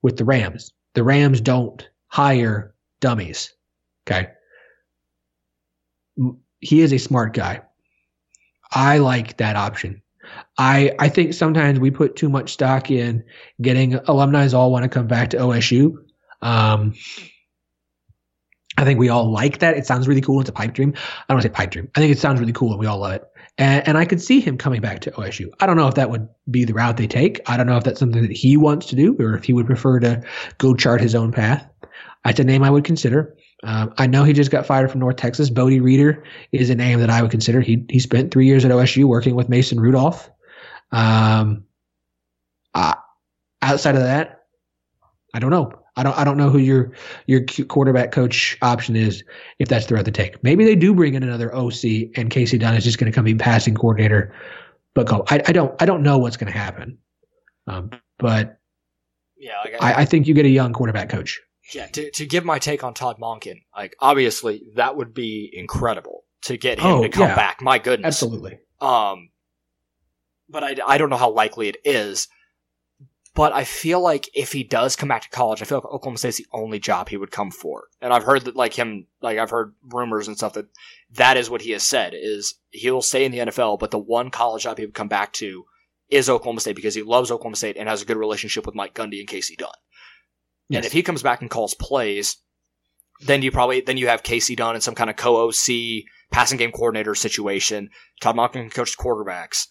with 0.03 0.17
the 0.17 0.25
Rams. 0.25 0.73
The 0.95 1.05
Rams 1.05 1.41
don't 1.41 1.89
hire 2.09 2.75
dummies. 3.01 3.53
Okay. 4.09 4.29
He 6.61 6.81
is 6.81 6.93
a 6.93 6.99
smart 6.99 7.35
guy. 7.35 7.63
I 8.71 8.99
like 8.99 9.39
that 9.39 9.57
option. 9.57 10.03
I 10.59 10.95
I 10.99 11.09
think 11.09 11.35
sometimes 11.35 11.81
we 11.81 11.91
put 11.91 12.17
too 12.17 12.29
much 12.29 12.53
stock 12.53 12.91
in 12.91 13.25
getting 13.61 13.95
alumni 13.95 14.49
all 14.53 14.71
want 14.71 14.85
to 14.85 14.89
come 14.89 15.07
back 15.07 15.31
to 15.31 15.39
OSU. 15.39 15.97
Um, 16.43 16.95
I 18.77 18.85
think 18.85 18.99
we 18.99 19.09
all 19.09 19.31
like 19.31 19.59
that. 19.59 19.77
It 19.77 19.87
sounds 19.87 20.09
really 20.09 20.21
cool. 20.21 20.41
It's 20.41 20.49
a 20.49 20.55
pipe 20.55 20.73
dream. 20.73 20.95
I 20.97 21.25
don't 21.29 21.37
want 21.37 21.43
to 21.43 21.49
say 21.49 21.55
pipe 21.55 21.71
dream. 21.71 21.91
I 21.95 22.01
think 22.01 22.13
it 22.13 22.19
sounds 22.19 22.41
really 22.41 22.53
cool 22.53 22.71
and 22.71 22.81
we 22.81 22.87
all 22.87 22.99
love 22.99 23.13
it. 23.13 23.25
And, 23.59 23.87
and 23.87 23.99
I 23.99 24.07
could 24.07 24.23
see 24.23 24.41
him 24.41 24.57
coming 24.57 24.81
back 24.81 25.01
to 25.01 25.11
OSU. 25.11 25.51
I 25.61 25.67
don't 25.67 25.77
know 25.77 25.89
if 25.89 25.97
that 25.97 26.09
would 26.09 26.29
be 26.51 26.65
the 26.65 26.73
route 26.73 26.97
they 26.97 27.07
take. 27.07 27.41
I 27.47 27.57
don't 27.57 27.67
know 27.67 27.77
if 27.77 27.85
that's 27.85 28.01
something 28.01 28.23
that 28.23 28.35
he 28.35 28.57
wants 28.57 28.87
to 28.87 28.97
do 28.97 29.17
or 29.19 29.35
if 29.35 29.45
he 29.45 29.53
would 29.53 29.67
prefer 29.67 30.01
to 30.01 30.23
go 30.57 30.75
chart 30.75 31.01
his 31.01 31.15
own 31.15 31.31
path. 31.31 31.67
That's 32.25 32.41
a 32.41 32.45
name 32.45 32.63
I 32.63 32.71
would 32.71 32.85
consider. 32.85 33.37
Um, 33.63 33.93
I 33.99 34.07
know 34.07 34.25
he 34.25 34.33
just 34.33 34.51
got 34.51 34.65
fired 34.67 34.91
from 34.91 35.01
North 35.01 35.17
Texas. 35.17 35.51
Bodie 35.51 35.81
Reeder 35.81 36.25
is 36.53 36.71
a 36.71 36.75
name 36.75 36.99
that 37.01 37.11
I 37.11 37.21
would 37.23 37.31
consider. 37.31 37.61
He 37.61 37.85
he 37.89 37.99
spent 37.99 38.31
three 38.31 38.47
years 38.47 38.65
at 38.65 38.71
OSU 38.71 39.05
working 39.05 39.35
with 39.35 39.49
Mason 39.49 39.79
Rudolph. 39.79 40.31
Um, 40.93 41.65
uh, 42.75 42.95
outside 43.63 43.97
of 43.97 44.03
that, 44.03 44.45
I 45.35 45.39
don't 45.39 45.51
know. 45.51 45.73
I 45.97 46.03
don't 46.03 46.17
I 46.17 46.25
don't 46.25 46.39
know 46.39 46.49
who 46.49 46.59
your 46.59 46.93
your 47.27 47.45
quarterback 47.69 48.13
coach 48.13 48.57
option 48.63 48.97
is 48.97 49.23
if 49.59 49.69
that's 49.69 49.87
the 49.87 49.95
route 49.95 50.07
to 50.07 50.11
take. 50.11 50.43
Maybe 50.43 50.65
they 50.65 50.77
do 50.77 50.95
bring 50.95 51.15
in 51.15 51.23
another 51.23 51.55
OC 51.55 51.85
and 52.17 52.31
Kasey 52.31 52.59
Dunn 52.59 52.75
is 52.75 52.85
just 52.85 52.99
going 52.99 53.11
to 53.11 53.15
come 53.15 53.25
be 53.25 53.35
passing 53.35 53.75
coordinator. 53.75 54.35
But 54.95 55.07
go, 55.07 55.25
I, 55.29 55.43
I 55.47 55.53
don't 55.53 55.75
I 55.83 55.87
don't 55.87 56.03
know 56.03 56.19
what's 56.19 56.37
going 56.37 56.51
to 56.53 56.59
happen. 56.59 56.97
Um, 57.67 57.91
but 58.19 58.59
Yeah, 59.37 59.53
like 59.65 59.75
I, 59.81 60.03
I 60.03 60.05
think 60.05 60.27
you 60.27 60.35
get 60.35 60.47
a 60.47 60.51
young 60.51 60.73
quarterback 60.73 61.11
coach. 61.11 61.41
Yeah. 61.73 61.87
To 61.89 62.11
to 62.11 62.27
give 62.27 62.45
my 62.45 62.59
take 62.59 62.83
on 62.85 62.95
Todd 62.95 63.19
Monken, 63.21 63.63
like 63.77 63.95
obviously 64.01 64.63
that 64.77 64.97
would 64.97 65.15
be 65.15 65.51
incredible 65.53 66.25
to 66.43 66.57
get 66.57 66.79
him 66.79 66.87
Oh, 66.87 67.03
to 67.03 67.09
come 67.09 67.29
yeah. 67.29 67.37
back. 67.37 67.61
My 67.63 67.79
goodness, 67.79 68.23
Absolutely. 68.23 68.59
Um, 68.81 69.31
but 70.49 70.65
I, 70.65 70.77
I 70.87 70.99
don't 70.99 71.11
know 71.11 71.17
how 71.17 71.31
likely 71.31 71.69
it 71.69 71.77
is. 71.85 72.29
But 73.33 73.53
I 73.53 73.63
feel 73.63 74.01
like 74.01 74.29
if 74.35 74.51
he 74.53 74.65
does 74.65 74.97
come 74.97 75.09
back 75.09 75.23
to 75.23 75.29
college, 75.31 75.63
I 75.63 75.65
feel 75.65 75.79
like 75.79 75.85
Oklahoma 75.85 76.19
State's 76.19 76.39
the 76.39 76.47
only 76.53 76.81
job 76.81 77.09
he 77.09 77.17
would 77.17 77.31
come 77.31 77.53
for. 77.53 77.85
And 78.01 78.13
I've 78.13 78.25
heard 78.25 78.45
that, 78.47 78.57
like 78.57 78.75
him, 78.75 79.07
like 79.23 79.39
I've 79.39 79.51
heard 79.51 79.73
rumors 79.89 80.27
and 80.27 80.37
stuff 80.37 80.55
that 80.55 80.67
that 81.13 81.37
is 81.37 81.49
what 81.49 81.63
he 81.63 81.71
has 81.71 81.85
said 81.85 82.13
is 82.17 82.55
he'll 82.71 83.03
stay 83.03 83.25
in 83.25 83.31
the 83.31 83.39
NFL, 83.39 83.79
but 83.79 83.93
the 83.93 83.99
one 84.01 84.31
college 84.31 84.65
job 84.65 84.79
he 84.79 84.85
would 84.85 84.95
come 84.97 85.07
back 85.09 85.33
to 85.35 85.65
is 86.09 86.29
Oklahoma 86.29 86.59
State 86.61 86.75
because 86.75 86.97
he 86.97 87.03
loves 87.03 87.31
Oklahoma 87.31 87.55
State 87.55 87.77
and 87.77 87.89
has 87.89 88.03
a 88.03 88.05
good 88.05 88.17
relationship 88.17 88.67
with 88.67 88.75
Mike 88.75 88.95
Gundy 88.95 89.21
and 89.21 89.29
Kasey 89.29 89.57
Dunn. 89.57 89.71
Yes. 90.71 90.79
And 90.79 90.87
if 90.87 90.93
he 90.93 91.03
comes 91.03 91.23
back 91.23 91.41
and 91.41 91.51
calls 91.51 91.75
plays, 91.75 92.37
then 93.21 93.43
you 93.43 93.51
probably 93.51 93.81
then 93.81 93.97
you 93.97 94.07
have 94.07 94.23
Kasey 94.23 94.57
Dunn 94.57 94.77
in 94.77 94.81
some 94.81 94.95
kind 94.95 95.11
of 95.11 95.17
co-OC 95.17 96.05
passing 96.31 96.59
game 96.59 96.71
coordinator 96.71 97.15
situation. 97.15 97.91
Todd 98.21 98.37
Monken 98.37 98.73
coached 98.73 98.97
quarterbacks. 98.97 99.67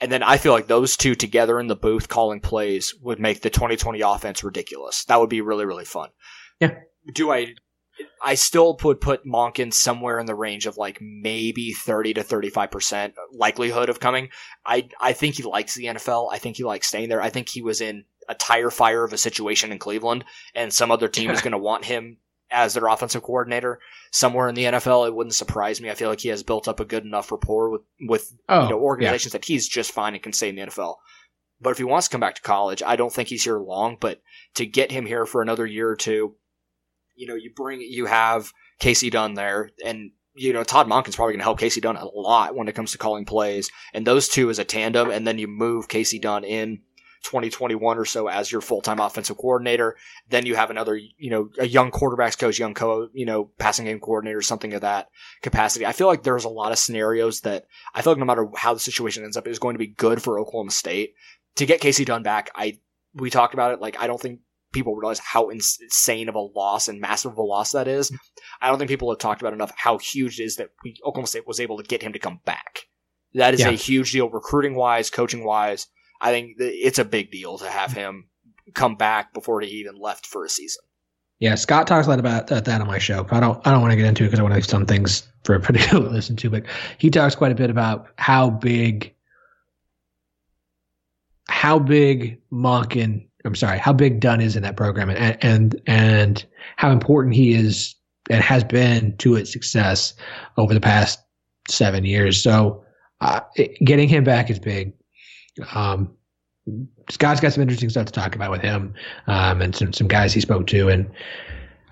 And 0.00 0.10
then 0.10 0.22
I 0.22 0.38
feel 0.38 0.52
like 0.52 0.68
those 0.68 0.96
two 0.96 1.14
together 1.14 1.60
in 1.60 1.66
the 1.66 1.76
booth 1.76 2.08
calling 2.08 2.40
plays 2.40 2.94
would 3.02 3.20
make 3.20 3.42
the 3.42 3.50
2020 3.50 4.00
offense 4.00 4.42
ridiculous. 4.42 5.04
That 5.06 5.20
would 5.20 5.28
be 5.28 5.42
really, 5.42 5.66
really 5.66 5.84
fun. 5.84 6.10
Yeah. 6.58 6.76
Do 7.12 7.32
I, 7.32 7.54
I 8.22 8.34
still 8.36 8.78
would 8.82 9.00
put 9.00 9.26
Monken 9.26 9.74
somewhere 9.74 10.18
in 10.18 10.24
the 10.24 10.34
range 10.34 10.64
of 10.64 10.78
like 10.78 11.00
maybe 11.02 11.72
30 11.72 12.14
to 12.14 12.22
35% 12.22 13.12
likelihood 13.32 13.90
of 13.90 14.00
coming. 14.00 14.30
I, 14.64 14.88
I 15.00 15.12
think 15.12 15.34
he 15.34 15.42
likes 15.42 15.74
the 15.74 15.86
NFL. 15.86 16.32
I 16.32 16.38
think 16.38 16.56
he 16.56 16.64
likes 16.64 16.86
staying 16.86 17.10
there. 17.10 17.20
I 17.20 17.28
think 17.28 17.50
he 17.50 17.60
was 17.60 17.82
in 17.82 18.04
a 18.30 18.34
tire 18.34 18.70
fire 18.70 19.02
of 19.04 19.12
a 19.12 19.18
situation 19.18 19.72
in 19.72 19.78
Cleveland 19.78 20.24
and 20.54 20.72
some 20.72 20.90
other 20.90 21.08
team 21.08 21.30
is 21.30 21.42
going 21.42 21.52
to 21.52 21.58
want 21.58 21.84
him 21.84 22.18
as 22.52 22.74
their 22.74 22.86
offensive 22.86 23.22
coordinator 23.22 23.80
somewhere 24.12 24.48
in 24.48 24.54
the 24.54 24.64
NFL. 24.64 25.06
It 25.06 25.14
wouldn't 25.14 25.34
surprise 25.34 25.80
me. 25.80 25.90
I 25.90 25.94
feel 25.94 26.08
like 26.08 26.20
he 26.20 26.28
has 26.28 26.42
built 26.42 26.68
up 26.68 26.80
a 26.80 26.84
good 26.84 27.04
enough 27.04 27.30
rapport 27.32 27.70
with, 27.70 27.82
with 28.00 28.32
Oh, 28.48 28.64
you 28.64 28.70
know, 28.70 28.78
organizations 28.80 29.32
that 29.32 29.44
he's 29.44 29.68
just 29.68 29.92
fine 29.92 30.14
and 30.14 30.22
can 30.22 30.32
stay 30.32 30.48
in 30.48 30.56
the 30.56 30.62
NFL. 30.62 30.96
But 31.60 31.70
if 31.70 31.78
he 31.78 31.84
wants 31.84 32.08
to 32.08 32.12
come 32.12 32.20
back 32.20 32.36
to 32.36 32.42
college, 32.42 32.82
I 32.84 32.96
don't 32.96 33.12
think 33.12 33.28
he's 33.28 33.44
here 33.44 33.58
long. 33.58 33.96
But 34.00 34.20
to 34.54 34.64
get 34.64 34.90
him 34.92 35.06
here 35.06 35.26
for 35.26 35.42
another 35.42 35.66
year 35.66 35.88
or 35.90 35.96
two, 35.96 36.36
you 37.14 37.26
know, 37.26 37.34
you 37.34 37.52
bring 37.54 37.80
you 37.82 38.06
have 38.06 38.52
Kasey 38.80 39.10
Dunn 39.10 39.34
there, 39.34 39.70
and 39.84 40.12
you 40.34 40.52
know 40.54 40.64
Todd 40.64 40.88
Monken's 40.88 41.16
probably 41.16 41.34
going 41.34 41.40
to 41.40 41.44
help 41.44 41.60
Kasey 41.60 41.82
Dunn 41.82 41.96
a 41.96 42.06
lot 42.06 42.54
when 42.56 42.66
it 42.68 42.74
comes 42.74 42.92
to 42.92 42.98
calling 42.98 43.26
plays, 43.26 43.70
and 43.92 44.06
those 44.06 44.28
two 44.28 44.48
as 44.48 44.58
a 44.58 44.64
tandem, 44.64 45.10
and 45.10 45.26
then 45.26 45.38
you 45.38 45.46
move 45.46 45.88
Kasey 45.88 46.20
Dunn 46.20 46.44
in 46.44 46.80
2021 47.22 47.98
or 47.98 48.04
so 48.04 48.28
as 48.28 48.50
your 48.50 48.60
full 48.60 48.80
time 48.80 49.00
offensive 49.00 49.36
coordinator. 49.36 49.96
Then 50.28 50.46
you 50.46 50.54
have 50.56 50.70
another, 50.70 50.96
you 50.96 51.30
know, 51.30 51.48
a 51.58 51.66
young 51.66 51.90
quarterbacks 51.90 52.38
coach, 52.38 52.58
young 52.58 52.74
co, 52.74 53.08
you 53.12 53.26
know, 53.26 53.50
passing 53.58 53.84
game 53.86 54.00
coordinator, 54.00 54.42
something 54.42 54.72
of 54.74 54.80
that 54.82 55.08
capacity. 55.42 55.86
I 55.86 55.92
feel 55.92 56.06
like 56.06 56.22
there's 56.22 56.44
a 56.44 56.48
lot 56.48 56.72
of 56.72 56.78
scenarios 56.78 57.40
that 57.42 57.66
I 57.94 58.02
feel 58.02 58.12
like 58.12 58.20
no 58.20 58.24
matter 58.24 58.48
how 58.56 58.74
the 58.74 58.80
situation 58.80 59.24
ends 59.24 59.36
up, 59.36 59.46
is 59.46 59.58
going 59.58 59.74
to 59.74 59.78
be 59.78 59.86
good 59.86 60.22
for 60.22 60.38
Oklahoma 60.38 60.70
State 60.70 61.14
to 61.56 61.66
get 61.66 61.80
Kasey 61.80 62.06
Dunn 62.06 62.22
back. 62.22 62.50
I 62.54 62.78
we 63.14 63.30
talked 63.30 63.54
about 63.54 63.72
it. 63.72 63.80
Like 63.80 63.98
I 64.00 64.06
don't 64.06 64.20
think 64.20 64.40
people 64.72 64.94
realize 64.94 65.18
how 65.18 65.48
insane 65.48 66.28
of 66.28 66.36
a 66.36 66.40
loss 66.40 66.86
and 66.88 67.00
massive 67.00 67.32
of 67.32 67.38
a 67.38 67.42
loss 67.42 67.72
that 67.72 67.88
is. 67.88 68.12
I 68.60 68.68
don't 68.68 68.78
think 68.78 68.88
people 68.88 69.10
have 69.10 69.18
talked 69.18 69.40
about 69.40 69.52
enough 69.52 69.72
how 69.76 69.98
huge 69.98 70.38
it 70.38 70.44
is 70.44 70.56
that 70.56 70.70
we, 70.84 70.94
Oklahoma 71.04 71.26
State 71.26 71.46
was 71.46 71.58
able 71.60 71.76
to 71.78 71.82
get 71.82 72.02
him 72.02 72.12
to 72.12 72.18
come 72.20 72.40
back. 72.44 72.80
That 73.34 73.54
is 73.54 73.60
Yeah. 73.60 73.70
a 73.70 73.72
huge 73.72 74.12
deal, 74.12 74.28
recruiting 74.30 74.74
wise, 74.74 75.10
coaching 75.10 75.44
wise. 75.44 75.88
I 76.20 76.30
think 76.30 76.56
it's 76.58 76.98
a 76.98 77.04
big 77.04 77.30
deal 77.30 77.58
to 77.58 77.68
have 77.68 77.92
him 77.92 78.28
come 78.74 78.96
back 78.96 79.32
before 79.34 79.60
he 79.60 79.68
even 79.68 79.96
left 79.96 80.26
for 80.26 80.44
a 80.44 80.48
season. 80.48 80.82
Yeah, 81.38 81.54
Scott 81.54 81.86
talks 81.86 82.06
a 82.06 82.10
lot 82.10 82.18
about 82.18 82.48
that, 82.48 82.66
that 82.66 82.80
on 82.82 82.86
my 82.86 82.98
show. 82.98 83.26
I 83.30 83.40
don't 83.40 83.66
I 83.66 83.70
don't 83.70 83.80
want 83.80 83.92
to 83.92 83.96
get 83.96 84.04
into 84.04 84.24
it 84.24 84.26
because 84.26 84.38
I 84.38 84.42
want 84.42 84.52
to 84.52 84.56
leave 84.56 84.66
some 84.66 84.84
things 84.84 85.26
for 85.44 85.58
people 85.60 86.02
to 86.02 86.08
listen 86.10 86.36
to. 86.36 86.50
But 86.50 86.64
he 86.98 87.10
talks 87.10 87.34
quite 87.34 87.50
a 87.50 87.54
bit 87.54 87.70
about 87.70 88.08
how 88.16 88.50
big, 88.50 89.14
how 91.48 91.78
big 91.78 92.38
Monken, 92.52 93.26
I'm 93.46 93.54
sorry, 93.54 93.78
how 93.78 93.94
big 93.94 94.20
Dunn 94.20 94.42
is 94.42 94.54
in 94.54 94.62
that 94.64 94.76
program, 94.76 95.08
and 95.08 95.38
and 95.42 95.80
and 95.86 96.46
how 96.76 96.90
important 96.90 97.34
he 97.34 97.54
is 97.54 97.94
and 98.28 98.44
has 98.44 98.62
been 98.62 99.16
to 99.16 99.34
its 99.34 99.50
success 99.50 100.12
over 100.58 100.74
the 100.74 100.80
past 100.80 101.20
seven 101.68 102.04
years. 102.04 102.42
So 102.42 102.84
uh, 103.22 103.40
getting 103.82 104.10
him 104.10 104.24
back 104.24 104.50
is 104.50 104.58
big. 104.58 104.92
Um, 105.74 106.14
Scott's 107.08 107.40
got 107.40 107.52
some 107.52 107.62
interesting 107.62 107.90
stuff 107.90 108.06
to 108.06 108.12
talk 108.12 108.34
about 108.34 108.50
with 108.50 108.60
him 108.60 108.94
um, 109.26 109.60
and 109.60 109.74
some 109.74 109.92
some 109.92 110.08
guys 110.08 110.32
he 110.32 110.40
spoke 110.40 110.66
to, 110.68 110.88
and 110.88 111.06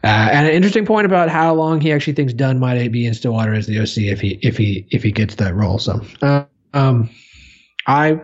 uh, 0.05 0.29
and 0.33 0.47
an 0.47 0.53
interesting 0.53 0.87
point 0.87 1.07
about 1.07 1.29
how 1.29 1.55
long 1.55 1.81
he 1.81 1.93
actually 1.93 2.13
thinks 2.13 2.33
Dunn 2.33 2.59
might 2.59 2.89
be 2.93 3.07
in 3.07 3.15
Stillwater 3.15 3.55
as 3.55 3.67
the 3.67 3.81
OC 3.81 3.99
if 3.99 4.21
he 4.21 4.39
if 4.43 4.57
he 4.57 4.87
if 4.91 5.03
he 5.03 5.11
gets 5.11 5.35
that 5.37 5.55
role. 5.55 5.79
So, 5.79 6.01
uh, 6.23 6.45
um, 6.73 7.11
I 7.87 8.21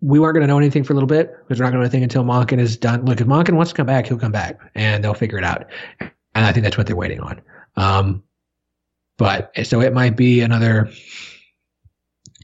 we 0.00 0.20
weren't 0.20 0.34
going 0.34 0.42
to 0.42 0.46
know 0.46 0.58
anything 0.58 0.84
for 0.84 0.92
a 0.92 0.96
little 0.96 1.08
bit 1.08 1.34
because 1.42 1.58
we're 1.58 1.64
not 1.64 1.72
going 1.72 1.72
to 1.72 1.78
know 1.78 1.82
anything 1.82 2.02
until 2.02 2.24
Monken 2.24 2.60
is 2.60 2.76
done. 2.76 3.04
Look, 3.04 3.20
if 3.20 3.26
Monken 3.26 3.54
wants 3.54 3.72
to 3.72 3.76
come 3.76 3.86
back, 3.86 4.06
he'll 4.06 4.18
come 4.18 4.32
back, 4.32 4.58
and 4.74 5.02
they'll 5.02 5.14
figure 5.14 5.38
it 5.38 5.44
out. 5.44 5.66
And 6.00 6.44
I 6.44 6.52
think 6.52 6.64
that's 6.64 6.78
what 6.78 6.86
they're 6.86 6.96
waiting 6.96 7.20
on. 7.20 7.40
Um, 7.76 8.22
but 9.16 9.50
so 9.64 9.80
it 9.80 9.92
might 9.92 10.16
be 10.16 10.40
another. 10.40 10.90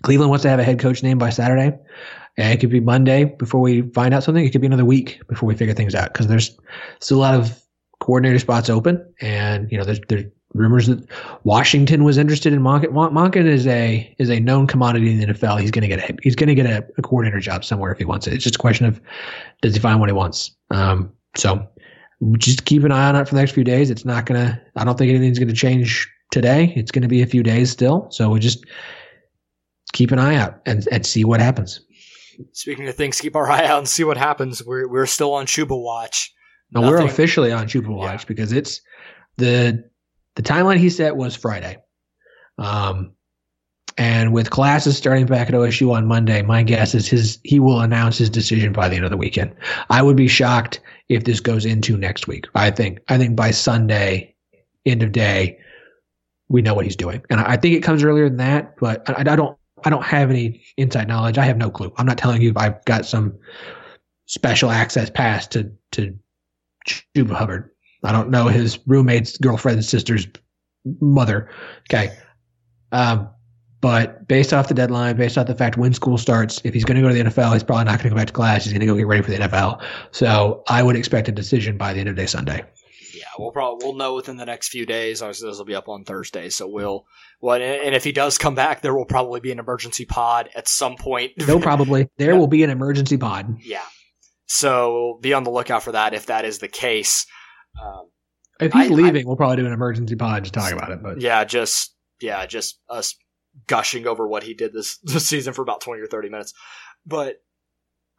Cleveland 0.04 0.30
wants 0.30 0.42
to 0.42 0.50
have 0.50 0.60
a 0.60 0.64
head 0.64 0.78
coach 0.78 1.02
named 1.02 1.18
by 1.18 1.30
Saturday. 1.30 1.76
And 2.36 2.52
it 2.52 2.60
could 2.60 2.70
be 2.70 2.80
Monday 2.80 3.24
before 3.24 3.60
we 3.60 3.82
find 3.92 4.12
out 4.12 4.22
something. 4.22 4.44
It 4.44 4.50
could 4.50 4.60
be 4.60 4.66
another 4.66 4.84
week 4.84 5.20
before 5.28 5.46
we 5.46 5.54
figure 5.54 5.74
things 5.74 5.94
out 5.94 6.12
because 6.12 6.26
there's 6.26 6.56
still 7.00 7.18
a 7.18 7.20
lot 7.20 7.34
of 7.34 7.60
coordinator 8.00 8.38
spots 8.38 8.68
open, 8.68 9.04
and 9.20 9.70
you 9.70 9.78
know 9.78 9.84
there's, 9.84 10.00
there's 10.08 10.24
rumors 10.52 10.88
that 10.88 11.08
Washington 11.44 12.04
was 12.04 12.18
interested 12.18 12.52
in 12.52 12.60
Monken. 12.60 12.88
Monken 12.88 13.46
is 13.46 13.66
a 13.66 14.14
is 14.18 14.30
a 14.30 14.40
known 14.40 14.66
commodity 14.66 15.10
in 15.10 15.18
the 15.18 15.26
NFL. 15.26 15.60
He's 15.60 15.70
going 15.70 15.82
to 15.82 15.88
get 15.88 16.10
a 16.10 16.16
he's 16.22 16.34
going 16.34 16.48
to 16.48 16.54
get 16.54 16.66
a, 16.66 16.84
a, 16.98 17.02
coordinator 17.02 17.40
job 17.40 17.64
somewhere 17.64 17.92
if 17.92 17.98
he 17.98 18.04
wants 18.04 18.26
it. 18.26 18.34
It's 18.34 18.42
just 18.42 18.56
a 18.56 18.58
question 18.58 18.86
of 18.86 19.00
does 19.62 19.74
he 19.74 19.80
find 19.80 20.00
what 20.00 20.08
he 20.08 20.12
wants. 20.12 20.54
Um, 20.70 21.12
so 21.36 21.66
just 22.36 22.64
keep 22.64 22.82
an 22.82 22.92
eye 22.92 23.08
on 23.08 23.16
it 23.16 23.28
for 23.28 23.36
the 23.36 23.40
next 23.40 23.52
few 23.52 23.64
days. 23.64 23.90
It's 23.90 24.04
not 24.04 24.26
gonna. 24.26 24.60
I 24.76 24.84
don't 24.84 24.98
think 24.98 25.10
anything's 25.10 25.38
going 25.38 25.48
to 25.48 25.54
change 25.54 26.10
today. 26.30 26.72
It's 26.74 26.90
going 26.90 27.02
to 27.02 27.08
be 27.08 27.22
a 27.22 27.26
few 27.26 27.44
days 27.44 27.70
still. 27.70 28.08
So 28.10 28.28
we 28.30 28.40
just 28.40 28.64
keep 29.94 30.10
an 30.12 30.18
eye 30.18 30.34
out 30.34 30.60
and, 30.66 30.86
and 30.92 31.06
see 31.06 31.24
what 31.24 31.40
happens. 31.40 31.80
Speaking 32.52 32.86
of 32.88 32.94
things, 32.94 33.20
keep 33.20 33.34
our 33.36 33.48
eye 33.48 33.64
out 33.64 33.78
and 33.78 33.88
see 33.88 34.04
what 34.04 34.18
happens. 34.18 34.62
We're 34.62 34.88
we're 34.88 35.06
still 35.06 35.32
on 35.32 35.46
Chuba 35.46 35.80
watch. 35.80 36.34
No, 36.72 36.82
we're 36.82 37.02
officially 37.02 37.52
on 37.52 37.66
Chuba 37.66 37.88
watch 37.88 38.22
yeah. 38.22 38.28
because 38.28 38.52
it's 38.52 38.80
the 39.36 39.88
the 40.34 40.42
timeline 40.42 40.78
he 40.78 40.90
set 40.90 41.16
was 41.16 41.36
Friday. 41.36 41.78
Um, 42.58 43.12
and 43.96 44.32
with 44.32 44.50
classes 44.50 44.96
starting 44.96 45.26
back 45.26 45.48
at 45.48 45.54
OSU 45.54 45.92
on 45.92 46.06
Monday, 46.06 46.42
my 46.42 46.64
guess 46.64 46.94
is 46.94 47.06
his 47.06 47.38
he 47.44 47.60
will 47.60 47.80
announce 47.80 48.18
his 48.18 48.28
decision 48.28 48.72
by 48.72 48.88
the 48.88 48.96
end 48.96 49.04
of 49.04 49.12
the 49.12 49.16
weekend. 49.16 49.54
I 49.88 50.02
would 50.02 50.16
be 50.16 50.26
shocked 50.26 50.80
if 51.08 51.24
this 51.24 51.38
goes 51.38 51.64
into 51.64 51.96
next 51.96 52.26
week. 52.26 52.46
I 52.56 52.72
think 52.72 52.98
I 53.08 53.16
think 53.16 53.36
by 53.36 53.52
Sunday, 53.52 54.34
end 54.84 55.04
of 55.04 55.12
day, 55.12 55.58
we 56.48 56.62
know 56.62 56.74
what 56.74 56.84
he's 56.84 56.96
doing, 56.96 57.22
and 57.30 57.40
I 57.40 57.56
think 57.56 57.76
it 57.76 57.84
comes 57.84 58.02
earlier 58.02 58.28
than 58.28 58.38
that. 58.38 58.74
But 58.80 59.08
I, 59.08 59.20
I 59.20 59.36
don't 59.36 59.56
I 59.84 59.90
don't 59.90 60.04
have 60.04 60.30
any 60.30 60.62
inside 60.76 61.08
knowledge. 61.08 61.38
I 61.38 61.44
have 61.44 61.56
no 61.56 61.70
clue. 61.70 61.92
I'm 61.96 62.06
not 62.06 62.18
telling 62.18 62.42
you 62.42 62.52
I've 62.56 62.84
got 62.84 63.06
some 63.06 63.38
special 64.26 64.70
access 64.70 65.10
pass 65.10 65.46
to 65.48 65.70
to 65.92 66.18
Chuba 66.86 67.32
Hubbard. 67.32 67.70
I 68.02 68.12
don't 68.12 68.30
know 68.30 68.48
his 68.48 68.78
roommate's 68.86 69.38
girlfriend's 69.38 69.88
sister's 69.88 70.26
mother. 71.00 71.48
Okay. 71.90 72.14
Um, 72.92 73.28
but 73.80 74.26
based 74.26 74.52
off 74.54 74.68
the 74.68 74.74
deadline, 74.74 75.16
based 75.16 75.36
off 75.36 75.46
the 75.46 75.54
fact 75.54 75.76
when 75.76 75.92
school 75.92 76.16
starts, 76.16 76.60
if 76.64 76.72
he's 76.72 76.84
going 76.84 76.96
to 76.96 77.02
go 77.02 77.08
to 77.08 77.14
the 77.14 77.30
NFL, 77.30 77.52
he's 77.52 77.62
probably 77.62 77.84
not 77.84 77.98
going 77.98 78.04
to 78.04 78.10
go 78.10 78.16
back 78.16 78.28
to 78.28 78.32
class. 78.32 78.64
He's 78.64 78.72
going 78.72 78.80
to 78.80 78.86
go 78.86 78.94
get 78.94 79.06
ready 79.06 79.22
for 79.22 79.30
the 79.30 79.36
NFL. 79.36 79.82
So 80.10 80.62
I 80.68 80.82
would 80.82 80.96
expect 80.96 81.28
a 81.28 81.32
decision 81.32 81.76
by 81.76 81.92
the 81.92 82.00
end 82.00 82.08
of 82.08 82.16
day 82.16 82.26
Sunday. 82.26 82.64
Yeah, 83.14 83.24
we'll 83.38 83.52
probably 83.52 83.86
we'll 83.86 83.96
know 83.96 84.14
within 84.14 84.36
the 84.36 84.46
next 84.46 84.68
few 84.68 84.86
days. 84.86 85.22
Obviously, 85.22 85.48
this 85.48 85.58
will 85.58 85.64
be 85.64 85.74
up 85.74 85.88
on 85.88 86.04
Thursday, 86.04 86.48
so 86.48 86.66
we'll. 86.68 87.06
Well, 87.40 87.60
and 87.60 87.94
if 87.94 88.04
he 88.04 88.12
does 88.12 88.38
come 88.38 88.54
back, 88.54 88.80
there 88.80 88.94
will 88.94 89.04
probably 89.04 89.40
be 89.40 89.52
an 89.52 89.58
emergency 89.58 90.04
pod 90.04 90.48
at 90.54 90.68
some 90.68 90.96
point. 90.96 91.32
No, 91.46 91.60
probably 91.60 92.08
there 92.16 92.32
yeah. 92.32 92.38
will 92.38 92.46
be 92.46 92.62
an 92.62 92.70
emergency 92.70 93.16
pod. 93.16 93.58
Yeah, 93.60 93.84
so 94.46 95.18
be 95.20 95.32
on 95.34 95.44
the 95.44 95.50
lookout 95.50 95.82
for 95.82 95.92
that 95.92 96.14
if 96.14 96.26
that 96.26 96.44
is 96.44 96.58
the 96.58 96.68
case. 96.68 97.26
Um, 97.80 98.08
if 98.60 98.72
he's 98.72 98.90
I, 98.90 98.94
leaving, 98.94 99.26
I, 99.26 99.26
we'll 99.26 99.36
probably 99.36 99.56
do 99.56 99.66
an 99.66 99.72
emergency 99.72 100.16
pod 100.16 100.44
to 100.44 100.50
talk 100.50 100.72
about 100.72 100.90
it. 100.90 101.02
But 101.02 101.20
yeah, 101.20 101.44
just 101.44 101.94
yeah, 102.20 102.46
just 102.46 102.80
us 102.88 103.16
gushing 103.66 104.06
over 104.06 104.26
what 104.26 104.42
he 104.42 104.54
did 104.54 104.72
this, 104.72 104.98
this 105.02 105.26
season 105.26 105.52
for 105.52 105.62
about 105.62 105.80
twenty 105.80 106.02
or 106.02 106.06
thirty 106.06 106.28
minutes. 106.28 106.54
But 107.06 107.36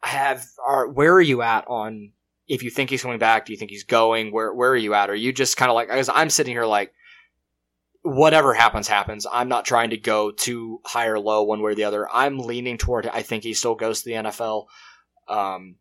I 0.02 0.08
have 0.08 0.46
are 0.66 0.88
where 0.88 1.14
are 1.14 1.20
you 1.20 1.42
at 1.42 1.66
on 1.68 2.12
if 2.48 2.62
you 2.62 2.70
think 2.70 2.90
he's 2.90 3.02
coming 3.02 3.18
back? 3.18 3.46
Do 3.46 3.52
you 3.52 3.58
think 3.58 3.70
he's 3.70 3.84
going? 3.84 4.32
Where 4.32 4.52
where 4.52 4.70
are 4.70 4.76
you 4.76 4.94
at? 4.94 5.10
Are 5.10 5.14
you 5.14 5.32
just 5.32 5.56
kind 5.56 5.70
of 5.70 5.74
like 5.74 5.88
as 5.88 6.08
I'm 6.08 6.30
sitting 6.30 6.54
here 6.54 6.66
like 6.66 6.92
whatever 8.06 8.54
happens 8.54 8.86
happens. 8.86 9.26
I'm 9.30 9.48
not 9.48 9.64
trying 9.64 9.90
to 9.90 9.96
go 9.96 10.30
too 10.30 10.80
high 10.84 11.08
or 11.08 11.18
low 11.18 11.42
one 11.42 11.60
way 11.60 11.72
or 11.72 11.74
the 11.74 11.84
other. 11.84 12.08
I'm 12.12 12.38
leaning 12.38 12.78
toward 12.78 13.08
I 13.08 13.22
think 13.22 13.42
he 13.42 13.52
still 13.52 13.74
goes 13.74 14.02
to 14.02 14.08
the 14.08 14.14
NFL. 14.16 14.66
Um, 15.28 15.76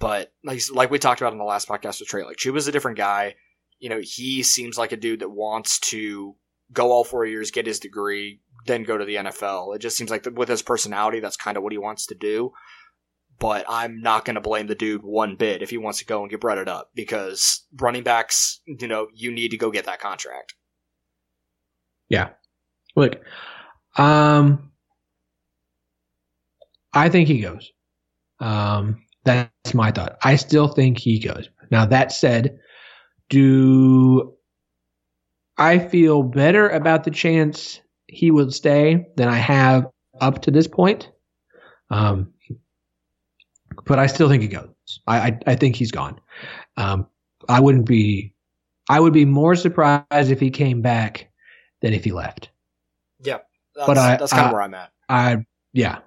but 0.00 0.32
like 0.44 0.60
like 0.72 0.90
we 0.90 0.98
talked 0.98 1.20
about 1.20 1.32
in 1.32 1.38
the 1.38 1.44
last 1.44 1.68
podcast 1.68 2.00
with 2.00 2.08
Trey, 2.08 2.24
like 2.24 2.36
Chuba's 2.36 2.66
a 2.66 2.72
different 2.72 2.98
guy. 2.98 3.36
You 3.78 3.88
know, 3.88 4.00
he 4.02 4.42
seems 4.42 4.76
like 4.76 4.90
a 4.90 4.96
dude 4.96 5.20
that 5.20 5.30
wants 5.30 5.78
to 5.90 6.34
go 6.72 6.90
all 6.90 7.04
four 7.04 7.24
years, 7.24 7.52
get 7.52 7.66
his 7.66 7.78
degree, 7.78 8.40
then 8.66 8.82
go 8.82 8.98
to 8.98 9.04
the 9.04 9.14
NFL. 9.14 9.76
It 9.76 9.78
just 9.78 9.96
seems 9.96 10.10
like 10.10 10.26
with 10.34 10.48
his 10.48 10.62
personality, 10.62 11.20
that's 11.20 11.36
kind 11.36 11.56
of 11.56 11.62
what 11.62 11.72
he 11.72 11.78
wants 11.78 12.06
to 12.06 12.16
do. 12.16 12.52
But 13.38 13.64
I'm 13.68 14.00
not 14.00 14.24
going 14.24 14.34
to 14.34 14.40
blame 14.40 14.66
the 14.66 14.74
dude 14.74 15.02
one 15.02 15.36
bit 15.36 15.62
if 15.62 15.70
he 15.70 15.78
wants 15.78 15.98
to 16.00 16.04
go 16.04 16.22
and 16.22 16.30
get 16.30 16.40
breaded 16.40 16.68
up 16.68 16.90
because 16.94 17.64
running 17.80 18.02
backs, 18.02 18.60
you 18.66 18.88
know, 18.88 19.08
you 19.14 19.30
need 19.30 19.50
to 19.52 19.56
go 19.56 19.70
get 19.70 19.84
that 19.84 20.00
contract. 20.00 20.54
Yeah. 22.08 22.30
Look, 22.96 23.20
um, 23.96 24.72
I 26.92 27.08
think 27.08 27.28
he 27.28 27.40
goes. 27.40 27.70
Um, 28.40 29.04
that's 29.24 29.74
my 29.74 29.92
thought. 29.92 30.18
I 30.22 30.36
still 30.36 30.68
think 30.68 30.98
he 30.98 31.20
goes. 31.20 31.48
Now, 31.70 31.86
that 31.86 32.12
said, 32.12 32.58
do 33.28 34.34
I 35.56 35.78
feel 35.78 36.22
better 36.22 36.68
about 36.68 37.04
the 37.04 37.10
chance 37.10 37.80
he 38.06 38.30
would 38.30 38.54
stay 38.54 39.06
than 39.16 39.28
I 39.28 39.36
have 39.36 39.86
up 40.20 40.42
to 40.42 40.50
this 40.50 40.66
point? 40.66 41.10
Um, 41.90 42.32
but 43.86 43.98
I 43.98 44.06
still 44.06 44.28
think 44.28 44.42
he 44.42 44.48
goes. 44.48 44.68
I, 45.06 45.18
I, 45.18 45.38
I 45.48 45.54
think 45.54 45.76
he's 45.76 45.90
gone. 45.90 46.20
Um, 46.76 47.06
I 47.48 47.60
wouldn't 47.60 47.86
be, 47.86 48.32
I 48.88 49.00
would 49.00 49.12
be 49.12 49.24
more 49.24 49.54
surprised 49.54 50.30
if 50.30 50.40
he 50.40 50.50
came 50.50 50.80
back 50.80 51.30
than 51.82 51.92
if 51.92 52.04
he 52.04 52.12
left. 52.12 52.50
Yeah. 53.22 53.38
but 53.74 53.98
I, 53.98 54.16
that's 54.16 54.32
kind 54.32 54.46
of 54.46 54.52
where 54.52 54.62
I'm 54.62 54.74
at. 54.74 54.92
I, 55.08 55.44
yeah. 55.72 55.98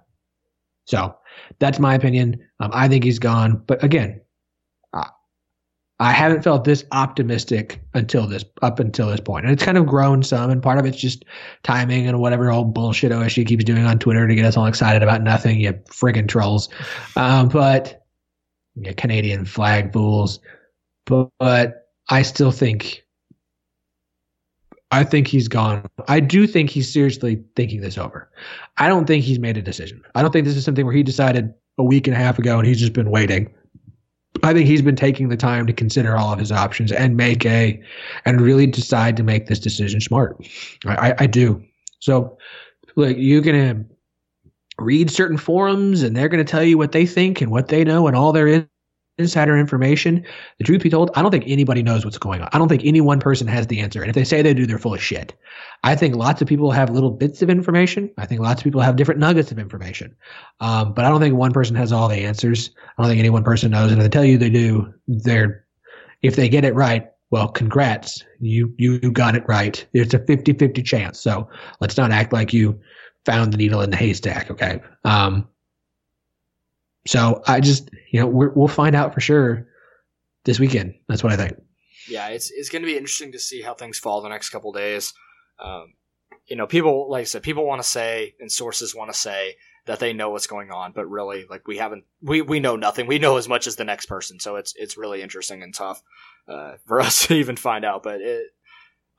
So 0.85 1.15
that's 1.59 1.79
my 1.79 1.95
opinion. 1.95 2.43
Um, 2.59 2.71
I 2.73 2.87
think 2.87 3.03
he's 3.03 3.19
gone. 3.19 3.63
But 3.65 3.83
again, 3.83 4.21
I 6.01 6.13
haven't 6.13 6.41
felt 6.41 6.63
this 6.63 6.83
optimistic 6.91 7.79
until 7.93 8.25
this 8.25 8.43
up 8.63 8.79
until 8.79 9.07
this 9.09 9.19
point, 9.19 9.45
and 9.45 9.53
it's 9.53 9.63
kind 9.63 9.77
of 9.77 9.85
grown 9.85 10.23
some. 10.23 10.49
And 10.49 10.61
part 10.61 10.79
of 10.79 10.85
it's 10.87 10.97
just 10.97 11.25
timing 11.61 12.07
and 12.07 12.19
whatever 12.19 12.51
old 12.51 12.73
bullshit 12.73 13.11
OSU 13.11 13.45
keeps 13.45 13.63
doing 13.63 13.85
on 13.85 13.99
Twitter 13.99 14.27
to 14.27 14.33
get 14.33 14.43
us 14.43 14.57
all 14.57 14.65
excited 14.65 15.03
about 15.03 15.21
nothing. 15.21 15.59
You 15.59 15.73
friggin' 15.73 16.27
trolls. 16.27 16.69
Um, 17.15 17.49
but 17.49 18.03
Canadian 18.97 19.45
flag 19.45 19.93
fools. 19.93 20.39
But, 21.05 21.29
but 21.37 21.89
I 22.09 22.23
still 22.23 22.51
think 22.51 23.03
I 24.89 25.03
think 25.03 25.27
he's 25.27 25.47
gone. 25.47 25.87
I 26.07 26.19
do 26.19 26.47
think 26.47 26.71
he's 26.71 26.91
seriously 26.91 27.43
thinking 27.55 27.81
this 27.81 27.99
over. 27.99 28.27
I 28.77 28.87
don't 28.87 29.05
think 29.05 29.23
he's 29.23 29.37
made 29.37 29.55
a 29.55 29.61
decision. 29.61 30.01
I 30.15 30.23
don't 30.23 30.31
think 30.31 30.45
this 30.45 30.57
is 30.57 30.65
something 30.65 30.83
where 30.83 30.95
he 30.95 31.03
decided 31.03 31.53
a 31.77 31.83
week 31.83 32.07
and 32.07 32.15
a 32.15 32.19
half 32.19 32.39
ago 32.39 32.57
and 32.57 32.67
he's 32.67 32.79
just 32.79 32.93
been 32.93 33.11
waiting. 33.11 33.53
I 34.43 34.53
think 34.53 34.67
he's 34.67 34.81
been 34.81 34.95
taking 34.95 35.29
the 35.29 35.37
time 35.37 35.67
to 35.67 35.73
consider 35.73 36.17
all 36.17 36.33
of 36.33 36.39
his 36.39 36.51
options 36.51 36.91
and 36.91 37.15
make 37.15 37.45
a 37.45 37.81
and 38.25 38.41
really 38.41 38.67
decide 38.67 39.17
to 39.17 39.23
make 39.23 39.47
this 39.47 39.59
decision 39.59 40.01
smart. 40.01 40.37
I, 40.85 41.13
I, 41.19 41.27
do. 41.27 41.63
So, 41.99 42.37
like, 42.95 43.17
you're 43.19 43.41
going 43.41 43.75
to 43.75 43.85
read 44.79 45.11
certain 45.11 45.37
forums 45.37 46.01
and 46.01 46.15
they're 46.15 46.29
going 46.29 46.43
to 46.43 46.49
tell 46.49 46.63
you 46.63 46.77
what 46.77 46.91
they 46.91 47.05
think 47.05 47.41
and 47.41 47.51
what 47.51 47.67
they 47.67 47.83
know 47.83 48.07
and 48.07 48.15
all 48.15 48.31
there 48.31 48.47
is 48.47 48.63
insider 49.17 49.57
information. 49.57 50.25
The 50.57 50.63
truth 50.63 50.83
be 50.83 50.89
told, 50.89 51.11
I 51.15 51.21
don't 51.21 51.31
think 51.31 51.43
anybody 51.47 51.83
knows 51.83 52.05
what's 52.05 52.17
going 52.17 52.41
on. 52.41 52.49
I 52.53 52.57
don't 52.57 52.67
think 52.67 52.83
any 52.85 53.01
one 53.01 53.19
person 53.19 53.47
has 53.47 53.67
the 53.67 53.79
answer. 53.79 54.01
And 54.01 54.09
if 54.09 54.15
they 54.15 54.23
say 54.23 54.41
they 54.41 54.53
do, 54.53 54.65
they're 54.65 54.79
full 54.79 54.93
of 54.93 55.01
shit. 55.01 55.33
I 55.83 55.95
think 55.95 56.15
lots 56.15 56.41
of 56.41 56.47
people 56.47 56.71
have 56.71 56.89
little 56.89 57.11
bits 57.11 57.41
of 57.41 57.49
information. 57.49 58.11
I 58.17 58.25
think 58.25 58.41
lots 58.41 58.61
of 58.61 58.63
people 58.63 58.81
have 58.81 58.95
different 58.95 59.19
nuggets 59.19 59.51
of 59.51 59.59
information. 59.59 60.15
Um, 60.59 60.93
but 60.93 61.05
I 61.05 61.09
don't 61.09 61.21
think 61.21 61.35
one 61.35 61.53
person 61.53 61.75
has 61.75 61.91
all 61.91 62.07
the 62.07 62.17
answers. 62.17 62.71
I 62.97 63.01
don't 63.01 63.09
think 63.09 63.19
any 63.19 63.29
one 63.29 63.43
person 63.43 63.71
knows. 63.71 63.91
And 63.91 64.01
if 64.01 64.05
they 64.05 64.09
tell 64.09 64.25
you 64.25 64.37
they 64.37 64.49
do, 64.49 64.93
they're, 65.07 65.65
if 66.21 66.35
they 66.35 66.49
get 66.49 66.65
it 66.65 66.75
right, 66.75 67.07
well, 67.31 67.47
congrats. 67.47 68.23
You, 68.39 68.73
you 68.77 68.99
got 68.99 69.35
it 69.35 69.43
right. 69.47 69.85
It's 69.93 70.13
a 70.13 70.19
50 70.19 70.53
50 70.53 70.83
chance. 70.83 71.19
So 71.19 71.49
let's 71.79 71.97
not 71.97 72.11
act 72.11 72.33
like 72.33 72.53
you 72.53 72.79
found 73.25 73.53
the 73.53 73.57
needle 73.57 73.81
in 73.81 73.89
the 73.89 73.97
haystack. 73.97 74.51
Okay. 74.51 74.81
Um, 75.05 75.47
so 77.05 77.41
I 77.47 77.59
just, 77.59 77.89
you 78.11 78.19
know, 78.19 78.27
we 78.27 78.47
will 78.47 78.67
find 78.67 78.95
out 78.95 79.13
for 79.13 79.21
sure 79.21 79.67
this 80.45 80.59
weekend. 80.59 80.95
That's 81.07 81.23
what 81.23 81.31
I 81.33 81.37
think. 81.37 81.57
Yeah, 82.07 82.27
it's 82.29 82.51
it's 82.51 82.69
going 82.69 82.81
to 82.81 82.87
be 82.87 82.97
interesting 82.97 83.31
to 83.33 83.39
see 83.39 83.61
how 83.61 83.73
things 83.73 83.99
fall 83.99 84.21
the 84.21 84.29
next 84.29 84.49
couple 84.49 84.71
days. 84.71 85.13
Um, 85.59 85.93
you 86.47 86.55
know, 86.55 86.67
people 86.67 87.09
like 87.09 87.21
I 87.21 87.25
said, 87.25 87.43
people 87.43 87.65
want 87.65 87.81
to 87.81 87.87
say 87.87 88.35
and 88.39 88.51
sources 88.51 88.95
want 88.95 89.11
to 89.11 89.17
say 89.17 89.55
that 89.85 89.99
they 89.99 90.13
know 90.13 90.29
what's 90.29 90.47
going 90.47 90.71
on, 90.71 90.91
but 90.91 91.09
really, 91.09 91.45
like 91.49 91.67
we 91.67 91.77
haven't, 91.77 92.05
we 92.21 92.41
we 92.41 92.59
know 92.59 92.75
nothing. 92.75 93.07
We 93.07 93.19
know 93.19 93.37
as 93.37 93.47
much 93.47 93.67
as 93.67 93.75
the 93.75 93.83
next 93.83 94.07
person, 94.07 94.39
so 94.39 94.55
it's 94.55 94.73
it's 94.75 94.97
really 94.97 95.21
interesting 95.21 95.63
and 95.63 95.73
tough 95.73 96.01
uh, 96.47 96.73
for 96.85 97.01
us 97.01 97.27
to 97.27 97.35
even 97.35 97.55
find 97.55 97.85
out. 97.85 98.03
But 98.03 98.21
it, 98.21 98.47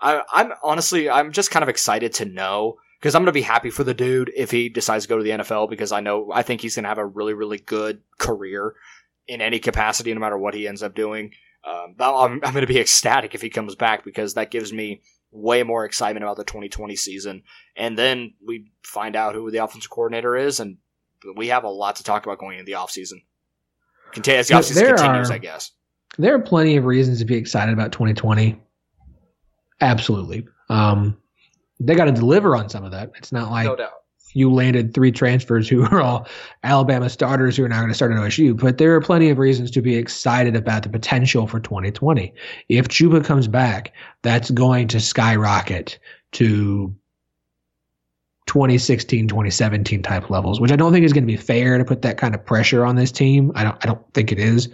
I, 0.01 0.23
I'm 0.33 0.53
honestly, 0.63 1.09
I'm 1.09 1.33
just 1.33 1.51
kind 1.51 1.63
of 1.63 1.69
excited 1.69 2.15
to 2.15 2.25
know 2.25 2.79
because 3.03 3.17
I'm 3.17 3.23
going 3.23 3.27
to 3.27 3.33
be 3.33 3.43
happy 3.43 3.71
for 3.71 3.83
the 3.83 3.95
dude 3.95 4.31
if 4.37 4.53
he 4.53 4.69
decides 4.69 5.05
to 5.05 5.09
go 5.09 5.19
to 5.19 5.25
the 5.25 5.31
NFL 5.31 5.69
because 5.69 5.91
I 5.91 5.99
know 5.99 6.31
I 6.33 6.43
think 6.43 6.61
he's 6.61 6.77
going 6.77 6.85
to 6.85 6.89
have 6.89 6.99
a 6.99 7.05
really 7.05 7.35
really 7.35 7.59
good 7.59 8.01
career 8.17 8.77
in 9.27 9.41
any 9.41 9.59
capacity, 9.59 10.15
no 10.15 10.21
matter 10.21 10.39
what 10.39 10.55
he 10.55 10.69
ends 10.69 10.85
up 10.85 10.95
doing. 10.95 11.33
Um, 11.65 11.97
I'm, 11.99 12.33
I'm 12.45 12.53
going 12.53 12.61
to 12.61 12.67
be 12.67 12.79
ecstatic 12.79 13.35
if 13.35 13.43
he 13.43 13.51
comes 13.51 13.75
back 13.75 14.05
because 14.05 14.35
that 14.35 14.53
gives 14.53 14.73
me 14.73 15.03
way 15.33 15.65
more 15.65 15.85
excitement 15.85 16.23
about 16.23 16.37
the 16.37 16.45
2020 16.45 16.95
season. 16.97 17.43
And 17.77 17.99
then 17.99 18.35
we 18.45 18.71
find 18.85 19.17
out 19.17 19.35
who 19.35 19.51
the 19.51 19.59
offensive 19.59 19.91
coordinator 19.91 20.37
is, 20.37 20.61
and 20.61 20.79
we 21.37 21.49
have 21.49 21.65
a 21.65 21.69
lot 21.69 21.97
to 21.97 22.05
talk 22.05 22.25
about 22.25 22.39
going 22.39 22.59
into 22.59 22.71
the 22.71 22.79
offseason. 22.79 23.23
Continue, 24.13 24.41
as 24.41 24.49
the 24.49 24.55
offseason 24.55 24.97
continues, 24.97 25.31
are, 25.31 25.35
I 25.35 25.39
guess. 25.39 25.73
There 26.19 26.35
are 26.35 26.41
plenty 26.41 26.77
of 26.77 26.85
reasons 26.85 27.19
to 27.21 27.25
be 27.25 27.37
excited 27.37 27.73
about 27.73 27.93
2020 27.93 28.61
absolutely. 29.81 30.47
Um, 30.69 31.17
they 31.87 31.95
got 31.95 32.07
to 32.07 32.13
deliver 32.13 32.57
on 32.57 32.69
some 32.69 32.85
of 32.85 32.91
that. 32.93 33.11
It's 33.17 33.33
not 33.33 33.51
like 33.51 33.67
no 33.67 33.77
doubt. 33.77 33.93
you 34.35 34.53
landed 34.53 34.95
three 34.95 35.13
transfers 35.13 35.69
who 35.69 35.85
are 35.85 36.01
all 36.01 36.27
Alabama 36.63 37.09
starters 37.11 37.57
who 37.57 37.65
are 37.65 37.69
now 37.69 37.79
going 37.79 37.89
to 37.89 37.95
start 37.95 38.13
at 38.13 38.19
OSU, 38.19 38.59
but 38.59 38.79
there 38.79 38.95
are 38.95 39.01
plenty 39.01 39.31
of 39.31 39.39
reasons 39.39 39.71
to 39.73 39.83
be 39.83 39.97
excited 39.97 40.57
about 40.57 40.83
the 40.83 40.89
potential 40.89 41.47
for 41.47 41.61
2020. 41.61 42.33
If 42.69 42.89
Chuba 42.89 43.25
comes 43.25 43.49
back, 43.49 43.93
that's 44.23 44.51
going 44.51 44.89
to 44.89 45.01
skyrocket 45.01 45.99
to 46.33 46.95
2016, 48.47 49.29
2017 49.29 50.03
type 50.03 50.29
levels, 50.29 50.61
which 50.61 50.73
I 50.73 50.77
don't 50.77 50.93
think 50.93 51.05
is 51.05 51.13
going 51.13 51.23
to 51.23 51.33
be 51.33 51.37
fair 51.37 51.79
to 51.79 51.85
put 51.85 52.03
that 52.03 52.19
kind 52.19 52.35
of 52.35 52.45
pressure 52.45 52.85
on 52.85 52.97
this 52.97 53.13
team. 53.13 53.53
I 53.55 53.65
don't, 53.65 53.77
I 53.83 53.87
don't 53.87 54.15
think 54.15 54.33
it 54.33 54.39
is, 54.39 54.69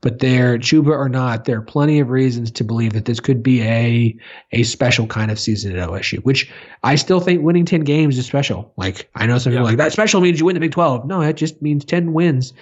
but 0.00 0.18
there, 0.18 0.58
Chuba 0.58 0.88
or 0.88 1.08
not, 1.08 1.44
there 1.44 1.58
are 1.58 1.62
plenty 1.62 2.00
of 2.00 2.10
reasons 2.10 2.50
to 2.50 2.64
believe 2.64 2.92
that 2.94 3.04
this 3.04 3.20
could 3.20 3.42
be 3.42 3.62
a, 3.62 4.16
a 4.50 4.64
special 4.64 5.06
kind 5.06 5.30
of 5.30 5.38
season 5.38 5.76
at 5.76 5.88
OSU, 5.88 6.18
which 6.24 6.50
I 6.82 6.96
still 6.96 7.20
think 7.20 7.42
winning 7.42 7.64
10 7.64 7.82
games 7.82 8.18
is 8.18 8.26
special. 8.26 8.72
Like, 8.76 9.08
I 9.14 9.26
know 9.26 9.38
some 9.38 9.52
people 9.52 9.66
are 9.66 9.70
like 9.70 9.78
that 9.78 9.92
special 9.92 10.20
means 10.20 10.40
you 10.40 10.46
win 10.46 10.54
the 10.54 10.60
Big 10.60 10.72
12. 10.72 11.06
No, 11.06 11.22
it 11.22 11.36
just 11.36 11.62
means 11.62 11.84
10 11.84 12.12
wins 12.12 12.52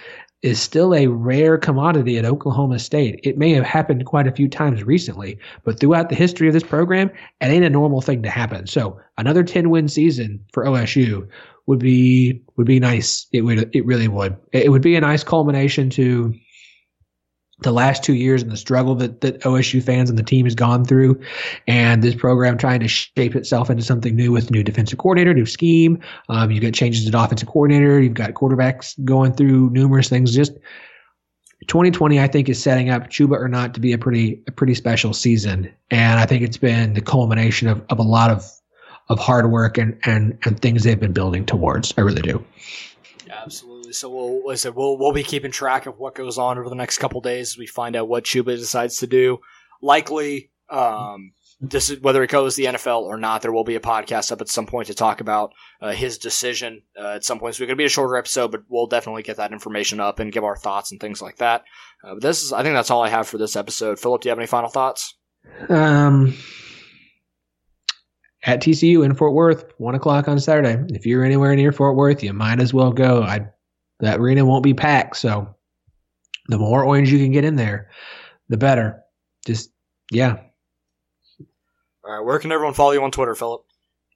is 0.41 0.59
still 0.59 0.95
a 0.95 1.07
rare 1.07 1.57
commodity 1.57 2.17
at 2.17 2.25
Oklahoma 2.25 2.79
State. 2.79 3.19
It 3.23 3.37
may 3.37 3.51
have 3.51 3.63
happened 3.63 4.05
quite 4.05 4.27
a 4.27 4.31
few 4.31 4.47
times 4.47 4.83
recently, 4.83 5.37
but 5.63 5.79
throughout 5.79 6.09
the 6.09 6.15
history 6.15 6.47
of 6.47 6.53
this 6.53 6.63
program, 6.63 7.09
it 7.41 7.45
ain't 7.45 7.65
a 7.65 7.69
normal 7.69 8.01
thing 8.01 8.23
to 8.23 8.29
happen. 8.29 8.65
So 8.65 8.99
another 9.17 9.43
10 9.43 9.69
win 9.69 9.87
season 9.87 10.43
for 10.51 10.65
OSU 10.65 11.27
would 11.67 11.79
be 11.79 12.41
would 12.57 12.67
be 12.67 12.79
nice. 12.79 13.27
It 13.31 13.41
would 13.41 13.73
it 13.75 13.85
really 13.85 14.07
would. 14.07 14.35
It 14.51 14.71
would 14.71 14.81
be 14.81 14.95
a 14.95 15.01
nice 15.01 15.23
culmination 15.23 15.89
to 15.91 16.33
the 17.61 17.71
last 17.71 18.03
two 18.03 18.15
years 18.15 18.41
and 18.41 18.51
the 18.51 18.57
struggle 18.57 18.95
that, 18.95 19.21
that 19.21 19.39
OSU 19.41 19.83
fans 19.83 20.09
and 20.09 20.17
the 20.17 20.23
team 20.23 20.45
has 20.45 20.55
gone 20.55 20.83
through, 20.83 21.19
and 21.67 22.03
this 22.03 22.15
program 22.15 22.57
trying 22.57 22.79
to 22.79 22.87
shape 22.87 23.35
itself 23.35 23.69
into 23.69 23.83
something 23.83 24.15
new 24.15 24.31
with 24.31 24.51
new 24.51 24.63
defensive 24.63 24.97
coordinator, 24.97 25.33
new 25.33 25.45
scheme. 25.45 25.99
Um, 26.29 26.51
you've 26.51 26.63
got 26.63 26.73
changes 26.73 27.07
at 27.07 27.13
offensive 27.13 27.47
coordinator. 27.47 28.01
You've 28.01 28.13
got 28.13 28.33
quarterbacks 28.33 29.03
going 29.05 29.33
through 29.33 29.69
numerous 29.69 30.09
things. 30.09 30.33
Just 30.33 30.53
2020, 31.67 32.19
I 32.19 32.27
think, 32.27 32.49
is 32.49 32.61
setting 32.61 32.89
up 32.89 33.09
Chuba 33.09 33.39
or 33.39 33.47
not 33.47 33.73
to 33.75 33.79
be 33.79 33.93
a 33.93 33.97
pretty 33.97 34.41
a 34.47 34.51
pretty 34.51 34.73
special 34.73 35.13
season, 35.13 35.71
and 35.91 36.19
I 36.19 36.25
think 36.25 36.41
it's 36.41 36.57
been 36.57 36.93
the 36.93 37.01
culmination 37.01 37.67
of, 37.67 37.83
of 37.89 37.99
a 37.99 38.03
lot 38.03 38.31
of 38.31 38.49
of 39.09 39.19
hard 39.19 39.51
work 39.51 39.77
and 39.77 39.97
and 40.03 40.37
and 40.45 40.59
things 40.59 40.83
they've 40.83 40.99
been 40.99 41.13
building 41.13 41.45
towards. 41.45 41.93
I 41.97 42.01
really 42.01 42.21
do. 42.21 42.43
Yeah, 43.27 43.47
So 43.93 44.09
we'll 44.09 44.45
like 44.45 44.53
I 44.53 44.55
said, 44.55 44.75
we'll 44.75 44.97
we'll 44.97 45.13
be 45.13 45.23
keeping 45.23 45.51
track 45.51 45.85
of 45.85 45.97
what 45.97 46.15
goes 46.15 46.37
on 46.37 46.57
over 46.57 46.69
the 46.69 46.75
next 46.75 46.97
couple 46.97 47.21
days 47.21 47.51
as 47.51 47.57
we 47.57 47.67
find 47.67 47.95
out 47.95 48.07
what 48.07 48.23
Chuba 48.23 48.57
decides 48.57 48.97
to 48.97 49.07
do. 49.07 49.39
Likely, 49.81 50.51
um, 50.69 51.33
this 51.61 51.91
is 51.91 51.99
whether 51.99 52.23
it 52.23 52.31
goes 52.31 52.55
the 52.55 52.65
NFL 52.65 53.03
or 53.03 53.17
not. 53.17 53.43
There 53.43 53.51
will 53.51 53.63
be 53.63 53.75
a 53.75 53.79
podcast 53.79 54.31
up 54.31 54.41
at 54.41 54.49
some 54.49 54.65
point 54.65 54.87
to 54.87 54.95
talk 54.95 55.21
about 55.21 55.53
uh, 55.79 55.91
his 55.91 56.17
decision 56.17 56.81
uh, 56.99 57.09
at 57.15 57.23
some 57.23 57.39
point. 57.39 57.53
So 57.53 57.63
it's 57.63 57.67
going 57.67 57.77
to 57.77 57.81
be 57.81 57.85
a 57.85 57.89
shorter 57.89 58.17
episode, 58.17 58.51
but 58.51 58.63
we'll 58.67 58.87
definitely 58.87 59.21
get 59.21 59.37
that 59.37 59.53
information 59.53 59.99
up 59.99 60.19
and 60.19 60.31
give 60.31 60.43
our 60.43 60.57
thoughts 60.57 60.91
and 60.91 60.99
things 60.99 61.21
like 61.21 61.37
that. 61.37 61.63
Uh, 62.03 62.15
but 62.15 62.23
this 62.23 62.41
is, 62.41 62.51
I 62.51 62.63
think, 62.63 62.73
that's 62.73 62.89
all 62.89 63.03
I 63.03 63.09
have 63.09 63.27
for 63.27 63.37
this 63.37 63.55
episode. 63.55 63.99
Philip, 63.99 64.21
do 64.21 64.27
you 64.27 64.31
have 64.31 64.39
any 64.39 64.47
final 64.47 64.69
thoughts? 64.69 65.15
Um, 65.69 66.35
at 68.43 68.61
TCU 68.61 69.05
in 69.05 69.13
Fort 69.13 69.33
Worth, 69.33 69.65
one 69.77 69.93
o'clock 69.93 70.27
on 70.27 70.39
Saturday. 70.39 70.83
If 70.95 71.05
you're 71.05 71.23
anywhere 71.23 71.55
near 71.55 71.71
Fort 71.71 71.95
Worth, 71.95 72.23
you 72.23 72.33
might 72.33 72.59
as 72.59 72.73
well 72.73 72.91
go. 72.91 73.21
I 73.21 73.47
that 74.01 74.19
arena 74.19 74.45
won't 74.45 74.63
be 74.63 74.73
packed, 74.73 75.17
so 75.17 75.55
the 76.47 76.57
more 76.57 76.83
orange 76.83 77.11
you 77.11 77.19
can 77.19 77.31
get 77.31 77.45
in 77.45 77.55
there, 77.55 77.89
the 78.49 78.57
better. 78.57 79.01
Just 79.45 79.71
yeah. 80.11 80.37
All 82.03 82.17
right, 82.17 82.25
where 82.25 82.39
can 82.39 82.51
everyone 82.51 82.73
follow 82.73 82.91
you 82.91 83.03
on 83.03 83.11
Twitter, 83.11 83.35
Philip? 83.35 83.63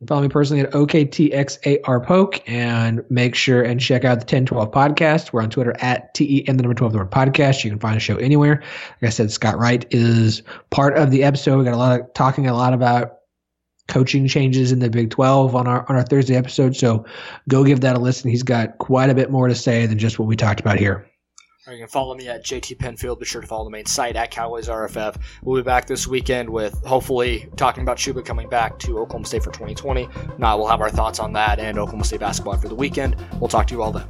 Follow 0.07 0.23
me 0.23 0.29
personally 0.29 0.61
at 0.61 0.71
OKTXARPoke 0.71 2.41
and 2.47 3.01
make 3.09 3.33
sure 3.33 3.63
and 3.63 3.79
check 3.79 4.03
out 4.03 4.15
the 4.15 4.25
1012 4.25 4.69
podcast. 4.69 5.31
We're 5.31 5.41
on 5.41 5.49
Twitter 5.49 5.73
at 5.79 6.13
TE 6.13 6.45
and 6.47 6.59
the 6.59 6.63
number 6.63 6.75
12 6.75 6.91
the 6.91 6.99
word 6.99 7.11
podcast. 7.11 7.63
You 7.63 7.69
can 7.71 7.79
find 7.79 7.95
the 7.95 8.01
show 8.01 8.17
anywhere. 8.17 8.61
Like 9.01 9.07
I 9.07 9.09
said, 9.09 9.31
Scott 9.31 9.57
Wright 9.57 9.85
is 9.91 10.43
part 10.69 10.97
of 10.97 11.11
the 11.11 11.23
episode. 11.23 11.59
We 11.59 11.63
got 11.63 11.73
a 11.73 11.77
lot 11.77 11.99
of 11.99 12.13
talking 12.13 12.45
a 12.47 12.53
lot 12.53 12.73
about 12.73 13.14
coaching 13.87 14.27
changes 14.27 14.71
in 14.71 14.79
the 14.79 14.89
Big 14.89 15.09
12 15.09 15.55
on 15.55 15.67
our 15.67 15.85
on 15.89 15.95
our 15.95 16.03
Thursday 16.03 16.35
episode. 16.35 16.75
So 16.75 17.05
go 17.47 17.63
give 17.63 17.81
that 17.81 17.95
a 17.95 17.99
listen. 17.99 18.29
He's 18.29 18.43
got 18.43 18.77
quite 18.77 19.09
a 19.09 19.15
bit 19.15 19.31
more 19.31 19.47
to 19.47 19.55
say 19.55 19.85
than 19.85 19.97
just 19.97 20.19
what 20.19 20.27
we 20.27 20.35
talked 20.35 20.59
about 20.59 20.79
here. 20.79 21.09
You 21.71 21.79
can 21.79 21.87
follow 21.87 22.13
me 22.13 22.27
at 22.27 22.45
JT 22.45 22.77
Penfield. 22.77 23.19
Be 23.19 23.25
sure 23.25 23.41
to 23.41 23.47
follow 23.47 23.63
the 23.63 23.71
main 23.71 23.87
site 23.87 24.15
at 24.15 24.29
Cowboys 24.29 24.67
RFF. 24.67 25.19
We'll 25.41 25.59
be 25.59 25.65
back 25.65 25.87
this 25.87 26.07
weekend 26.07 26.47
with 26.47 26.79
hopefully 26.85 27.49
talking 27.55 27.81
about 27.81 27.97
Chuba 27.97 28.23
coming 28.23 28.47
back 28.47 28.77
to 28.79 28.99
Oklahoma 28.99 29.25
State 29.25 29.41
for 29.41 29.51
2020. 29.51 30.07
Now 30.37 30.57
we'll 30.57 30.67
have 30.67 30.81
our 30.81 30.91
thoughts 30.91 31.19
on 31.19 31.33
that 31.33 31.57
and 31.59 31.79
Oklahoma 31.79 32.03
State 32.03 32.19
basketball 32.19 32.57
for 32.57 32.67
the 32.67 32.75
weekend. 32.75 33.15
We'll 33.39 33.47
talk 33.47 33.65
to 33.67 33.73
you 33.73 33.81
all 33.81 33.91
then. 33.91 34.05